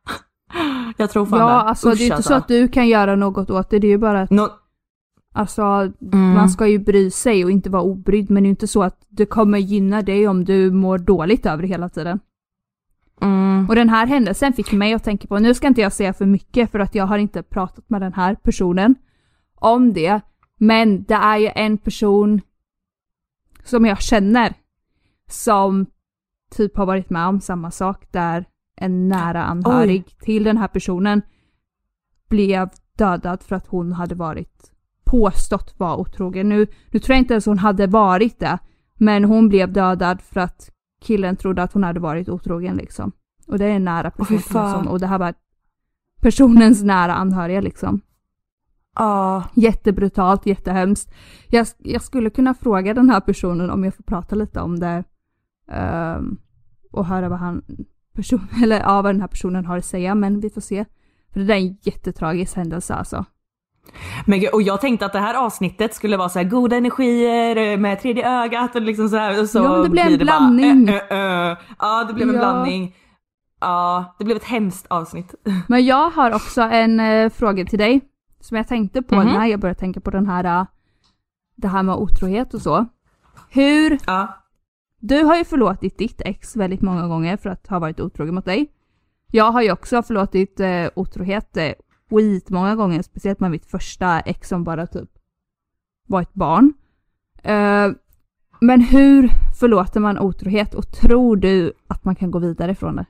Jag 0.96 1.10
tror 1.10 1.26
fan 1.26 1.38
Ja, 1.38 1.46
det. 1.46 1.52
alltså 1.52 1.90
det 1.90 2.02
är 2.02 2.10
inte 2.10 2.22
så 2.22 2.34
att 2.34 2.48
du 2.48 2.68
kan 2.68 2.88
göra 2.88 3.16
något 3.16 3.50
åt 3.50 3.70
det, 3.70 3.78
det 3.78 3.86
är 3.86 3.88
ju 3.90 3.98
bara 3.98 4.20
att 4.20 4.30
Nå- 4.30 4.48
Alltså, 5.34 5.62
Mm. 5.62 6.34
man 6.34 6.48
ska 6.50 6.66
ju 6.66 6.78
bry 6.78 7.10
sig 7.10 7.44
och 7.44 7.50
inte 7.50 7.70
vara 7.70 7.82
obrydd, 7.82 8.30
men 8.30 8.42
det 8.42 8.46
är 8.46 8.48
ju 8.48 8.50
inte 8.50 8.66
så 8.66 8.82
att 8.82 9.06
det 9.08 9.26
kommer 9.26 9.58
gynna 9.58 10.02
dig 10.02 10.28
om 10.28 10.44
du 10.44 10.70
mår 10.70 10.98
dåligt 10.98 11.46
över 11.46 11.62
det 11.62 11.68
hela 11.68 11.88
tiden. 11.88 12.20
mm, 13.20 13.66
Och 13.68 13.74
den 13.74 13.88
här 13.88 14.06
händelsen 14.06 14.52
fick 14.52 14.72
mig 14.72 14.92
att 14.94 15.04
tänka 15.04 15.28
på, 15.28 15.38
nu 15.38 15.54
ska 15.54 15.66
inte 15.66 15.80
jag 15.80 15.92
säga 15.92 16.12
för 16.12 16.26
mycket 16.26 16.70
för 16.70 16.78
att 16.78 16.94
jag 16.94 17.06
har 17.06 17.18
inte 17.18 17.42
pratat 17.42 17.90
med 17.90 18.00
den 18.00 18.12
här 18.12 18.34
personen 18.34 18.94
om 19.54 19.92
det, 19.92 20.20
men 20.56 21.04
det 21.04 21.14
är 21.14 21.36
ju 21.38 21.50
en 21.54 21.78
person 21.78 22.40
som 23.64 23.86
jag 23.86 24.02
känner 24.02 24.54
som 25.30 25.86
typ 26.56 26.76
har 26.76 26.86
varit 26.86 27.10
med 27.10 27.26
om 27.26 27.40
samma 27.40 27.70
sak 27.70 28.12
där 28.12 28.44
en 28.76 29.08
nära 29.08 29.44
anhörig 29.44 30.18
till 30.18 30.44
den 30.44 30.56
här 30.56 30.68
personen 30.68 31.22
blev 32.28 32.68
dödad 32.96 33.42
för 33.42 33.56
att 33.56 33.66
hon 33.66 33.92
hade 33.92 34.14
varit 34.14 34.72
påstått 35.10 35.74
vara 35.78 35.96
otrogen. 35.96 36.48
Nu, 36.48 36.66
nu 36.90 36.98
tror 36.98 37.14
jag 37.14 37.22
inte 37.22 37.34
ens 37.34 37.46
hon 37.46 37.58
hade 37.58 37.86
varit 37.86 38.38
det, 38.38 38.58
men 38.94 39.24
hon 39.24 39.48
blev 39.48 39.72
dödad 39.72 40.22
för 40.22 40.40
att 40.40 40.70
killen 41.00 41.36
trodde 41.36 41.62
att 41.62 41.72
hon 41.72 41.84
hade 41.84 42.00
varit 42.00 42.28
otrogen 42.28 42.76
liksom. 42.76 43.12
Och 43.46 43.58
det 43.58 43.64
är 43.64 43.70
en 43.70 43.84
nära 43.84 44.10
person 44.10 44.40
sån, 44.40 44.88
och 44.88 45.00
det 45.00 45.06
här 45.06 45.18
var 45.18 45.34
personens 46.20 46.82
nära 46.82 47.14
anhöriga 47.14 47.60
liksom. 47.60 48.00
Ja, 48.94 49.44
Jättebrutalt, 49.54 50.46
jättehemskt. 50.46 51.14
Jag, 51.48 51.66
jag 51.78 52.02
skulle 52.02 52.30
kunna 52.30 52.54
fråga 52.54 52.94
den 52.94 53.10
här 53.10 53.20
personen 53.20 53.70
om 53.70 53.84
jag 53.84 53.94
får 53.94 54.02
prata 54.02 54.34
lite 54.34 54.60
om 54.60 54.80
det 54.80 55.04
ehm, 55.68 56.38
och 56.92 57.06
höra 57.06 57.28
vad 57.28 57.38
han 57.38 57.62
person, 58.18 58.48
eller 58.62 58.80
ja, 58.80 59.02
vad 59.02 59.14
den 59.14 59.20
här 59.20 59.28
personen 59.28 59.64
har 59.64 59.78
att 59.78 59.84
säga, 59.84 60.14
men 60.14 60.40
vi 60.40 60.50
får 60.50 60.60
se. 60.60 60.84
För 61.32 61.40
det 61.40 61.46
där 61.46 61.54
är 61.54 61.58
en 61.58 61.78
jättetragisk 61.82 62.56
händelse 62.56 62.94
alltså. 62.94 63.24
Men, 64.26 64.40
gud, 64.40 64.50
och 64.52 64.62
jag 64.62 64.80
tänkte 64.80 65.06
att 65.06 65.12
det 65.12 65.18
här 65.18 65.34
avsnittet 65.34 65.94
skulle 65.94 66.16
vara 66.16 66.28
så 66.28 66.38
här 66.38 66.46
goda 66.46 66.76
energier 66.76 67.56
eh, 67.56 67.76
med 67.78 68.00
tredje 68.00 68.28
ögat 68.42 68.74
och 68.74 68.82
liksom 68.82 69.08
så 69.08 69.16
här. 69.16 69.40
Och 69.40 69.48
så 69.48 69.58
Ja, 69.58 69.72
men 69.72 69.82
det 69.82 69.88
blev 69.90 70.06
en 70.06 70.18
bara, 70.18 70.24
blandning. 70.24 70.88
eh, 70.88 70.94
eh, 71.10 71.50
eh. 71.50 71.56
Ja 71.78 72.04
det 72.08 72.14
blev 72.14 72.28
en 72.28 72.34
Ja. 72.34 72.40
blandning. 72.40 72.94
Ja, 73.60 74.14
det 74.18 74.24
blev 74.24 74.36
ett 74.36 74.44
hemskt 74.44 74.86
avsnitt. 74.90 75.34
Men 75.68 75.86
jag 75.86 76.10
har 76.10 76.34
också 76.34 76.62
en 76.62 77.00
eh, 77.00 77.30
fråga 77.30 77.64
till 77.64 77.78
dig. 77.78 78.00
Som 78.40 78.56
jag 78.56 78.68
tänkte 78.68 79.02
på 79.02 79.14
Mhm. 79.14 79.26
när 79.26 79.46
jag 79.46 79.60
började 79.60 79.80
tänka 79.80 80.00
på 80.00 80.10
den 80.10 80.26
här, 80.26 80.44
eh, 80.60 80.66
det 81.56 81.68
här 81.68 81.82
med 81.82 81.94
otrohet 81.94 82.54
och 82.54 82.62
så. 82.62 82.86
Hur, 83.50 83.98
Ja. 84.06 84.28
du 85.00 85.22
har 85.24 85.36
ju 85.36 85.44
förlåtit 85.44 85.98
ditt 85.98 86.20
ex 86.24 86.56
väldigt 86.56 86.82
många 86.82 87.06
gånger 87.08 87.36
för 87.36 87.50
att 87.50 87.66
ha 87.68 87.78
varit 87.78 88.00
otrogen 88.00 88.34
mot 88.34 88.44
dig. 88.44 88.70
Jag 89.30 89.52
har 89.52 89.62
ju 89.62 89.72
också 89.72 90.02
förlåtit 90.02 90.60
eh, 90.60 90.86
otrohet 90.96 91.56
skitmånga 92.10 92.76
gånger, 92.76 93.02
speciellt 93.02 93.40
med 93.40 93.50
mitt 93.50 93.66
första 93.66 94.20
ex 94.20 94.48
som 94.48 94.64
bara 94.64 94.86
typ 94.86 95.08
var 96.06 96.22
ett 96.22 96.34
barn. 96.34 96.72
Eh, 97.42 97.88
men 98.60 98.80
hur 98.80 99.30
förlåter 99.60 100.00
man 100.00 100.18
otrohet 100.18 100.74
och 100.74 100.90
tror 100.92 101.36
du 101.36 101.72
att 101.86 102.04
man 102.04 102.14
kan 102.14 102.30
gå 102.30 102.38
vidare 102.38 102.74
från 102.74 102.96
det? 102.96 103.06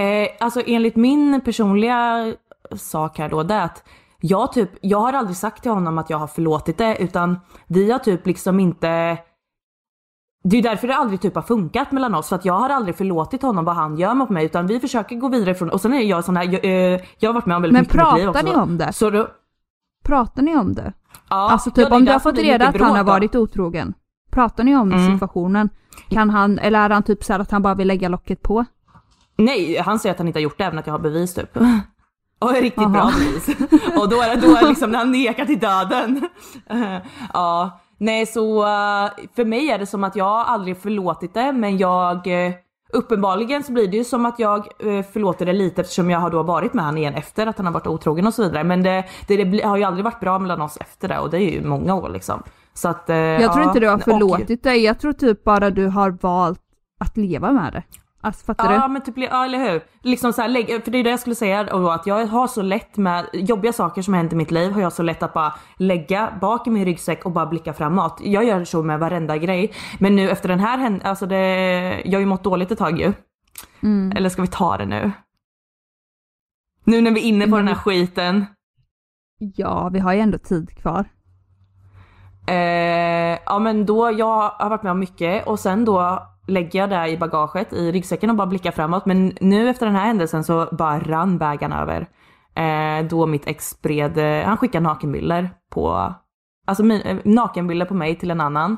Eh, 0.00 0.28
alltså 0.40 0.62
enligt 0.66 0.96
min 0.96 1.40
personliga 1.40 2.34
sak 2.76 3.18
här 3.18 3.28
då, 3.28 3.42
det 3.42 3.54
är 3.54 3.64
att 3.64 3.84
jag 4.20 4.52
typ, 4.52 4.70
jag 4.80 5.00
har 5.00 5.12
aldrig 5.12 5.36
sagt 5.36 5.62
till 5.62 5.70
honom 5.70 5.98
att 5.98 6.10
jag 6.10 6.18
har 6.18 6.26
förlåtit 6.26 6.78
det 6.78 6.96
utan 7.02 7.40
vi 7.66 7.90
har 7.90 7.98
typ 7.98 8.26
liksom 8.26 8.60
inte 8.60 9.18
det 10.44 10.56
är 10.58 10.62
därför 10.62 10.88
det 10.88 10.94
aldrig 10.96 11.20
typ 11.20 11.34
har 11.34 11.42
funkat 11.42 11.92
mellan 11.92 12.14
oss 12.14 12.28
för 12.28 12.36
att 12.36 12.44
jag 12.44 12.54
har 12.54 12.70
aldrig 12.70 12.96
förlåtit 12.96 13.42
honom 13.42 13.64
vad 13.64 13.74
han 13.74 13.96
gör 13.96 14.14
mot 14.14 14.30
mig 14.30 14.44
utan 14.44 14.66
vi 14.66 14.80
försöker 14.80 15.16
gå 15.16 15.28
vidare 15.28 15.54
från 15.54 15.70
och 15.70 15.80
sen 15.80 15.92
är 15.94 16.00
jag 16.00 16.24
sån 16.24 16.36
här, 16.36 16.44
jag, 16.44 16.64
eh, 16.64 17.00
jag 17.18 17.28
har 17.28 17.34
varit 17.34 17.46
med 17.46 17.56
om 17.56 17.62
väldigt 17.62 17.72
Men 17.72 17.82
mycket 17.82 17.94
i 17.94 17.98
mitt 17.98 18.18
liv 18.18 18.24
pratar 18.26 18.40
också. 18.40 18.52
ni 18.56 18.62
om 18.62 18.78
det? 18.78 18.92
Så 18.92 19.10
då, 19.10 19.28
Pratar 20.04 20.42
ni 20.42 20.56
om 20.56 20.74
det? 20.74 20.92
ja, 21.30 21.50
alltså 21.50 21.68
ja, 21.70 21.74
typ 21.74 21.92
är 21.92 21.96
om 21.96 22.04
du 22.04 22.12
har 22.12 22.18
fått 22.18 22.38
reda 22.38 22.68
att 22.68 22.80
han 22.80 22.96
har 22.96 23.04
varit 23.04 23.34
otrogen. 23.34 23.94
Pratar 24.30 24.64
ni 24.64 24.76
om 24.76 24.92
Mm. 24.92 25.12
situationen? 25.12 25.68
Kan 26.08 26.30
han, 26.30 26.58
eller 26.58 26.80
är 26.80 26.90
han 26.90 27.02
typ 27.02 27.24
såhär 27.24 27.40
att 27.40 27.50
han 27.50 27.62
bara 27.62 27.74
vill 27.74 27.88
lägga 27.88 28.08
locket 28.08 28.42
på? 28.42 28.64
Nej, 29.36 29.78
han 29.84 29.98
säger 29.98 30.10
att 30.14 30.18
han 30.18 30.26
inte 30.26 30.38
har 30.38 30.42
gjort 30.42 30.58
det 30.58 30.64
även 30.64 30.78
att 30.78 30.86
jag 30.86 30.94
har 30.94 30.98
bevis 30.98 31.34
typ. 31.34 31.56
Och 32.38 32.52
riktigt 32.52 32.88
bra 32.90 33.00
Aha. 33.00 33.10
bevis. 33.18 33.56
Och 33.98 34.08
då 34.08 34.20
är 34.20 34.36
det, 34.36 34.46
då 34.46 34.56
är 34.56 34.60
det 34.62 34.68
liksom 34.68 34.90
när 34.90 34.98
han 34.98 35.12
nekar 35.12 35.44
till 35.44 35.58
döden. 35.58 36.28
ja, 37.32 37.80
nej 38.04 38.26
så 38.26 38.62
eh, 38.62 39.10
för 39.36 39.44
mig 39.44 39.70
är 39.70 39.78
det 39.78 39.86
som 39.86 40.04
att 40.04 40.16
jag 40.16 40.26
aldrig 40.46 40.76
förlåtit 40.76 41.34
det 41.34 41.52
men 41.52 41.78
jag 41.78 42.46
eh, 42.46 42.52
Uppenbarligen 42.92 43.62
så 43.62 43.72
blir 43.72 43.88
det 43.88 43.96
ju 43.96 44.04
som 44.04 44.26
att 44.26 44.38
jag 44.38 44.58
eh, 44.58 45.02
förlåter 45.12 45.46
det 45.46 45.52
lite 45.52 45.80
eftersom 45.80 46.10
jag 46.10 46.18
har 46.20 46.30
då 46.30 46.42
varit 46.42 46.74
med 46.74 46.84
han 46.84 46.98
igen 46.98 47.14
efter 47.14 47.46
att 47.46 47.56
han 47.56 47.66
har 47.66 47.72
varit 47.72 47.86
otrogen 47.86 48.26
och 48.26 48.34
så 48.34 48.42
vidare. 48.42 48.64
Men 48.64 48.82
det, 48.82 49.04
det, 49.28 49.44
det 49.44 49.62
har 49.66 49.76
ju 49.76 49.84
aldrig 49.84 50.04
varit 50.04 50.20
bra 50.20 50.38
mellan 50.38 50.60
oss 50.62 50.76
efter 50.80 51.08
det 51.08 51.18
och 51.18 51.30
det 51.30 51.36
är 51.38 51.50
ju 51.50 51.64
många 51.66 51.94
år 51.94 52.08
liksom. 52.08 52.42
Så 52.74 52.88
att, 52.88 53.04
Jag 53.08 53.52
tror 53.52 53.60
ja, 53.60 53.64
inte 53.68 53.80
du 53.80 53.88
har 53.88 53.94
och- 53.96 54.02
förlåtit 54.02 54.62
dig, 54.62 54.84
jag 54.84 54.98
tror 54.98 55.12
typ 55.12 55.44
bara 55.44 55.70
du 55.70 55.86
har 55.86 56.10
valt 56.20 56.60
att 57.00 57.16
leva 57.16 57.52
med 57.52 57.72
det. 57.72 57.82
Alltså 58.24 58.44
fattar 58.44 58.72
Ja 58.72 58.86
du? 58.86 58.92
men 58.92 59.02
typ, 59.02 59.18
ja 59.18 59.44
eller 59.44 59.58
hur. 59.58 59.82
Liksom 60.02 60.32
så 60.32 60.42
här, 60.42 60.80
för 60.80 60.90
det 60.90 60.98
är 60.98 61.04
det 61.04 61.10
jag 61.10 61.20
skulle 61.20 61.34
säga 61.34 61.64
då 61.64 61.90
att 61.90 62.06
jag 62.06 62.26
har 62.26 62.46
så 62.46 62.62
lätt 62.62 62.96
med 62.96 63.26
jobbiga 63.32 63.72
saker 63.72 64.02
som 64.02 64.14
hänt 64.14 64.32
i 64.32 64.36
mitt 64.36 64.50
liv 64.50 64.72
har 64.72 64.80
jag 64.80 64.92
så 64.92 65.02
lätt 65.02 65.22
att 65.22 65.32
bara 65.32 65.54
lägga 65.76 66.38
bak 66.40 66.66
i 66.66 66.70
min 66.70 66.84
ryggsäck 66.84 67.24
och 67.24 67.32
bara 67.32 67.46
blicka 67.46 67.72
framåt. 67.72 68.20
Jag 68.22 68.44
gör 68.44 68.64
så 68.64 68.82
med 68.82 69.00
varenda 69.00 69.36
grej. 69.38 69.72
Men 69.98 70.16
nu 70.16 70.30
efter 70.30 70.48
den 70.48 70.60
här 70.60 71.00
alltså 71.04 71.26
det, 71.26 71.38
jag 72.04 72.12
har 72.12 72.20
ju 72.20 72.26
mått 72.26 72.44
dåligt 72.44 72.70
ett 72.70 72.78
tag 72.78 73.00
ju. 73.00 73.12
Mm. 73.82 74.12
Eller 74.16 74.28
ska 74.28 74.42
vi 74.42 74.48
ta 74.48 74.76
det 74.76 74.86
nu? 74.86 75.12
Nu 76.84 77.00
när 77.00 77.10
vi 77.10 77.20
är 77.20 77.24
inne 77.24 77.48
på 77.48 77.56
den 77.56 77.68
här 77.68 77.74
skiten. 77.74 78.46
Ja, 79.38 79.88
vi 79.92 79.98
har 79.98 80.12
ju 80.12 80.20
ändå 80.20 80.38
tid 80.38 80.78
kvar. 80.78 81.04
Eh, 82.46 83.38
ja 83.46 83.58
men 83.58 83.86
då, 83.86 84.10
jag 84.10 84.48
har 84.48 84.70
varit 84.70 84.82
med 84.82 84.92
om 84.92 84.98
mycket 84.98 85.46
och 85.46 85.60
sen 85.60 85.84
då 85.84 86.28
lägger 86.46 86.78
jag 86.78 86.90
det 86.90 87.08
i 87.08 87.18
bagaget 87.18 87.72
i 87.72 87.92
ryggsäcken 87.92 88.30
och 88.30 88.36
bara 88.36 88.46
blickar 88.46 88.70
framåt. 88.70 89.06
Men 89.06 89.32
nu 89.40 89.68
efter 89.68 89.86
den 89.86 89.94
här 89.94 90.06
händelsen 90.06 90.44
så 90.44 90.68
bara 90.72 91.00
rann 91.00 91.38
bägaren 91.38 91.72
över. 91.72 92.06
Eh, 92.54 93.06
då 93.08 93.26
mitt 93.26 93.46
ex 93.46 93.68
spred, 93.68 94.18
eh, 94.18 94.46
han 94.46 94.56
skickade 94.56 94.84
nakenbilder 94.84 95.50
på, 95.70 96.14
alltså 96.66 96.82
min, 96.84 97.00
eh, 97.00 97.16
nakenbilder 97.24 97.86
på 97.86 97.94
mig 97.94 98.18
till 98.18 98.30
en 98.30 98.40
annan. 98.40 98.76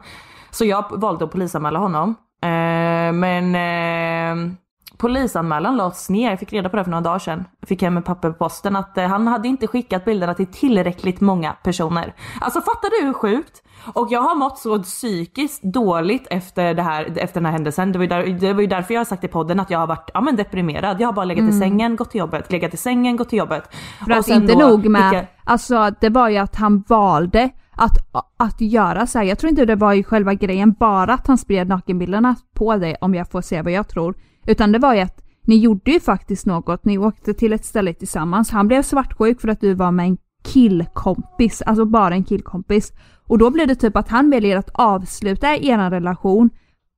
Så 0.50 0.64
jag 0.64 0.84
valde 0.90 1.24
att 1.24 1.30
polisanmäla 1.30 1.78
honom. 1.78 2.14
Eh, 2.42 3.12
men 3.12 3.54
eh, 3.54 4.52
polisanmälan 4.98 5.76
lades 5.76 6.10
ner, 6.10 6.30
jag 6.30 6.38
fick 6.38 6.52
reda 6.52 6.68
på 6.68 6.76
det 6.76 6.84
för 6.84 6.90
några 6.90 7.00
dagar 7.02 7.18
sedan. 7.18 7.44
Jag 7.60 7.68
fick 7.68 7.82
hem 7.82 7.96
ett 7.96 8.04
papper 8.04 8.30
på 8.30 8.36
posten 8.38 8.76
att 8.76 8.98
eh, 8.98 9.06
han 9.06 9.26
hade 9.26 9.48
inte 9.48 9.66
skickat 9.66 10.04
bilderna 10.04 10.34
till 10.34 10.46
tillräckligt 10.46 11.20
många 11.20 11.52
personer. 11.52 12.14
Alltså 12.40 12.60
fattar 12.60 13.00
du 13.00 13.06
hur 13.06 13.12
sjukt? 13.12 13.62
Och 13.94 14.08
jag 14.10 14.20
har 14.20 14.34
mått 14.34 14.58
så 14.58 14.82
psykiskt 14.82 15.62
dåligt 15.62 16.26
efter, 16.30 16.74
det 16.74 16.82
här, 16.82 17.04
efter 17.16 17.34
den 17.40 17.44
här 17.44 17.52
händelsen. 17.52 17.92
Det 17.92 17.98
var, 17.98 18.02
ju 18.04 18.08
där, 18.08 18.26
det 18.40 18.52
var 18.52 18.60
ju 18.60 18.66
därför 18.66 18.94
jag 18.94 19.00
har 19.00 19.04
sagt 19.04 19.24
i 19.24 19.28
podden 19.28 19.60
att 19.60 19.70
jag 19.70 19.78
har 19.78 19.86
varit 19.86 20.10
ja, 20.14 20.20
men 20.20 20.36
deprimerad. 20.36 21.00
Jag 21.00 21.08
har 21.08 21.12
bara 21.12 21.24
legat 21.24 21.44
i 21.44 21.52
sängen, 21.60 21.96
gått 21.96 22.10
till 22.10 22.18
jobbet, 22.18 22.52
legat 22.52 22.74
i 22.74 22.76
sängen, 22.76 23.16
gått 23.16 23.28
till 23.28 23.38
jobbet. 23.38 23.74
För 24.04 24.10
att 24.12 24.28
inte 24.28 24.52
då 24.52 24.58
nog 24.68 24.86
med, 24.88 25.12
jag- 25.14 25.26
alltså 25.44 25.90
det 26.00 26.08
var 26.08 26.28
ju 26.28 26.36
att 26.38 26.56
han 26.56 26.84
valde 26.88 27.50
att, 27.78 27.92
att 28.36 28.60
göra 28.60 29.06
så 29.06 29.18
här. 29.18 29.24
Jag 29.26 29.38
tror 29.38 29.50
inte 29.50 29.64
det 29.64 29.76
var 29.76 29.92
ju 29.92 30.04
själva 30.04 30.34
grejen 30.34 30.72
bara 30.72 31.14
att 31.14 31.26
han 31.26 31.38
spred 31.38 31.68
nakenbilderna 31.68 32.34
på 32.54 32.76
dig 32.76 32.96
om 33.00 33.14
jag 33.14 33.30
får 33.30 33.40
se 33.40 33.62
vad 33.62 33.72
jag 33.72 33.88
tror. 33.88 34.14
Utan 34.46 34.72
det 34.72 34.78
var 34.78 34.94
ju 34.94 35.00
att 35.00 35.22
ni 35.46 35.56
gjorde 35.56 35.90
ju 35.90 36.00
faktiskt 36.00 36.46
något, 36.46 36.84
ni 36.84 36.98
åkte 36.98 37.34
till 37.34 37.52
ett 37.52 37.64
ställe 37.64 37.94
tillsammans. 37.94 38.50
Han 38.50 38.68
blev 38.68 38.82
svartsjuk 38.82 39.40
för 39.40 39.48
att 39.48 39.60
du 39.60 39.74
var 39.74 39.90
med 39.90 40.06
en 40.06 40.18
killkompis, 40.44 41.62
alltså 41.62 41.84
bara 41.84 42.14
en 42.14 42.24
killkompis. 42.24 42.92
Och 43.26 43.38
då 43.38 43.50
blev 43.50 43.68
det 43.68 43.74
typ 43.74 43.96
att 43.96 44.08
han 44.08 44.30
väljer 44.30 44.56
att 44.56 44.70
avsluta 44.74 45.56
er 45.56 45.90
relation 45.90 46.50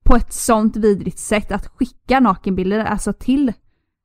på 0.04 0.16
ett 0.16 0.32
sånt 0.32 0.76
vidrigt 0.76 1.18
sätt 1.18 1.52
att 1.52 1.66
skicka 1.66 2.20
nakenbilder 2.20 2.84
alltså 2.84 3.12
till, 3.12 3.52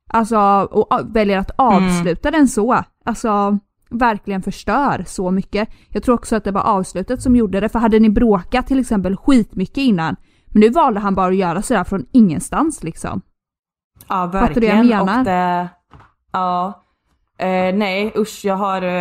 alltså 0.09 0.37
och 0.71 1.15
väljer 1.15 1.37
att 1.37 1.51
avsluta 1.55 2.31
den 2.31 2.47
så. 2.47 2.83
Alltså 3.05 3.57
verkligen 3.89 4.41
förstör 4.41 5.03
så 5.07 5.31
mycket. 5.31 5.69
Jag 5.89 6.03
tror 6.03 6.15
också 6.15 6.35
att 6.35 6.43
det 6.43 6.51
var 6.51 6.61
avslutet 6.61 7.21
som 7.21 7.35
gjorde 7.35 7.59
det, 7.59 7.69
för 7.69 7.79
hade 7.79 7.99
ni 7.99 8.09
bråkat 8.09 8.67
till 8.67 8.79
exempel 8.79 9.17
skitmycket 9.17 9.77
innan, 9.77 10.15
men 10.45 10.59
nu 10.59 10.69
valde 10.69 10.99
han 10.99 11.15
bara 11.15 11.27
att 11.27 11.35
göra 11.35 11.61
sådär 11.61 11.83
från 11.83 12.05
ingenstans 12.11 12.83
liksom. 12.83 13.21
Ja 14.07 14.31
Fattar 14.31 14.39
du 14.39 14.45
verkligen. 14.47 14.77
vad 14.77 14.85
jag 14.85 15.05
menar? 15.05 15.23
Det, 15.23 15.69
ja. 16.31 16.79
Eh, 17.37 17.75
nej 17.75 18.13
usch 18.17 18.41
jag 18.45 18.55
har, 18.55 18.81
eh, 18.81 18.91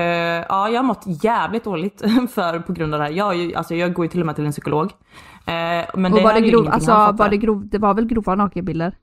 ja, 0.49 0.69
jag 0.69 0.79
har 0.79 0.83
mått 0.83 1.03
jävligt 1.25 1.65
dåligt 1.65 2.01
för, 2.35 2.59
på 2.59 2.73
grund 2.73 2.95
av 2.95 3.01
det 3.01 3.07
här. 3.07 3.13
Jag, 3.13 3.37
ju, 3.37 3.55
alltså, 3.55 3.75
jag 3.75 3.93
går 3.95 4.05
ju 4.05 4.09
till 4.09 4.21
och 4.21 4.27
med 4.27 4.35
till 4.37 4.47
en 4.47 4.53
psykolog. 4.53 4.85
Eh, 5.47 5.53
men 5.95 6.13
och 6.13 6.19
det 6.19 6.25
var 6.25 6.35
det 6.35 6.41
grov, 6.41 6.69
alltså 6.69 7.13
var 7.13 7.29
det 7.29 7.37
grov, 7.37 7.69
det 7.69 7.79
var 7.79 7.95
väl 7.95 8.07
grova 8.07 8.35
nakenbilder? 8.35 8.97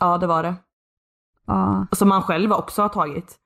Ja 0.00 0.18
det 0.18 0.26
var 0.26 0.42
det. 0.42 0.54
Ja. 1.46 1.86
Som 1.92 2.10
han 2.10 2.22
själv 2.22 2.52
också 2.52 2.82
har 2.82 2.88
tagit. 2.88 3.36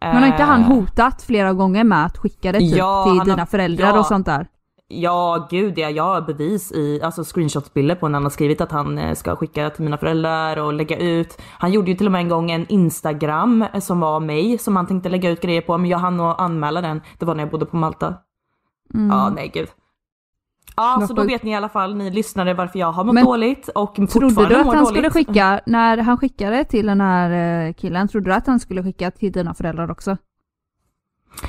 Men 0.00 0.16
har 0.16 0.26
inte 0.26 0.42
han 0.42 0.60
Eh, 0.60 0.66
hotat 0.66 1.22
flera 1.22 1.52
gånger 1.52 1.84
med 1.84 2.04
att 2.06 2.18
skicka 2.18 2.52
det 2.52 2.58
typ 2.58 2.76
Ja, 2.76 3.04
till 3.04 3.30
dina 3.30 3.42
har- 3.42 3.46
föräldrar 3.46 3.86
ja. 3.88 3.98
och 3.98 4.06
sånt 4.06 4.26
där? 4.26 4.46
Ja 4.94 5.46
gud 5.50 5.78
ja, 5.78 5.90
jag 5.90 6.02
har 6.02 6.20
bevis 6.20 6.72
i, 6.72 7.00
alltså 7.02 7.24
screenshotsbilder 7.24 7.94
på 7.94 8.08
när 8.08 8.14
han 8.14 8.22
har 8.22 8.30
skrivit 8.30 8.60
att 8.60 8.72
han 8.72 8.98
eh, 8.98 9.14
ska 9.14 9.36
skicka 9.36 9.70
till 9.70 9.84
mina 9.84 9.98
föräldrar 9.98 10.56
och 10.56 10.72
lägga 10.72 10.96
ut. 10.98 11.40
Han 11.58 11.72
gjorde 11.72 11.90
ju 11.90 11.96
till 11.96 12.06
och 12.06 12.12
med 12.12 12.20
en 12.20 12.28
gång 12.28 12.50
en 12.50 12.66
instagram 12.68 13.64
eh, 13.74 13.80
som 13.80 14.00
var 14.00 14.20
mig 14.20 14.58
som 14.58 14.76
han 14.76 14.86
tänkte 14.86 15.08
lägga 15.08 15.30
ut 15.30 15.40
grejer 15.40 15.60
på 15.60 15.78
men 15.78 15.90
jag 15.90 15.98
hann 15.98 16.20
att 16.20 16.40
anmäla 16.40 16.80
den. 16.80 17.00
Det 17.18 17.24
var 17.24 17.34
när 17.34 17.42
jag 17.42 17.50
bodde 17.50 17.66
på 17.66 17.76
Malta. 17.76 18.14
Ja 19.10 19.32
nej 19.36 19.50
gud. 19.54 19.68
Ja 20.76 20.96
Vad 20.98 21.08
så 21.08 21.14
då 21.14 21.22
vet 21.22 21.42
ni 21.42 21.50
i 21.50 21.54
alla 21.54 21.68
fall 21.68 21.94
ni 21.94 22.10
lyssnare 22.10 22.54
varför 22.54 22.78
jag 22.78 22.92
har 22.92 23.04
mått 23.04 23.14
Men 23.14 23.24
dåligt 23.24 23.68
och 23.68 23.94
Trodde 23.94 24.08
fortfarande 24.08 24.54
du 24.54 24.60
att 24.60 24.66
mår 24.66 24.74
han 24.74 24.84
dåligt. 24.84 24.96
skulle 24.96 25.10
skicka, 25.10 25.60
när 25.66 25.96
han 25.98 26.16
skickade 26.16 26.64
till 26.64 26.86
den 26.86 27.00
här 27.00 27.66
eh, 27.66 27.72
killen, 27.72 28.08
trodde 28.08 28.30
du 28.30 28.34
att 28.34 28.46
han 28.46 28.60
skulle 28.60 28.82
skicka 28.82 29.10
till 29.10 29.32
dina 29.32 29.54
föräldrar 29.54 29.90
också? 29.90 30.16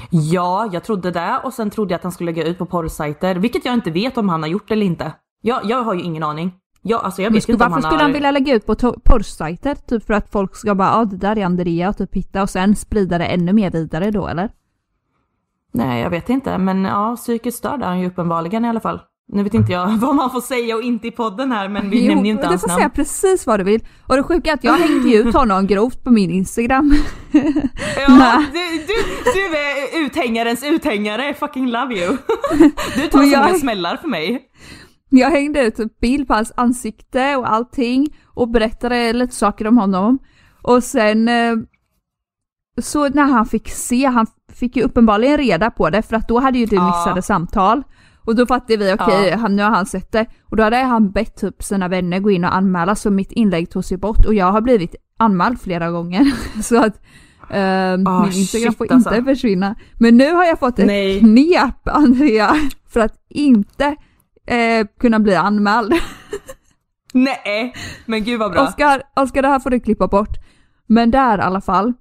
Ja, 0.10 0.70
jag 0.72 0.84
trodde 0.84 1.12
det 1.12 1.40
och 1.44 1.54
sen 1.54 1.70
trodde 1.70 1.94
jag 1.94 1.98
att 1.98 2.04
han 2.04 2.12
skulle 2.12 2.32
lägga 2.32 2.48
ut 2.48 2.58
på 2.58 2.66
porrsajter, 2.66 3.36
vilket 3.36 3.66
jag 3.66 3.74
inte 3.74 3.92
vet 3.92 4.18
om 4.18 4.30
han 4.30 4.42
har 4.42 4.50
gjort 4.50 4.72
eller 4.72 4.86
inte. 4.86 5.14
Jag, 5.42 5.62
jag 5.66 5.84
har 5.84 5.94
ju 5.94 6.02
ingen 6.02 6.24
aning. 6.24 6.54
Jag, 6.82 7.04
alltså 7.04 7.22
jag 7.22 7.32
vet 7.32 7.44
skulle, 7.44 7.54
inte 7.54 7.64
varför 7.64 7.74
han 7.74 7.82
skulle 7.82 7.96
har... 7.96 8.04
han 8.04 8.14
vilja 8.14 8.32
lägga 8.32 8.56
ut 8.56 8.66
på 8.66 8.76
porrsajter? 9.04 9.76
Typ 9.76 10.06
för 10.06 10.14
att 10.14 10.32
folk 10.32 10.56
ska 10.56 10.76
bara 10.76 10.90
ja 10.90 11.06
det 11.06 11.18
där 11.18 11.38
är 11.38 11.46
Andrea 11.46 11.90
och 11.90 11.98
typ 11.98 12.16
hitta 12.16 12.42
och 12.42 12.50
sen 12.50 12.76
sprida 12.76 13.18
det 13.18 13.26
ännu 13.26 13.54
mer 13.54 13.72
vidare 13.72 14.12
då 14.12 14.28
eller? 14.28 14.52
Nej, 15.72 16.02
jag 16.02 16.10
vet 16.10 16.30
inte, 16.30 16.58
men 16.58 16.86
ja, 16.86 17.16
psykiskt 17.16 17.58
störd 17.58 17.82
är 17.82 17.86
han 17.86 18.00
ju 18.00 18.08
uppenbarligen 18.08 18.66
i 18.66 18.70
alla 18.70 18.80
fall. 18.80 19.02
Nu 19.28 19.44
vet 19.44 19.54
inte 19.54 19.72
jag 19.72 19.88
vad 19.98 20.16
man 20.16 20.32
får 20.32 20.42
säga 20.42 20.76
och 20.76 20.82
inte 20.82 21.08
i 21.08 21.12
podden 21.12 21.52
här, 21.52 21.70
men 21.70 21.90
vi 21.90 22.08
nämner 22.08 22.24
ju 22.26 22.32
inte 22.32 22.44
du 22.44 22.48
hans 22.48 22.62
får 22.62 22.68
namn. 22.68 22.80
säga 22.80 22.90
precis 22.90 23.46
vad 23.48 23.60
du 23.60 23.64
vill. 23.64 23.84
Och 24.08 24.16
det 24.16 24.24
sjuka 24.24 24.50
är 24.50 24.54
att 24.54 24.64
jag 24.64 24.74
hängde 24.74 25.10
ju 25.10 25.18
ut 25.18 25.36
honom 25.36 25.68
grovt 25.68 26.04
på 26.04 26.12
min 26.12 26.30
Instagram. 26.32 26.94
Ja, 28.08 28.44
du, 28.54 28.60
du, 28.78 28.94
du 29.34 29.58
är 29.58 30.06
uthängarens 30.06 30.64
uthängare, 30.64 31.34
fucking 31.34 31.68
love 31.68 31.96
you. 31.96 32.18
Du 32.96 33.08
tar 33.08 33.24
så 33.24 33.30
jag- 33.30 33.46
många 33.46 33.60
smällar 33.60 33.98
för 33.98 34.08
mig. 34.08 34.42
Jag 35.10 35.30
hängde 35.30 35.62
ut 35.66 36.00
bild 36.00 36.28
på 36.28 36.34
hans 36.34 36.52
ansikte 36.58 37.36
och 37.36 37.52
allting 37.54 38.08
och 38.26 38.50
berättade 38.50 39.14
lite 39.14 39.36
saker 39.36 39.68
om 39.68 39.78
honom. 39.78 40.20
Och 40.62 40.84
sen 40.84 41.28
eh, 41.28 41.54
så 42.82 43.10
när 43.10 43.24
han 43.24 43.46
fick 43.46 43.70
se, 43.70 44.06
han 44.06 44.28
fick 44.54 44.76
ju 44.76 44.84
uppenbarligen 44.84 45.38
reda 45.38 45.72
på 45.72 45.90
det 45.90 46.02
för 46.02 46.16
att 46.16 46.28
då 46.28 46.40
hade 46.40 46.58
ju 46.60 46.66
du 46.66 46.76
Ja. 46.76 46.88
missade 46.88 47.22
samtal. 47.22 47.84
Och 48.26 48.36
då 48.36 48.46
fattade 48.46 48.78
vi, 48.78 48.94
okej 48.94 49.06
okay, 49.06 49.30
ja. 49.30 49.48
nu 49.48 49.64
har 49.64 49.70
han 49.70 49.86
sett 49.86 50.12
det. 50.12 50.26
Och 50.50 50.58
då 50.58 50.64
hade 50.64 50.78
han 50.78 51.12
bett 51.12 51.36
typ 51.36 51.64
sina 51.64 51.88
vänner 51.88 52.20
gå 52.20 52.32
in 52.32 52.46
och 52.46 52.56
anmäla 52.56 52.96
så 52.96 53.12
mitt 53.12 53.32
inlägg 53.32 53.70
togs 53.70 53.92
ju 53.92 53.98
bort 53.98 54.26
och 54.26 54.34
jag 54.34 54.52
har 54.52 54.62
blivit 54.62 54.96
anmäld 55.18 55.62
flera 55.62 55.92
gånger. 55.92 56.32
så 56.64 56.78
att 56.78 57.02
uh, 57.52 57.58
oh, 57.58 58.22
min 58.22 58.34
Instagram 58.34 58.72
shit, 58.72 58.78
får 58.78 58.94
alltså. 58.94 59.16
inte 59.16 59.34
försvinna. 59.34 59.76
Men 60.00 60.18
nu 60.18 60.32
har 60.32 60.44
jag 60.44 60.60
fått 60.60 60.80
ett 60.80 60.86
Nej. 60.86 61.20
knep 61.20 61.88
Andrea 61.88 62.56
för 62.90 63.00
att 63.00 63.16
inte 63.30 63.88
uh, 64.52 64.88
kunna 65.00 65.20
bli 65.20 65.36
anmäld. 65.36 65.94
Nej, 67.14 67.74
men 68.06 68.24
gud 68.24 68.40
vad 68.40 68.52
bra. 68.52 68.68
Oskar, 68.68 69.04
Oskar 69.16 69.42
det 69.42 69.48
här 69.48 69.60
får 69.60 69.70
du 69.70 69.80
klippa 69.80 70.08
bort. 70.08 70.38
Men 70.88 71.12
det 71.12 71.18
är 71.18 71.38
i 71.38 71.42
alla 71.42 71.62
fall 71.62 71.94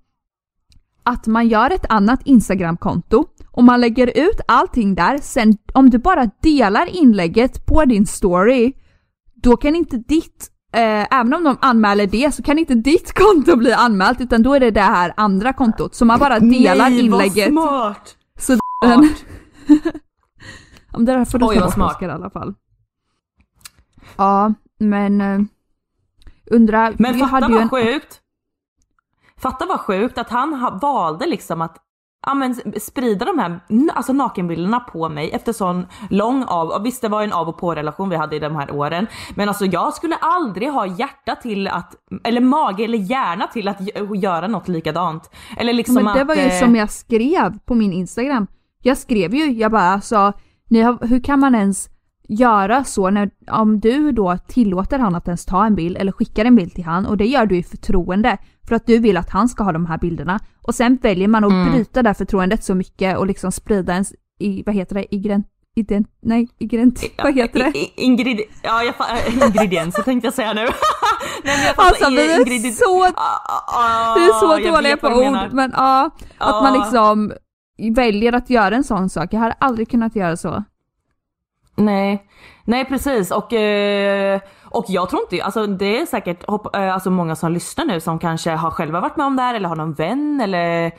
att 1.02 1.26
man 1.26 1.48
gör 1.48 1.70
ett 1.70 1.86
annat 1.88 2.20
Instagramkonto 2.24 3.24
och 3.52 3.64
man 3.64 3.80
lägger 3.80 4.06
ut 4.06 4.40
allting 4.48 4.94
där. 4.94 5.18
Sen 5.18 5.56
om 5.74 5.90
du 5.90 5.98
bara 5.98 6.30
delar 6.40 6.86
inlägget 6.86 7.66
på 7.66 7.84
din 7.84 8.06
story, 8.06 8.72
då 9.34 9.56
kan 9.56 9.76
inte 9.76 9.96
ditt, 9.96 10.50
eh, 10.72 11.18
även 11.18 11.34
om 11.34 11.44
de 11.44 11.56
anmäler 11.60 12.06
det, 12.06 12.34
så 12.34 12.42
kan 12.42 12.58
inte 12.58 12.74
ditt 12.74 13.12
konto 13.18 13.56
bli 13.56 13.72
anmält 13.72 14.20
utan 14.20 14.42
då 14.42 14.54
är 14.54 14.60
det 14.60 14.70
det 14.70 14.80
här 14.80 15.14
andra 15.16 15.52
kontot. 15.52 15.94
Så 15.94 16.04
man 16.04 16.18
bara 16.18 16.40
delar 16.40 16.90
Nej, 16.90 17.00
inlägget. 17.00 17.54
Vad 17.54 17.64
smart! 17.64 18.16
Så 18.38 18.58
smart. 18.82 19.24
om 20.92 21.04
det 21.04 21.12
där 21.12 21.24
får 21.24 21.38
du 21.38 21.46
Oj, 21.46 21.58
ta 21.58 21.70
bort 21.76 22.02
i 22.02 22.04
alla 22.04 22.30
fall. 22.30 22.54
Ja, 24.16 24.54
men 24.78 25.20
eh, 25.20 25.40
undra... 26.50 26.92
Men 26.98 27.18
fatta 27.18 27.48
vad 27.48 27.62
en... 27.62 27.68
sjukt! 27.68 28.20
Fatta 29.36 29.66
vad 29.66 29.80
sjukt 29.80 30.18
att 30.18 30.30
han 30.30 30.78
valde 30.82 31.26
liksom 31.26 31.60
att 31.60 31.76
ja, 32.26 32.34
men 32.34 32.54
sprida 32.80 33.24
de 33.24 33.38
här 33.38 33.60
alltså 33.94 34.12
nakenbilderna 34.12 34.80
på 34.80 35.08
mig 35.08 35.30
efter 35.30 35.52
sån 35.52 35.86
lång 36.10 36.44
av, 36.44 36.82
visst 36.82 37.02
det 37.02 37.08
var 37.08 37.22
en 37.22 37.32
av 37.32 37.48
och 37.48 37.58
på 37.58 37.74
relation 37.74 38.08
vi 38.08 38.16
hade 38.16 38.36
i 38.36 38.38
de 38.38 38.56
här 38.56 38.70
åren. 38.70 39.06
Men 39.34 39.48
alltså 39.48 39.64
jag 39.64 39.94
skulle 39.94 40.16
aldrig 40.16 40.70
ha 40.70 40.86
hjärta 40.86 41.36
till 41.36 41.68
att, 41.68 41.94
eller 42.24 42.40
mage 42.40 42.84
eller 42.84 42.98
hjärna 42.98 43.46
till 43.46 43.68
att 43.68 43.78
göra 44.22 44.48
något 44.48 44.68
likadant. 44.68 45.30
Eller 45.56 45.72
liksom 45.72 45.94
Men 45.94 46.16
det 46.16 46.24
var 46.24 46.34
ju 46.34 46.40
eh... 46.40 46.60
som 46.60 46.76
jag 46.76 46.90
skrev 46.90 47.58
på 47.58 47.74
min 47.74 47.92
Instagram. 47.92 48.46
Jag 48.82 48.98
skrev 48.98 49.34
ju, 49.34 49.52
jag 49.52 49.70
bara 49.70 49.82
alltså, 49.82 50.32
ni 50.68 50.80
har, 50.80 51.06
hur 51.06 51.20
kan 51.20 51.40
man 51.40 51.54
ens 51.54 51.88
göra 52.32 52.84
så 52.84 53.10
när, 53.10 53.30
om 53.50 53.80
du 53.80 54.12
då 54.12 54.38
tillåter 54.48 54.98
han 54.98 55.14
att 55.14 55.28
ens 55.28 55.44
ta 55.44 55.66
en 55.66 55.74
bild 55.74 55.96
eller 55.96 56.12
skickar 56.12 56.44
en 56.44 56.56
bild 56.56 56.74
till 56.74 56.84
han 56.84 57.06
och 57.06 57.16
det 57.16 57.26
gör 57.26 57.46
du 57.46 57.56
i 57.56 57.62
förtroende 57.62 58.38
för 58.68 58.74
att 58.74 58.86
du 58.86 58.98
vill 58.98 59.16
att 59.16 59.30
han 59.30 59.48
ska 59.48 59.64
ha 59.64 59.72
de 59.72 59.86
här 59.86 59.98
bilderna 59.98 60.40
och 60.62 60.74
sen 60.74 60.98
väljer 61.02 61.28
man 61.28 61.44
att 61.44 61.52
mm. 61.52 61.72
bryta 61.72 62.02
det 62.02 62.14
förtroendet 62.14 62.64
så 62.64 62.74
mycket 62.74 63.18
och 63.18 63.26
liksom 63.26 63.52
sprida 63.52 63.92
ens, 63.92 64.12
i, 64.40 64.62
vad 64.66 64.74
heter 64.74 64.94
det, 64.94 65.14
igren, 65.14 65.44
ident, 65.76 66.08
nej, 66.22 66.48
igrent, 66.58 67.00
vad 67.22 67.34
heter 67.34 67.58
det? 67.58 67.72
Ingrid, 68.02 68.40
ja 68.62 68.82
jag 68.82 68.94
äh, 69.28 69.48
ingredienser 69.48 70.02
tänkte 70.02 70.26
jag 70.26 70.34
säga 70.34 70.52
nu. 70.52 70.60
nej, 71.44 71.66
jag 71.66 71.86
alltså 71.86 72.10
vi 72.10 72.16
är 72.16 72.72
så, 72.72 73.04
ah, 73.14 74.14
vi 74.14 74.24
är 74.24 74.40
så 74.40 74.70
dåliga 74.70 74.96
på 74.96 75.06
ord 75.06 75.52
men 75.52 75.70
ja, 75.76 76.10
ah, 76.38 76.56
att 76.56 76.62
man 76.62 76.72
liksom 76.80 77.32
väljer 77.96 78.32
att 78.32 78.50
göra 78.50 78.74
en 78.76 78.84
sån 78.84 79.08
sak. 79.08 79.32
Jag 79.32 79.40
har 79.40 79.54
aldrig 79.58 79.90
kunnat 79.90 80.16
göra 80.16 80.36
så. 80.36 80.64
Nej, 81.76 82.26
nej 82.64 82.84
precis 82.84 83.30
och, 83.30 83.52
eh, 83.52 84.40
och 84.64 84.84
jag 84.88 85.10
tror 85.10 85.22
inte, 85.22 85.44
alltså 85.44 85.66
det 85.66 86.00
är 86.00 86.06
säkert 86.06 86.48
eh, 86.48 86.94
alltså 86.94 87.10
många 87.10 87.36
som 87.36 87.52
lyssnar 87.52 87.84
nu 87.84 88.00
som 88.00 88.18
kanske 88.18 88.50
har 88.50 88.70
själva 88.70 89.00
varit 89.00 89.16
med 89.16 89.26
om 89.26 89.36
det 89.36 89.42
här 89.42 89.54
eller 89.54 89.68
har 89.68 89.76
någon 89.76 89.92
vän 89.92 90.40
eller 90.40 90.92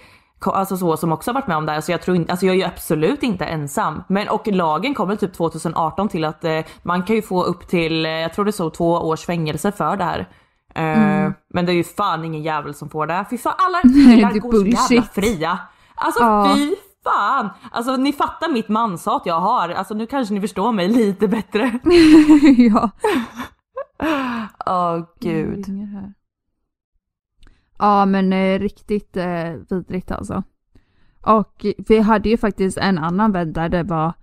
alltså 0.46 0.78
så 0.78 0.98
som 0.98 1.12
också 1.12 1.32
har 1.32 1.34
varit 1.34 1.48
med 1.48 1.58
om 1.58 1.66
det 1.66 1.72
här. 1.72 1.82
Så 1.82 1.92
jag 1.92 2.02
tror 2.02 2.18
inte, 2.18 2.32
alltså 2.32 2.46
jag 2.46 2.56
är 2.56 2.60
ju 2.60 2.66
absolut 2.66 3.24
inte 3.24 3.46
ensam. 3.46 4.04
Men 4.08 4.30
och 4.30 4.48
lagen 4.48 4.94
kommer 4.94 5.16
typ 5.16 5.34
2018 5.34 6.10
till 6.10 6.26
att 6.26 6.44
eh, 6.44 6.60
man 6.84 7.04
kan 7.04 7.16
ju 7.16 7.22
få 7.22 7.44
upp 7.44 7.68
till, 7.68 8.06
jag 8.06 8.34
tror 8.34 8.46
det 8.46 8.52
så 8.52 8.70
två 8.70 8.92
års 8.92 9.26
fängelse 9.26 9.72
för 9.72 9.98
det 9.98 10.04
här. 10.04 10.30
Mm. 10.76 11.34
Men 11.54 11.66
det 11.66 11.72
är 11.72 11.76
ju 11.76 11.84
fan 11.84 12.26
ingen 12.26 12.44
jävel 12.44 12.74
som 12.74 12.90
får 12.90 13.08
det. 13.08 13.26
Fy 13.30 13.38
fan 13.38 13.54
alla 13.58 13.82
killar 13.82 14.40
går 14.40 14.52
så 14.52 14.94
jävla 14.94 15.10
fria. 15.14 15.60
Alltså 15.96 16.24
ja. 16.24 16.54
fy 16.56 16.76
fan! 17.04 17.50
Alltså 17.72 17.96
ni 17.96 18.14
fattar 18.14 18.54
mitt 18.54 18.70
manshat 18.70 19.22
jag 19.26 19.40
har. 19.40 19.70
Alltså 19.70 19.94
nu 19.94 20.08
kanske 20.08 20.34
ni 20.34 20.42
förstår 20.42 20.72
mig 20.72 20.88
lite 20.88 21.28
bättre. 21.28 21.80
ja. 22.58 22.90
Åh 24.66 24.96
oh, 24.96 25.06
gud. 25.20 25.66
Ja 27.80 28.06
men 28.06 28.34
eh, 28.34 28.60
riktigt 28.60 29.18
eh, 29.18 29.54
vidrigt 29.70 30.12
alltså. 30.12 30.44
Och 31.22 31.66
vi 31.88 32.00
hade 32.00 32.30
ju 32.30 32.38
faktiskt 32.38 32.78
en 32.78 32.98
annan 32.98 33.32
vän 33.32 33.54
där 33.54 33.70
det 33.70 33.84
var 33.84 34.14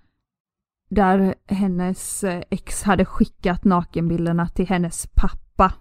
där 0.90 1.34
hennes 1.46 2.24
eh, 2.24 2.42
ex 2.50 2.82
hade 2.82 3.04
skickat 3.04 3.64
nakenbilderna 3.64 4.48
till 4.48 4.68
hennes 4.68 5.06
pappa. 5.06 5.72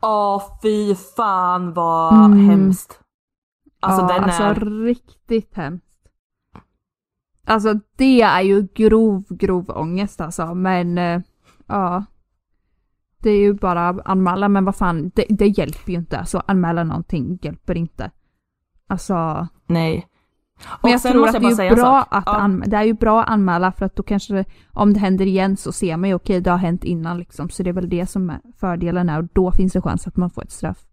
Åh 0.00 0.42
fy 0.62 0.94
fan 0.94 1.72
vad 1.74 2.14
mm. 2.14 2.46
hemskt. 2.46 3.00
Alltså 3.80 4.02
ja, 4.02 4.08
den 4.08 4.24
alltså 4.24 4.42
är... 4.42 4.54
riktigt 4.84 5.54
hemskt. 5.54 5.87
Alltså 7.48 7.74
det 7.96 8.20
är 8.20 8.42
ju 8.42 8.66
grov, 8.74 9.24
grov 9.28 9.70
ångest 9.70 10.20
alltså 10.20 10.54
men 10.54 10.98
äh, 10.98 11.20
ja. 11.66 12.04
Det 13.22 13.30
är 13.30 13.40
ju 13.40 13.54
bara 13.54 13.88
att 13.88 14.00
anmäla 14.04 14.48
men 14.48 14.64
vad 14.64 14.76
fan 14.76 15.10
det, 15.14 15.24
det 15.28 15.46
hjälper 15.46 15.92
ju 15.92 15.98
inte. 15.98 16.18
Alltså 16.18 16.42
anmäla 16.46 16.84
någonting 16.84 17.38
hjälper 17.42 17.76
inte. 17.76 18.10
Alltså. 18.86 19.48
Nej. 19.66 20.06
Men 20.82 20.92
jag 20.92 21.02
tror 21.02 21.28
att 21.28 21.32
det 21.32 21.64
är, 21.64 21.74
bra 21.74 22.06
att 22.10 22.24
ja. 22.26 22.48
det 22.66 22.76
är 22.76 22.82
ju 22.84 22.94
bra 22.94 23.22
att 23.22 23.28
anmäla 23.28 23.72
för 23.72 23.86
att 23.86 23.96
då 23.96 24.02
kanske 24.02 24.34
det, 24.34 24.44
om 24.72 24.92
det 24.92 25.00
händer 25.00 25.26
igen 25.26 25.56
så 25.56 25.72
ser 25.72 25.96
man 25.96 26.08
ju 26.08 26.14
okej 26.14 26.34
okay, 26.34 26.40
det 26.40 26.50
har 26.50 26.58
hänt 26.58 26.84
innan 26.84 27.18
liksom. 27.18 27.50
Så 27.50 27.62
det 27.62 27.70
är 27.70 27.74
väl 27.74 27.88
det 27.88 28.06
som 28.06 28.30
är 28.30 28.40
fördelen 28.56 29.08
är 29.08 29.18
och 29.18 29.28
då 29.32 29.52
finns 29.52 29.72
det 29.72 29.82
chans 29.82 30.06
att 30.06 30.16
man 30.16 30.30
får 30.30 30.42
ett 30.42 30.52
straff. 30.52 30.87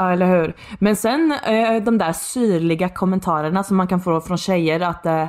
Ja 0.00 0.12
eller 0.12 0.26
hur. 0.26 0.56
Men 0.78 0.96
sen 0.96 1.32
eh, 1.32 1.82
de 1.82 1.98
där 1.98 2.12
syrliga 2.12 2.88
kommentarerna 2.88 3.64
som 3.64 3.76
man 3.76 3.86
kan 3.86 4.00
få 4.00 4.20
från 4.20 4.38
tjejer 4.38 4.80
att 4.80 5.06
eh, 5.06 5.26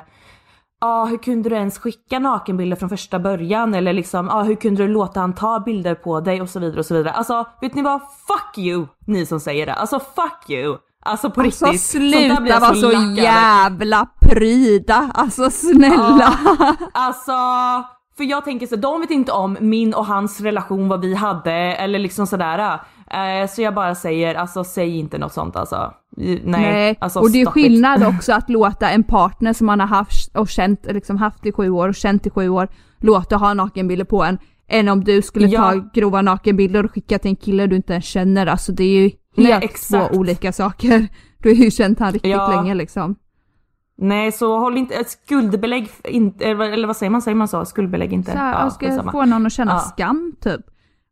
ah, 0.81 1.05
hur 1.05 1.17
kunde 1.17 1.49
du 1.49 1.55
ens 1.55 1.79
skicka 1.79 2.19
nakenbilder 2.19 2.77
från 2.77 2.89
första 2.89 3.19
början? 3.19 3.73
Eller 3.73 3.93
liksom, 3.93 4.29
ah, 4.29 4.43
hur 4.43 4.55
kunde 4.55 4.83
du 4.83 4.87
låta 4.87 5.19
han 5.19 5.33
ta 5.33 5.59
bilder 5.59 5.95
på 5.95 6.19
dig? 6.19 6.41
Och 6.41 6.49
så 6.49 6.59
vidare 6.59 6.79
och 6.79 6.85
så 6.85 6.93
vidare. 6.93 7.13
Alltså 7.13 7.45
vet 7.61 7.75
ni 7.75 7.81
vad? 7.81 8.01
Fuck 8.01 8.57
you! 8.57 8.87
Ni 9.07 9.25
som 9.25 9.39
säger 9.39 9.65
det. 9.65 9.73
Alltså 9.73 9.99
fuck 9.99 10.49
you! 10.49 10.77
Alltså 11.05 11.31
på 11.31 11.41
alltså, 11.41 11.65
riktigt. 11.65 11.81
sluta 11.81 12.59
vara 12.59 12.75
så, 12.75 12.91
så 12.91 12.91
jävla 13.15 14.07
pryda! 14.19 15.11
Alltså 15.13 15.49
snälla! 15.49 16.33
Ja, 16.43 16.75
alltså 16.93 17.33
för 18.17 18.23
jag 18.23 18.45
tänker 18.45 18.67
så, 18.67 18.75
de 18.75 19.01
vet 19.01 19.11
inte 19.11 19.31
om 19.31 19.57
min 19.59 19.93
och 19.93 20.05
hans 20.05 20.41
relation, 20.41 20.87
vad 20.87 21.01
vi 21.01 21.15
hade 21.15 21.53
eller 21.53 21.99
liksom 21.99 22.27
sådär. 22.27 22.79
Eh, 23.13 23.47
så 23.47 23.61
jag 23.61 23.73
bara 23.73 23.95
säger, 23.95 24.35
alltså 24.35 24.63
säg 24.63 24.97
inte 24.97 25.17
något 25.17 25.33
sånt 25.33 25.55
alltså. 25.55 25.93
Nej, 26.17 26.41
Nej. 26.43 26.97
Alltså, 26.99 27.19
och 27.19 27.31
det 27.31 27.41
är 27.41 27.45
skillnad 27.45 28.03
också 28.15 28.33
att 28.33 28.49
låta 28.49 28.89
en 28.89 29.03
partner 29.03 29.53
som 29.53 29.67
man 29.67 29.79
har 29.79 29.87
haft 29.87 30.37
och 30.37 30.49
känt, 30.49 30.85
liksom 30.85 31.17
haft 31.17 31.45
i 31.45 31.51
sju 31.51 31.69
år 31.69 31.87
och 31.87 31.95
känt 31.95 32.27
i 32.27 32.29
sju 32.29 32.49
år, 32.49 32.67
låta 32.99 33.35
ha 33.37 33.53
nakenbilder 33.53 34.05
på 34.05 34.23
en. 34.23 34.37
Än 34.67 34.89
om 34.89 35.03
du 35.03 35.21
skulle 35.21 35.47
ja. 35.47 35.61
ta 35.61 35.89
grova 35.93 36.21
nakenbilder 36.21 36.85
och 36.85 36.91
skicka 36.91 37.19
till 37.19 37.29
en 37.29 37.35
kille 37.35 37.67
du 37.67 37.75
inte 37.75 37.93
ens 37.93 38.05
känner. 38.05 38.47
Alltså 38.47 38.71
det 38.71 38.83
är 38.83 39.01
ju 39.01 39.11
helt 39.37 39.89
Nej, 39.89 40.09
två 40.09 40.17
olika 40.17 40.51
saker. 40.51 41.07
Du 41.37 41.49
har 41.49 41.55
ju 41.55 41.71
känt 41.71 41.99
han 41.99 42.13
riktigt 42.13 42.31
ja. 42.31 42.55
länge 42.55 42.73
liksom. 42.73 43.15
Nej 43.97 44.31
så 44.31 44.59
håll 44.59 44.77
inte, 44.77 45.03
skuldbelägg 45.03 45.89
inte, 46.03 46.45
eller 46.45 46.87
vad 46.87 46.97
säger 46.97 47.09
man, 47.09 47.21
säger 47.21 47.35
man 47.35 47.47
så? 47.47 47.65
Skuldbelägg 47.65 48.13
inte. 48.13 48.31
Så 48.31 48.37
här, 48.37 48.63
ja, 48.63 48.69
ska 48.69 49.11
få 49.11 49.25
någon 49.25 49.45
att 49.45 49.53
känna 49.53 49.71
ja. 49.71 49.79
skam 49.79 50.35
typ. 50.41 50.61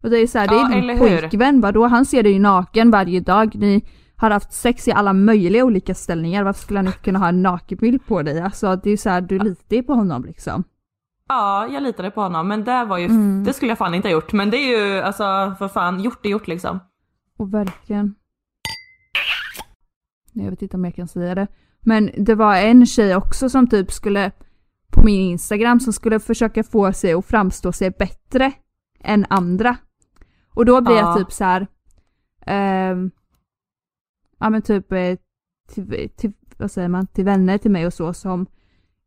Och 0.04 0.10
det 0.10 0.18
är 0.18 0.28
så 0.28 0.40
här, 0.40 0.48
det 0.48 0.56
är 0.56 0.88
ja, 0.88 0.94
din 0.94 1.00
pojkvän, 1.00 1.62
vadå? 1.62 1.88
Han 1.88 2.06
ser 2.06 2.24
dig 2.24 2.40
naken 2.40 2.92
varje 2.92 3.20
dag, 3.20 3.56
ni 3.56 3.86
har 4.16 4.32
haft 4.32 4.54
sex 4.54 4.88
i 4.88 4.92
alla 4.92 5.14
möjliga 5.14 5.66
olika 5.66 5.96
ställningar, 5.96 6.44
varför 6.44 6.62
skulle 6.62 6.80
han 6.80 6.88
inte 6.88 7.00
kunna 7.00 7.20
ha 7.20 7.30
en 7.30 7.42
nakenbild 7.42 8.06
på 8.06 8.22
dig? 8.22 8.42
Alltså 8.42 8.76
det 8.76 8.90
är 8.90 8.98
så 8.98 9.10
här, 9.10 9.22
du 9.22 9.40
litar 9.40 9.76
ju 9.76 9.84
på 9.84 9.94
honom 9.94 10.26
liksom. 10.26 10.64
Ja, 11.28 11.68
jag 11.68 11.84
litade 11.84 12.12
på 12.12 12.22
honom 12.22 12.48
men 12.48 12.64
det 12.64 12.86
var 12.86 12.98
ju, 12.98 13.06
mm. 13.06 13.44
det 13.44 13.54
skulle 13.54 13.72
jag 13.72 13.78
fan 13.78 13.94
inte 13.94 14.08
ha 14.08 14.14
gjort. 14.14 14.34
Men 14.34 14.50
det 14.50 14.58
är 14.58 14.78
ju 14.78 15.02
alltså 15.02 15.56
för 15.60 15.68
fan, 15.68 16.00
gjort 16.00 16.26
är 16.26 16.30
gjort 16.30 16.48
liksom. 16.48 16.80
Och 17.38 17.54
verkligen. 17.54 18.16
Jag 20.34 20.50
vet 20.50 20.62
inte 20.62 20.78
om 20.78 20.86
jag 20.86 20.96
kan 20.96 21.08
säga 21.08 21.36
det. 21.36 21.48
Men 21.82 22.10
det 22.18 22.36
var 22.36 22.56
en 22.56 22.86
tjej 22.86 23.16
också 23.16 23.50
som 23.50 23.68
typ 23.68 23.92
skulle 23.92 24.32
på 24.92 25.02
min 25.04 25.22
Instagram 25.22 25.80
som 25.80 25.94
skulle 25.94 26.20
försöka 26.20 26.64
få 26.64 26.94
sig 26.94 27.14
att 27.14 27.26
framstå 27.26 27.72
sig 27.72 27.92
bättre 27.92 28.52
än 29.04 29.26
andra. 29.30 29.78
Och 30.60 30.66
då 30.66 30.82
blir 30.82 30.96
ja. 30.96 31.02
jag 31.02 31.18
typ 31.18 31.32
så 31.32 31.44
här. 31.44 31.68
Um, 32.92 33.12
ja 34.40 34.50
men 34.50 34.62
typ 34.62 34.92
eh, 34.92 35.18
till, 35.70 36.10
till, 36.16 36.32
vad 36.58 36.72
säger 36.72 36.88
man, 36.88 37.08
till 37.08 37.26
vänner 37.26 37.58
till 37.58 37.72
mig 37.72 37.86
och 37.86 37.94
så 37.94 38.14
som 38.14 38.46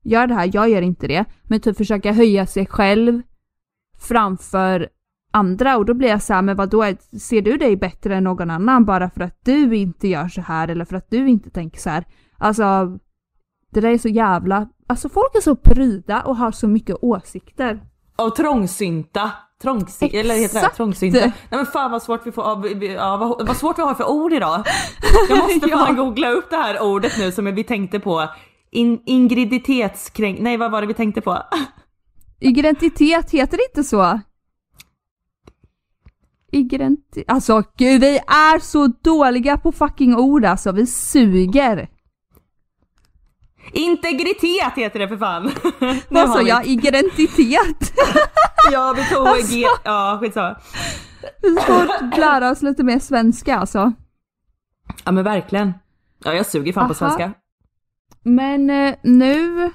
gör 0.03 0.27
det 0.27 0.35
här, 0.35 0.51
jag 0.53 0.69
gör 0.69 0.83
inte 0.83 1.07
det, 1.07 1.25
men 1.43 1.61
typ 1.61 1.77
försöka 1.77 2.13
höja 2.13 2.47
sig 2.47 2.67
själv 2.67 3.23
framför 3.99 4.89
andra 5.33 5.77
och 5.77 5.85
då 5.85 5.95
blir 5.95 6.09
jag 6.09 6.23
så 6.23 6.35
här, 6.35 6.43
men 6.43 6.57
vadå, 6.57 6.85
ser 7.21 7.43
du 7.43 7.57
dig 7.57 7.77
bättre 7.77 8.17
än 8.17 8.25
någon 8.25 8.51
annan 8.51 8.85
bara 8.85 9.11
för 9.11 9.21
att 9.21 9.39
du 9.45 9.77
inte 9.77 10.09
gör 10.09 10.29
så 10.29 10.41
här 10.41 10.69
eller 10.69 10.85
för 10.85 10.97
att 10.97 11.11
du 11.11 11.29
inte 11.29 11.51
tänker 11.51 11.81
så 11.81 11.91
här? 11.91 12.05
Alltså, 12.39 12.99
Det 13.71 13.81
där 13.81 13.91
är 13.91 13.99
så 13.99 14.09
jävla... 14.09 14.69
Alltså 14.87 15.09
folk 15.09 15.35
är 15.35 15.41
så 15.41 15.57
pryda 15.57 16.23
och 16.23 16.37
har 16.37 16.51
så 16.51 16.69
mycket 16.69 16.97
åsikter. 17.01 17.81
Och 18.17 18.37
trångsynta. 18.37 19.33
Trångsynta, 19.63 20.17
eller 20.17 20.35
heter 20.35 20.61
det 20.61 20.69
trångsynta? 20.69 21.19
Nej 21.21 21.33
men 21.51 21.67
fan 21.67 21.91
vad 21.91 22.03
svårt 22.03 22.27
vi 22.27 22.33
får, 22.33 22.45
ja, 22.85 23.17
vad, 23.17 23.47
vad 23.47 23.57
svårt 23.57 23.79
vi 23.79 23.83
har 23.83 23.95
för 23.95 24.11
ord 24.11 24.33
idag. 24.33 24.67
Jag 25.29 25.39
måste 25.39 25.69
Ja. 25.71 25.79
fan 25.87 25.97
googla 25.97 26.31
upp 26.31 26.51
det 26.51 26.57
här 26.57 26.83
ordet 26.83 27.13
nu 27.19 27.33
som 27.33 27.55
vi 27.55 27.65
tänkte 27.65 28.01
på. 28.01 28.29
In, 28.71 29.03
ingriditetskräng, 29.07 30.37
nej 30.41 30.57
vad 30.57 30.71
var 30.71 30.81
det 30.81 30.87
vi 30.87 30.95
tänkte 30.95 31.21
på? 31.21 31.39
Identitet, 32.41 33.31
heter 33.31 33.57
det 33.57 33.65
inte 33.71 33.85
så? 33.85 34.21
Identitet... 36.53 37.25
Alltså 37.29 37.63
gud, 37.79 38.01
vi 38.01 38.17
är 38.19 38.59
så 38.59 38.87
dåliga 38.87 39.57
på 39.59 39.73
fucking 39.73 40.17
ord 40.17 40.45
alltså. 40.45 40.73
Vi 40.73 40.87
suger. 40.87 41.89
Integritet 43.73 44.73
heter 44.77 44.99
det 44.99 45.09
för 45.09 45.17
fan. 45.17 45.51
Vad 46.09 46.31
sa 46.31 46.43
jag? 46.43 46.67
Identitet? 46.67 47.93
Ja 48.73 48.95
vi 48.97 49.05
tog 49.15 49.27
Alltså. 49.29 49.57
G, 49.57 49.65
ja 49.85 50.19
skitsamma. 50.21 50.57
Vi 51.43 51.57
får 51.57 52.17
lära 52.21 52.51
oss 52.51 52.63
lite 52.63 52.83
mer 52.85 52.99
svenska 52.99 53.57
alltså. 53.57 53.93
Ja 55.05 55.13
men 55.13 55.25
verkligen. 55.25 55.73
Ja 56.25 56.35
jag 56.35 56.47
suger 56.47 56.73
fan 56.73 56.89
på 56.89 56.95
Aha. 56.95 56.95
svenska. 56.95 57.33
Men 58.23 58.71
eh, 58.71 58.95
nu 59.03 59.71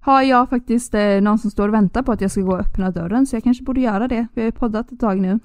har 0.00 0.22
jag 0.22 0.50
faktiskt 0.50 0.94
eh, 0.94 1.20
någon 1.20 1.38
som 1.38 1.50
står 1.50 1.68
och 1.68 1.74
väntar 1.74 2.02
på 2.02 2.12
att 2.12 2.20
jag 2.20 2.30
ska 2.30 2.40
gå 2.40 2.52
och 2.52 2.60
öppna 2.60 2.90
dörren 2.90 3.26
så 3.26 3.36
jag 3.36 3.44
kanske 3.44 3.64
borde 3.64 3.80
göra 3.80 4.08
det. 4.08 4.26
Vi 4.34 4.40
har 4.40 4.46
ju 4.46 4.52
poddat 4.52 4.92
ett 4.92 5.00
tag 5.00 5.20
nu. 5.20 5.38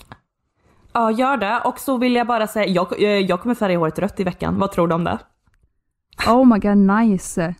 Ja 0.94 1.12
gör 1.12 1.38
det 1.38 1.62
och 1.66 1.80
så 1.80 1.98
vill 1.98 2.16
jag 2.16 2.28
bara 2.28 2.48
säga, 2.48 2.66
jag, 2.66 3.04
eh, 3.04 3.10
jag 3.10 3.42
kommer 3.42 3.56
färga 3.56 3.78
håret 3.78 4.00
rött 4.00 4.20
i 4.20 4.24
veckan, 4.24 4.60
vad 4.60 4.72
tror 4.72 4.88
du 4.88 4.96
om 4.96 5.04
det? 5.04 5.20
Oh 6.28 6.46
my 6.46 6.60
god 6.60 6.78
nice. 6.78 7.56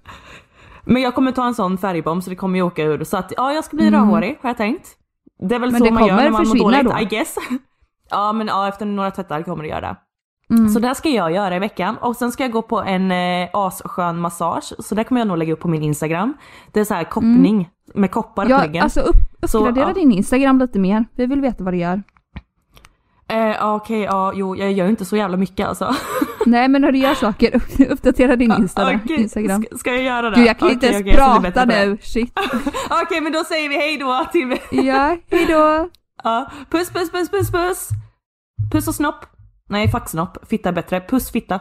Men 0.84 1.02
jag 1.02 1.16
kommer 1.16 1.32
ta 1.32 1.46
en 1.48 1.56
sån 1.56 1.78
färgbomb 1.78 2.24
så 2.24 2.30
det 2.30 2.36
kommer 2.36 2.56
ju 2.60 2.64
åka 2.64 2.84
ur 2.84 3.04
så 3.04 3.18
att 3.18 3.34
ja 3.38 3.54
jag 3.54 3.64
ska 3.64 3.76
bli 3.78 3.92
rödhårig 3.92 4.40
har 4.42 4.50
jag 4.50 4.58
tänkt. 4.58 4.88
Det 5.40 5.56
är 5.56 5.60
väl 5.60 5.70
Mm. 5.70 5.82
Men 5.82 5.88
så 5.88 5.94
man 5.94 6.08
gör 6.08 6.16
när 6.16 6.32
man 6.32 6.48
mår 6.48 6.58
dåligt 6.60 6.84
då? 6.84 7.00
I 7.00 7.06
guess. 7.06 7.36
Ja 8.10 8.34
men 8.34 8.48
ja 8.48 8.68
efter 8.68 8.86
några 8.86 9.12
tvättar 9.12 9.44
kommer 9.44 9.64
det 9.64 9.70
göra 9.70 9.82
det. 9.82 9.96
Mm. 10.56 10.70
Så 10.70 10.80
det 10.80 10.88
här 10.88 10.94
ska 10.94 11.10
jag 11.10 11.32
göra 11.32 11.56
i 11.56 11.60
veckan 11.60 11.98
och 11.98 12.16
sen 12.16 12.32
ska 12.32 12.44
jag 12.44 12.52
gå 12.52 12.62
på 12.62 12.82
en 12.82 13.12
eh, 13.12 13.50
asskön 13.54 14.20
massage 14.20 14.74
så 14.80 14.96
det 14.96 15.04
kommer 15.04 15.22
jag 15.22 15.28
nog 15.28 15.38
lägga 15.38 15.54
upp 15.54 15.60
på 15.60 15.68
min 15.68 15.84
instagram. 15.84 16.34
Det 16.72 16.80
är 16.80 16.86
så 16.86 16.94
här 16.94 17.04
koppning 17.04 17.70
med 17.94 18.12
koppar 18.12 18.46
på 18.46 18.52
Ja, 18.52 18.64
ryggen. 18.64 18.84
alltså 18.84 19.00
upp, 19.02 19.16
Så, 19.48 19.58
uppgradera 19.58 19.88
ja. 19.88 19.94
din 19.94 20.12
Instagram 20.12 20.60
lite 20.60 20.80
mer. 20.80 21.06
Vi 21.16 21.26
vill 21.26 21.42
veta 21.42 21.64
vad 21.64 21.74
du 21.74 21.78
gör. 21.78 22.04
Eh, 23.28 23.74
Okej, 23.76 24.02
ja 24.02 24.32
jo 24.36 24.56
jag 24.56 24.72
gör 24.72 24.88
inte 24.88 25.06
så 25.06 25.18
jävla 25.18 25.38
mycket 25.38 25.68
alltså. 25.68 25.96
Nej 26.46 26.68
men 26.68 26.82
när 26.82 26.92
du 26.92 27.00
gör 27.00 27.14
saker, 27.16 27.56
upp- 27.56 27.92
uppdatera 27.92 28.36
din 28.36 28.52
Insta, 28.52 28.96
Okej, 28.96 29.22
Instagram. 29.22 29.64
Ska, 29.64 29.78
ska 29.78 29.94
jag 29.94 30.04
göra 30.04 30.30
det? 30.30 30.36
Gud 30.36 30.46
jag 30.48 30.60
kan 30.60 30.70
inte 30.72 30.88
Okej, 30.88 30.90
ens 30.90 31.04
bli 31.04 31.14
prata 31.52 31.66
nu, 31.66 31.98
shit. 32.02 32.40
Okej 33.04 33.22
men 33.22 33.32
då 33.32 33.44
säger 33.44 33.70
vi 33.70 33.76
hej 33.78 33.98
då 33.98 34.26
till 34.32 34.58
Ja, 34.72 35.18
hejdå. 35.32 35.90
Ja, 36.24 36.52
puss 36.70 36.90
puss 36.90 37.12
puss 37.12 37.30
puss 37.30 37.52
puss! 37.52 37.90
Puss 38.72 38.88
och 38.88 38.96
snopp. 38.96 39.26
Nej, 39.70 39.92
fuck 39.92 40.10
snopp. 40.10 40.38
Fitta 40.50 40.70
är 40.70 40.74
bättre. 40.74 41.02
Puss 41.02 41.32
fitta. 41.32 41.56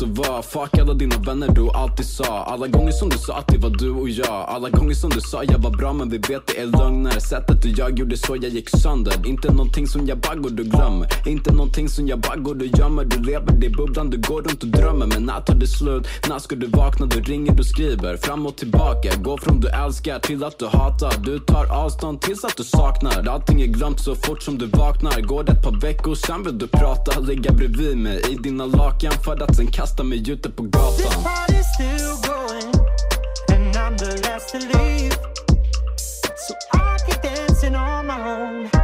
du 0.00 0.06
var. 0.06 0.42
Fuck 0.42 0.78
alla 0.78 0.94
dina 0.94 1.16
vänner 1.16 1.48
du 1.48 1.70
alltid 1.70 2.06
sa. 2.06 2.44
Alla 2.44 2.66
gånger 2.66 2.92
som 2.92 3.08
du 3.08 3.18
sa 3.18 3.38
att 3.38 3.48
det 3.48 3.58
var 3.58 3.70
du 3.70 3.90
och 3.90 4.08
jag. 4.08 4.44
Alla 4.48 4.70
gånger 4.70 4.94
som 4.94 5.10
du 5.10 5.20
sa 5.20 5.44
jag 5.44 5.58
var 5.58 5.70
bra 5.70 5.92
men 5.92 6.10
vi 6.10 6.18
vet 6.18 6.46
det 6.46 6.60
är 6.60 6.66
lögner 6.66 7.20
Sättet 7.20 7.62
du 7.62 7.68
jag 7.70 7.98
gjorde 7.98 8.16
så 8.16 8.36
jag 8.36 8.52
gick 8.52 8.68
sönder. 8.68 9.26
Inte 9.26 9.52
någonting 9.52 9.86
som 9.86 10.06
jag 10.06 10.18
baggar 10.18 10.50
du 10.50 10.64
glömmer. 10.64 11.06
Inte 11.26 11.52
någonting 11.52 11.88
som 11.88 12.08
jag 12.08 12.18
baggar 12.20 12.54
du 12.54 12.66
gömmer. 12.66 13.04
Du 13.04 13.22
lever 13.22 13.64
i 13.64 13.70
bubblan, 13.70 14.10
du 14.10 14.18
går 14.18 14.42
runt 14.42 14.62
och 14.62 14.68
drömmer. 14.68 15.06
Men 15.06 15.22
när 15.22 15.40
tar 15.40 15.54
det 15.54 15.66
slut? 15.66 16.06
När 16.28 16.38
ska 16.38 16.56
du 16.56 16.66
vakna? 16.66 17.06
Du 17.06 17.20
ringer, 17.20 17.52
du 17.52 17.64
skriver 17.64 18.16
Fram 18.16 18.46
och 18.46 18.56
tillbaka. 18.56 19.10
Gå 19.16 19.38
från 19.38 19.60
du 19.60 19.68
älskar 19.68 20.18
till 20.18 20.44
att 20.44 20.58
du 20.58 20.66
hatar. 20.66 21.14
Du 21.24 21.38
tar 21.38 21.66
avstånd 21.84 22.20
tills 22.20 22.44
att 22.44 22.56
du 22.56 22.64
saknar. 22.64 23.28
Allting 23.28 23.62
är 23.62 23.66
glömt 23.66 24.00
så 24.00 24.14
fort 24.14 24.42
som 24.42 24.58
du 24.58 24.66
vaknar. 24.66 25.20
Går 25.20 25.44
det 25.44 25.52
ett 25.52 25.62
par 25.62 25.80
veckor 25.80 26.14
sen 26.14 26.42
vill 26.42 26.58
du 26.58 26.66
prata. 26.66 27.20
Ligga 27.20 27.52
bredvid 27.52 27.96
mig 27.96 28.22
i 28.30 28.34
dina 28.34 28.66
lakan. 28.66 29.12
För 29.24 29.42
att 29.42 29.56
sen 29.56 29.66
kasta 29.66 29.89
mig 29.98 30.30
ute 30.30 30.50
på 30.50 30.62
gatan 30.62 31.22
party's 31.24 31.66
still 31.74 32.16
going, 32.30 32.74
and 33.52 33.76
I'm 33.76 33.96
the 33.96 34.20
last 34.24 34.48
to 34.52 34.58
leave. 34.58 35.16
So 36.46 36.54
I 36.72 36.98
keep 37.06 37.22
dancing 37.22 37.74
on 37.74 38.06
my 38.06 38.18
own. 38.30 38.79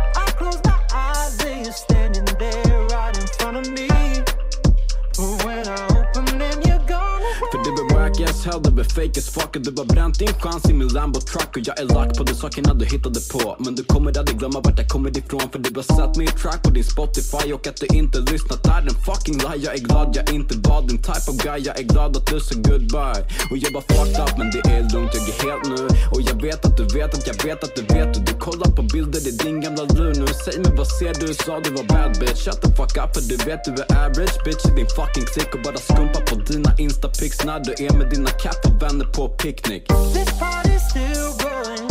Är 8.46 8.58
wack 8.58 8.74
du 8.76 8.80
är 8.80 8.84
fake 8.84 9.18
as 9.20 9.28
fuck. 9.28 9.56
Och 9.56 9.62
Du 9.62 9.70
har 9.76 9.84
bränt 9.84 10.18
din 10.18 10.34
chans 10.42 10.70
i 10.70 10.72
min 10.72 10.88
Lambo 10.88 11.20
truck 11.20 11.56
Och 11.56 11.62
jag 11.68 11.78
är 11.80 11.84
lack 11.84 12.18
på 12.18 12.24
de 12.24 12.34
sakerna 12.34 12.74
du 12.74 12.84
hittade 12.84 13.20
på. 13.32 13.56
Men 13.58 13.74
du 13.74 13.84
kommer 13.84 14.18
aldrig 14.18 14.38
glömma 14.38 14.60
vart 14.60 14.78
jag 14.78 14.88
kommer 14.88 15.18
ifrån 15.18 15.46
För 15.52 15.58
du 15.58 15.70
har 15.74 15.82
sett 15.96 16.16
min 16.16 16.32
track 16.42 16.62
på 16.62 16.70
din 16.70 16.84
Spotify 16.84 17.52
Och 17.52 17.66
att 17.66 17.76
du 17.76 17.86
inte 17.86 18.18
lyssnat. 18.18 18.66
Är 18.66 18.82
en 18.90 18.98
fucking 19.08 19.38
lie? 19.38 19.58
Jag 19.64 19.74
är 19.74 19.82
glad 19.88 20.16
jag 20.16 20.34
inte 20.34 20.54
var 20.68 20.82
din 20.88 20.98
type 20.98 21.26
of 21.30 21.36
guy 21.44 21.58
Jag 21.68 21.78
är 21.80 21.86
glad 21.92 22.16
att 22.16 22.26
du 22.26 22.40
sa 22.40 22.54
goodbye. 22.68 23.22
Och 23.50 23.58
jag 23.64 23.70
var 23.76 23.84
fucked 23.94 24.20
up 24.24 24.32
men 24.38 24.48
det 24.54 24.62
är 24.74 24.82
lugnt, 24.92 25.10
jag 25.14 25.24
är 25.32 25.36
helt 25.46 25.64
nu. 25.72 25.82
Och 26.12 26.22
jag 26.28 26.36
vet 26.46 26.60
att 26.66 26.76
du 26.76 26.84
vet 26.98 27.14
att 27.18 27.26
jag 27.30 27.38
vet 27.46 27.64
att 27.64 27.74
du 27.78 27.82
vet. 27.94 28.16
Och 28.16 28.24
du 28.28 28.32
kollar 28.46 28.70
på 28.76 28.82
bilder 28.94 29.22
i 29.30 29.32
din 29.42 29.60
gamla 29.60 29.84
lur 29.96 30.14
nu. 30.20 30.26
Säg 30.44 30.58
mig 30.64 30.72
vad 30.80 30.88
ser 30.98 31.14
du? 31.20 31.28
Sa 31.44 31.60
du 31.64 31.70
var 31.78 31.86
bad 31.94 32.12
bitch? 32.20 32.40
Shut 32.44 32.58
the 32.62 32.68
fuck 32.78 32.94
up 33.02 33.10
för 33.14 33.22
du 33.30 33.36
vet 33.48 33.60
du 33.64 33.72
är 33.82 33.88
average 34.04 34.38
bitch. 34.44 34.64
I 34.68 34.70
din 34.78 34.90
fucking 34.98 35.26
klick 35.32 35.50
Och 35.54 35.62
bara 35.66 35.80
skumpa 35.88 36.20
på 36.28 36.34
dina 36.50 36.70
instapics 36.78 37.38
när 37.48 37.60
du 37.66 37.72
är 37.86 37.92
med 37.98 38.08
dina 38.14 38.30
kaffevänner 38.38 39.04
på 39.04 39.28
picknick 39.28 39.88
This 39.88 40.38
party's 40.38 40.88
still 40.90 41.32
going, 41.38 41.90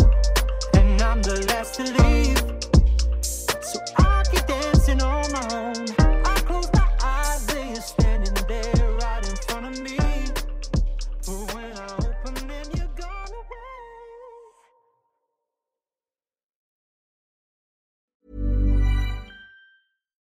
and 0.74 1.02
I'm 1.02 1.22
the 1.22 1.46
last 1.48 1.76
to 1.76 1.84
leave. 1.84 2.45